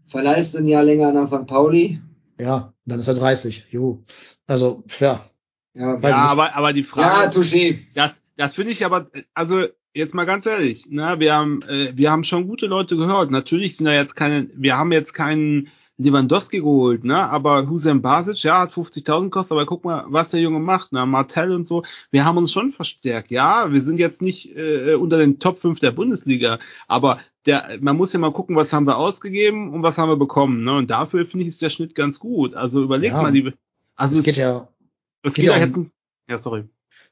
[0.06, 1.46] verleist ein Jahr länger nach St.
[1.46, 2.00] Pauli.
[2.38, 3.66] Ja, und dann ist er 30.
[3.70, 4.04] Jo.
[4.46, 5.20] Also, ja.
[5.74, 7.78] Ja, Weiß ja, aber, aber die ja Frage, touché.
[7.94, 9.66] das, das finde ich aber, also
[9.96, 13.30] jetzt mal ganz ehrlich, ne, wir haben, äh, wir haben schon gute Leute gehört.
[13.30, 15.68] Natürlich sind da jetzt keine, wir haben jetzt keinen
[15.98, 20.40] Lewandowski geholt, ne, aber Hussein Basic, ja, hat 50.000 gekostet, aber guck mal, was der
[20.40, 21.84] Junge macht, ne, Martell und so.
[22.10, 25.80] Wir haben uns schon verstärkt, ja, wir sind jetzt nicht äh, unter den Top 5
[25.80, 29.96] der Bundesliga, aber der, man muss ja mal gucken, was haben wir ausgegeben und was
[29.96, 32.54] haben wir bekommen, ne, und dafür finde ich ist der Schnitt ganz gut.
[32.54, 33.22] Also überleg Ja.
[33.22, 33.54] mal, liebe,
[33.94, 34.68] also Es es, geht ja,
[35.22, 35.80] es geht geht ja um- jetzt,
[36.28, 36.64] ja, sorry.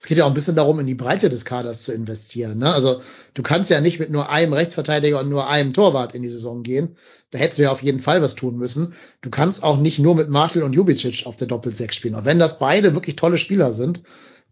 [0.05, 2.59] Es geht ja auch ein bisschen darum, in die Breite des Kaders zu investieren.
[2.59, 2.71] Ne?
[2.71, 3.01] Also
[3.33, 6.63] du kannst ja nicht mit nur einem Rechtsverteidiger und nur einem Torwart in die Saison
[6.63, 6.97] gehen.
[7.31, 8.93] Da hättest du ja auf jeden Fall was tun müssen.
[9.23, 12.17] Du kannst auch nicht nur mit Martel und Jubicic auf der Doppelsechs spielen.
[12.17, 14.03] Auch wenn das beide wirklich tolle Spieler sind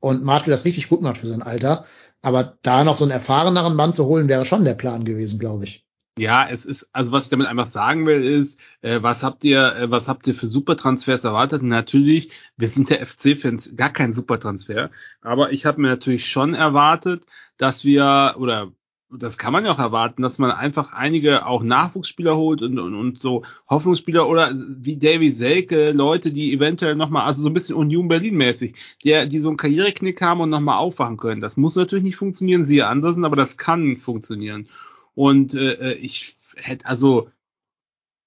[0.01, 1.85] und Martel das richtig gut macht für sein Alter.
[2.23, 5.65] Aber da noch so einen erfahreneren Mann zu holen, wäre schon der Plan gewesen, glaube
[5.65, 5.87] ich.
[6.19, 9.75] Ja, es ist, also was ich damit einfach sagen will, ist, äh, was habt ihr,
[9.75, 11.63] äh, was habt ihr für Supertransfers erwartet?
[11.63, 14.91] Natürlich, wir sind der FC-Fans, gar kein Supertransfer,
[15.23, 17.25] aber ich habe mir natürlich schon erwartet,
[17.57, 18.73] dass wir, oder
[19.11, 22.95] das kann man ja auch erwarten, dass man einfach einige auch Nachwuchsspieler holt und, und,
[22.95, 27.77] und so Hoffnungsspieler oder wie Davy Selke, Leute, die eventuell nochmal, also so ein bisschen
[27.77, 31.41] Union Berlin mäßig, die, die so einen Karriereknick haben und nochmal aufwachen können.
[31.41, 34.69] Das muss natürlich nicht funktionieren, siehe Andersen, aber das kann funktionieren.
[35.15, 37.29] Und äh, ich hätte, also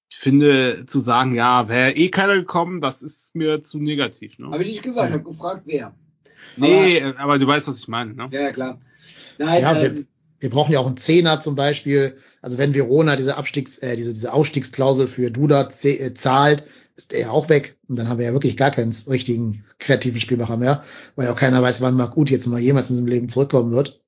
[0.09, 4.37] ich finde zu sagen, ja, wäre eh keiner gekommen, das ist mir zu negativ.
[4.39, 4.51] Ne?
[4.51, 5.93] Habe ich nicht gesagt, ich habe gefragt, wer.
[6.57, 8.13] nee, aber, aber du weißt, was ich meine.
[8.13, 8.29] Ne?
[8.31, 8.79] Ja, ja, klar.
[9.37, 10.07] Nein, Ja, wir, ähm,
[10.39, 12.17] wir brauchen ja auch einen Zehner zum Beispiel.
[12.41, 16.63] Also wenn Verona diese Abstiegs, äh, diese, diese Ausstiegsklausel für Duda äh, zahlt,
[16.95, 17.77] ist ja auch weg.
[17.87, 20.83] Und dann haben wir ja wirklich gar keinen richtigen kreativen Spielmacher mehr,
[21.15, 24.01] weil auch keiner weiß, wann Marc Uth jetzt mal jemals in seinem Leben zurückkommen wird.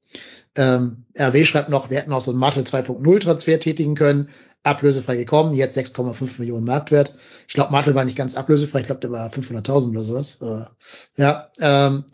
[0.58, 4.30] Ähm, RW schreibt noch, wir hätten auch so einen Martel 2.0 Transfer tätigen können,
[4.64, 7.16] ablösefrei gekommen, jetzt 6,5 Millionen Marktwert.
[7.48, 10.42] Ich glaube, Martel war nicht ganz ablösefrei, ich glaube, der war 500.000 oder sowas.
[10.42, 12.06] Äh, ja, ähm,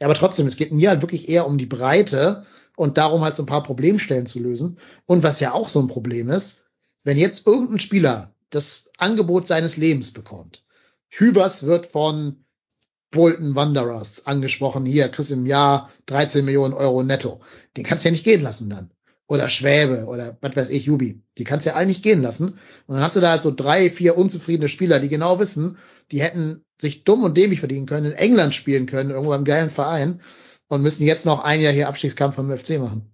[0.00, 2.44] ja, aber trotzdem, es geht mir halt wirklich eher um die Breite
[2.76, 4.78] und darum halt so ein paar Problemstellen zu lösen.
[5.06, 6.66] Und was ja auch so ein Problem ist,
[7.04, 10.64] wenn jetzt irgendein Spieler das Angebot seines Lebens bekommt,
[11.08, 12.44] Hübers wird von
[13.10, 17.40] Bolton Wanderers angesprochen, hier kriegst du im Jahr 13 Millionen Euro netto.
[17.76, 18.90] Den kannst du ja nicht gehen lassen dann.
[19.26, 21.22] Oder Schwäbe oder was weiß ich, Jubi.
[21.36, 22.58] Die kannst du ja alle nicht gehen lassen.
[22.86, 25.76] Und dann hast du da halt so drei, vier unzufriedene Spieler, die genau wissen,
[26.12, 29.70] die hätten sich dumm und dämlich verdienen können, in England spielen können, irgendwo beim geilen
[29.70, 30.20] Verein
[30.68, 33.10] und müssen jetzt noch ein Jahr hier Abstiegskampf vom FC machen.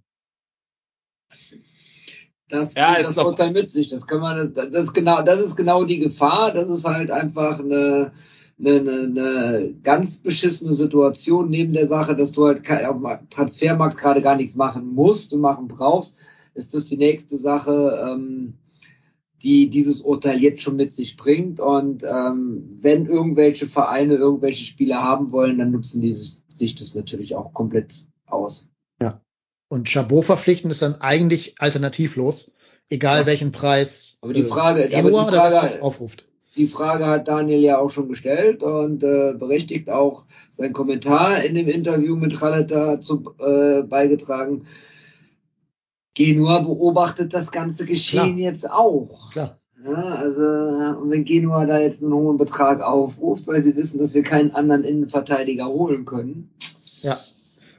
[2.49, 3.89] das Ja, das Urteil mit sich.
[3.89, 6.53] Das kann man, das ist genau, das ist genau die Gefahr.
[6.53, 8.13] Das ist halt einfach eine,
[8.59, 14.23] eine, eine, ganz beschissene Situation neben der Sache, dass du halt auf dem Transfermarkt gerade
[14.23, 16.17] gar nichts machen musst und machen brauchst.
[16.55, 18.55] Ist das die nächste Sache, ähm,
[19.43, 21.59] die dieses Urteil jetzt schon mit sich bringt.
[21.61, 27.35] Und ähm, wenn irgendwelche Vereine irgendwelche Spieler haben wollen, dann nutzen die sich das natürlich
[27.35, 28.69] auch komplett aus.
[29.71, 32.53] Und Chabot verpflichten ist dann eigentlich alternativlos,
[32.91, 33.27] egal Ja.
[33.27, 36.29] welchen Preis Aber die äh, Frage- Genua aber die Frage- was aufruft.
[36.57, 41.55] Die Frage hat Daniel ja auch schon gestellt und äh, berechtigt auch sein Kommentar in
[41.55, 44.67] dem Interview mit Khaled dazu äh, beigetragen.
[46.15, 48.53] Genua beobachtet das ganze Geschehen Klar.
[48.53, 49.31] jetzt auch.
[49.33, 49.59] Klar.
[49.85, 54.15] Ja, also, und wenn Genua da jetzt einen hohen Betrag aufruft, weil sie wissen, dass
[54.15, 56.51] wir keinen anderen Innenverteidiger holen können.
[57.03, 57.19] Ja,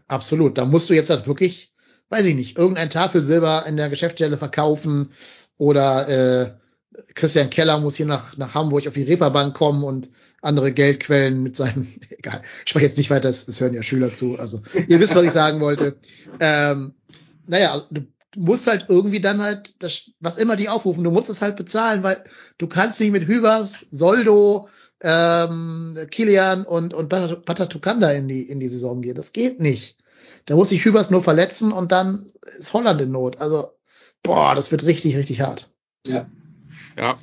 [0.08, 0.58] absolut.
[0.58, 1.74] Da musst du jetzt halt wirklich,
[2.10, 5.12] weiß ich nicht, irgendein Tafelsilber in der Geschäftsstelle verkaufen
[5.58, 6.52] oder äh,
[7.14, 10.10] Christian Keller muss hier nach, nach Hamburg auf die Reeperbank kommen und
[10.42, 14.14] andere Geldquellen mit seinem, egal, ich spreche jetzt nicht weiter, das, das hören ja Schüler
[14.14, 15.98] zu, also ihr wisst, was ich sagen wollte.
[16.40, 16.94] Ähm,
[17.48, 18.02] naja, du
[18.36, 22.04] musst halt irgendwie dann halt, das, was immer die aufrufen, du musst es halt bezahlen,
[22.04, 22.24] weil
[22.58, 24.68] du kannst nicht mit Hübers, Soldo,
[25.02, 29.16] ähm, Kilian und, und Patatukanda in die, in die Saison gehen.
[29.16, 29.98] Das geht nicht.
[30.46, 33.42] Da muss sich Hübers nur verletzen und dann ist Holland in Not.
[33.42, 33.72] Also,
[34.24, 35.70] boah, das wird richtig, richtig hart.
[36.08, 36.30] Ja.
[36.98, 37.18] Ja.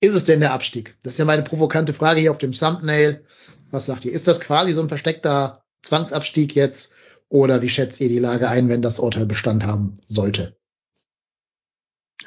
[0.00, 0.96] Ist es denn der Abstieg?
[1.02, 3.24] Das ist ja meine provokante Frage hier auf dem Thumbnail.
[3.70, 4.12] Was sagt ihr?
[4.12, 6.94] Ist das quasi so ein versteckter Zwangsabstieg jetzt?
[7.28, 10.56] Oder wie schätzt ihr die Lage ein, wenn das Urteil Bestand haben sollte?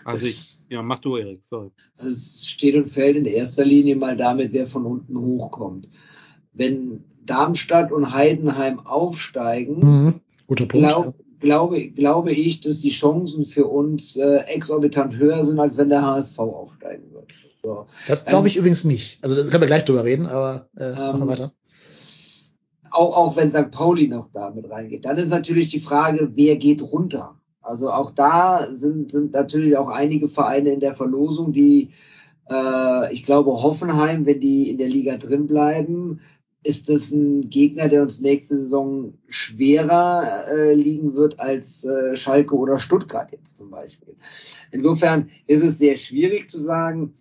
[0.03, 1.71] Also ich, ja, mach du, Erik, sorry.
[1.97, 5.87] Also es steht und fällt in erster Linie mal damit, wer von unten hochkommt.
[6.53, 10.21] Wenn Darmstadt und Heidenheim aufsteigen, Mhm.
[10.47, 10.87] Guter Punkt.
[10.87, 11.15] glaub,
[11.45, 16.01] glaube, glaube ich, dass die Chancen für uns äh, exorbitant höher sind, als wenn der
[16.01, 17.31] HSV aufsteigen wird.
[17.63, 17.85] So.
[18.07, 19.19] Das glaube ich Ähm, übrigens nicht.
[19.23, 21.51] Also das können wir gleich drüber reden, aber äh, machen wir Ähm, weiter.
[22.91, 23.71] Auch, auch wenn St.
[23.71, 25.05] Pauli noch da mit reingeht.
[25.05, 27.35] Dann ist natürlich die Frage, wer geht runter?
[27.61, 31.91] Also auch da sind, sind natürlich auch einige Vereine in der Verlosung, die,
[32.49, 36.21] äh, ich glaube, Hoffenheim, wenn die in der Liga drin bleiben,
[36.65, 42.55] ist das ein Gegner, der uns nächste Saison schwerer äh, liegen wird als äh, Schalke
[42.55, 44.15] oder Stuttgart jetzt zum Beispiel.
[44.71, 47.13] Insofern ist es sehr schwierig zu sagen.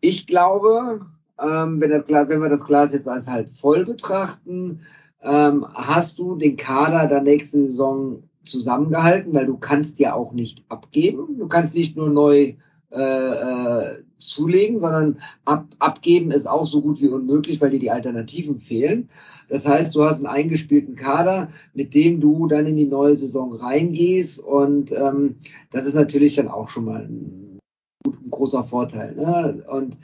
[0.00, 1.06] Ich glaube,
[1.40, 4.80] ähm, wenn, das, wenn wir das Glas jetzt als halb voll betrachten,
[5.22, 10.64] ähm, hast du den Kader der nächsten Saison zusammengehalten, weil du kannst ja auch nicht
[10.68, 11.38] abgeben.
[11.38, 12.54] Du kannst nicht nur neu
[12.90, 17.90] äh, äh, zulegen, sondern ab, abgeben ist auch so gut wie unmöglich, weil dir die
[17.90, 19.08] Alternativen fehlen.
[19.48, 23.52] Das heißt, du hast einen eingespielten Kader, mit dem du dann in die neue Saison
[23.52, 25.36] reingehst und ähm,
[25.70, 27.58] das ist natürlich dann auch schon mal ein,
[28.06, 29.14] ein großer Vorteil.
[29.14, 29.64] Ne?
[29.68, 29.96] Und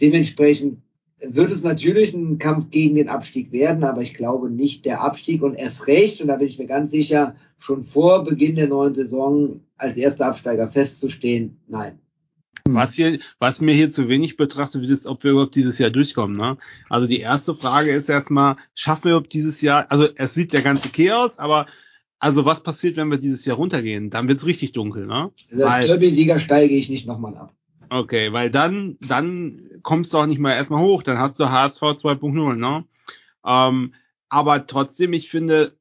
[0.00, 0.78] dementsprechend
[1.22, 5.42] wird es natürlich ein Kampf gegen den Abstieg werden, aber ich glaube nicht der Abstieg
[5.42, 8.94] und erst recht, und da bin ich mir ganz sicher, schon vor Beginn der neuen
[8.94, 11.98] Saison als erster Absteiger festzustehen, nein.
[12.74, 15.90] Was hier, was mir hier zu wenig betrachtet wird, ist, ob wir überhaupt dieses Jahr
[15.90, 16.36] durchkommen.
[16.36, 16.58] Ne?
[16.88, 19.90] Also die erste Frage ist erstmal, schaffen wir überhaupt dieses Jahr?
[19.90, 21.66] Also es sieht ja ganz okay aus, aber
[22.18, 24.10] also was passiert, wenn wir dieses Jahr runtergehen?
[24.10, 25.30] Dann wird's richtig dunkel, ne?
[25.50, 27.54] Also als Derby-Sieger steige ich nicht nochmal ab.
[27.88, 31.82] Okay, weil dann, dann kommst du auch nicht mehr erstmal hoch, dann hast du HSV
[31.82, 32.84] 2.0, ne?
[33.44, 33.94] Ähm,
[34.28, 35.72] aber trotzdem, ich finde,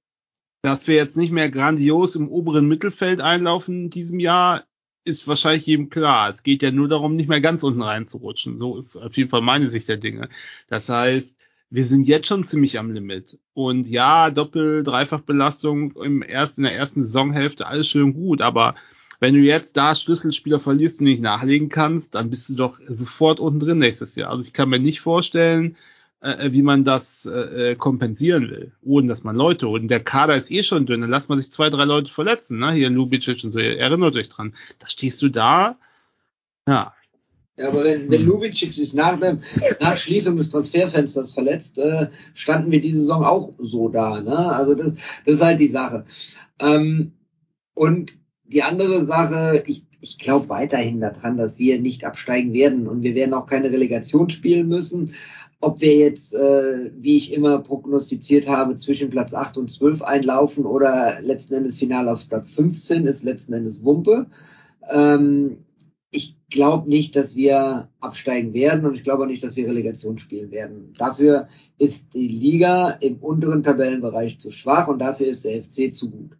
[0.61, 4.64] dass wir jetzt nicht mehr grandios im oberen Mittelfeld einlaufen in diesem Jahr,
[5.10, 6.30] ist wahrscheinlich jedem klar.
[6.30, 8.57] Es geht ja nur darum, nicht mehr ganz unten reinzurutschen.
[8.57, 10.30] So ist auf jeden Fall meine Sicht der Dinge.
[10.68, 11.38] Das heißt,
[11.69, 13.38] wir sind jetzt schon ziemlich am Limit.
[13.53, 18.76] Und ja, Doppel-, Dreifachbelastung im ersten, in der ersten Saisonhälfte, alles schön gut, aber
[19.19, 23.40] wenn du jetzt da Schlüsselspieler verlierst und nicht nachlegen kannst, dann bist du doch sofort
[23.40, 24.31] unten drin nächstes Jahr.
[24.31, 25.76] Also ich kann mir nicht vorstellen,
[26.22, 29.84] äh, wie man das äh, kompensieren will, ohne dass man Leute holt.
[29.84, 32.60] Und der Kader ist eh schon dünn, dann lässt man sich zwei, drei Leute verletzen,
[32.60, 32.72] ne?
[32.74, 34.56] Hier Lubicic und so, erinnert euch dran.
[34.80, 35.78] Da stehst du da,
[36.68, 36.94] ja,
[37.58, 42.80] Ja, aber wenn, wenn Lubicic sich nach, nach Schließung des Transferfensters verletzt, äh, standen wir
[42.80, 44.22] diese Saison auch so da.
[44.22, 44.38] Ne?
[44.38, 44.94] Also das,
[45.26, 46.06] das ist halt die Sache.
[46.60, 47.12] Ähm,
[47.74, 48.14] und
[48.46, 53.14] die andere Sache, ich, ich glaube weiterhin daran, dass wir nicht absteigen werden und wir
[53.14, 55.14] werden auch keine Relegation spielen müssen.
[55.61, 60.65] Ob wir jetzt, äh, wie ich immer prognostiziert habe, zwischen Platz 8 und 12 einlaufen
[60.65, 64.27] oder letzten Endes final auf Platz 15, ist letzten Endes Wumpe.
[64.90, 65.65] Ähm,
[66.11, 70.18] ich glaube nicht, dass wir absteigen werden und ich glaube auch nicht, dass wir Relegation
[70.18, 70.94] spielen werden.
[70.98, 76.10] Dafür ist die Liga im unteren Tabellenbereich zu schwach und dafür ist der FC zu
[76.10, 76.38] gut.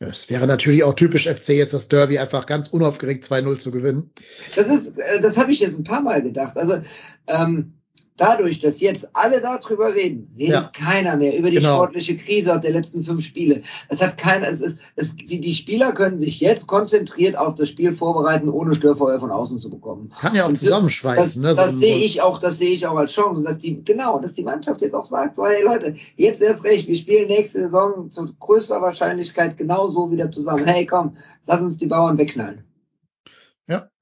[0.00, 4.10] Es wäre natürlich auch typisch FC jetzt das Derby einfach ganz unaufgeregt 2-0 zu gewinnen.
[4.56, 6.56] Das ist, äh, das habe ich jetzt ein paar Mal gedacht.
[6.56, 6.80] Also
[7.28, 7.74] ähm,
[8.16, 10.70] dadurch, dass jetzt alle darüber reden, redet Ja.
[10.72, 11.74] keiner mehr über die Genau.
[11.76, 13.62] sportliche Krise aus der letzten fünf Spiele.
[13.88, 17.68] Es hat keiner, es ist, es, die, die Spieler können sich jetzt konzentriert auf das
[17.68, 20.12] Spiel vorbereiten, ohne Störfeuer von außen zu bekommen.
[20.20, 21.42] Kann ja auch Und das- zusammenschweißen.
[21.42, 21.64] Das, ne?
[21.64, 24.32] das So- sehe ich auch, das sehe ich auch als Chance, dass die, genau, dass
[24.34, 28.10] die Mannschaft jetzt auch sagt, so, hey Leute, jetzt erst recht, wir spielen nächste Saison
[28.10, 30.64] zu größter Wahrscheinlichkeit genauso wieder zusammen.
[30.64, 31.16] Hey, komm,
[31.46, 32.62] lass uns die Bauern wegknallen.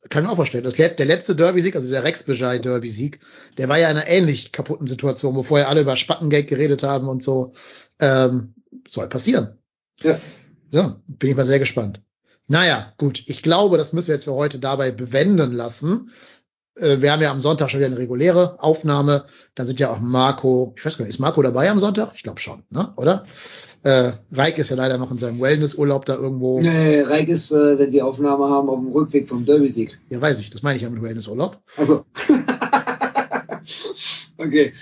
[0.09, 0.65] Kann ich mir auch vorstellen.
[0.65, 3.21] Das, der letzte Derby-Sieg, also der Rex Bejai Derby-Sieg,
[3.57, 7.09] der war ja in einer ähnlich kaputten Situation, wo vorher alle über Spattengeld geredet haben
[7.09, 7.53] und so.
[8.01, 8.55] Ähm,
[8.89, 9.59] soll passieren.
[10.03, 10.19] Ja.
[10.71, 12.03] Ja, bin ich mal sehr gespannt.
[12.49, 13.23] Naja, gut.
[13.27, 16.11] Ich glaube, das müssen wir jetzt für heute dabei bewenden lassen.
[16.77, 19.27] Äh, wir haben ja am Sonntag schon wieder eine reguläre Aufnahme.
[19.55, 22.13] Da sind ja auch Marco, ich weiß gar nicht, ist Marco dabei am Sonntag?
[22.15, 22.93] Ich glaube schon, ne?
[22.97, 23.27] Oder?
[23.85, 26.61] Äh, Reik ist ja leider noch in seinem Wellnessurlaub da irgendwo.
[26.61, 29.99] Nee, Reik ist, äh, wenn wir Aufnahme haben, auf dem Rückweg vom Derby-Sieg.
[30.11, 31.61] Ja, weiß ich, das meine ich ja mit Wellnessurlaub.
[31.77, 32.05] Also.
[34.39, 34.73] okay.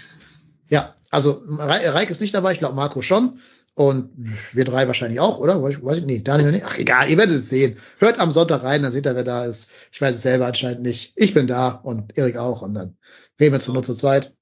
[0.69, 3.39] Ja, also Re- Reik ist nicht dabei, ich glaube Marco schon.
[3.75, 4.11] Und
[4.53, 5.63] wir drei wahrscheinlich auch, oder?
[5.63, 6.29] Weiß ich, weiß ich nicht.
[6.29, 6.65] Daniel nicht.
[6.67, 7.77] Ach egal, ihr werdet es sehen.
[7.99, 9.71] Hört am Sonntag rein, dann seht ihr, wer da ist.
[9.93, 11.13] Ich weiß es selber anscheinend nicht.
[11.17, 12.63] Ich bin da und Erik auch.
[12.63, 12.97] Und dann
[13.39, 14.35] reden wir zu nur zu zweit.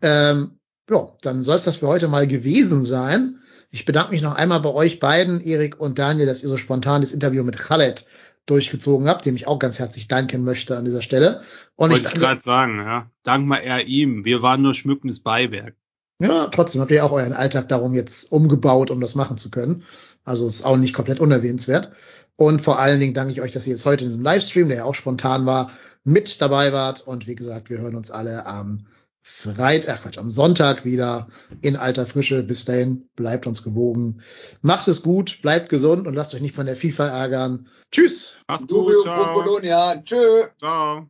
[0.00, 0.58] Ähm,
[0.88, 3.40] ja, dann soll es das für heute mal gewesen sein.
[3.74, 7.00] Ich bedanke mich noch einmal bei euch beiden, Erik und Daniel, dass ihr so spontan
[7.00, 8.06] das Interview mit Khaled
[8.46, 11.40] durchgezogen habt, dem ich auch ganz herzlich danken möchte an dieser Stelle.
[11.74, 13.10] Und wollte ich danke- gerade sagen, ja.
[13.24, 14.24] Dank mal eher ihm.
[14.24, 15.74] Wir waren nur schmückendes Beiwerk.
[16.20, 19.82] Ja, trotzdem habt ihr auch euren Alltag darum jetzt umgebaut, um das machen zu können.
[20.22, 21.90] Also ist auch nicht komplett unerwähnenswert.
[22.36, 24.78] Und vor allen Dingen danke ich euch, dass ihr jetzt heute in diesem Livestream, der
[24.78, 25.72] ja auch spontan war,
[26.04, 27.00] mit dabei wart.
[27.00, 28.86] Und wie gesagt, wir hören uns alle am
[29.26, 31.28] Freitag, Quatsch, am Sonntag wieder
[31.62, 32.42] in alter Frische.
[32.42, 34.20] Bis dahin, bleibt uns gewogen.
[34.60, 37.66] Macht es gut, bleibt gesund und lasst euch nicht von der FIFA ärgern.
[37.90, 38.34] Tschüss.
[38.48, 39.02] Macht's gut.
[39.02, 40.02] Ciao.
[40.04, 40.48] Tschö.
[40.58, 41.08] Ciao.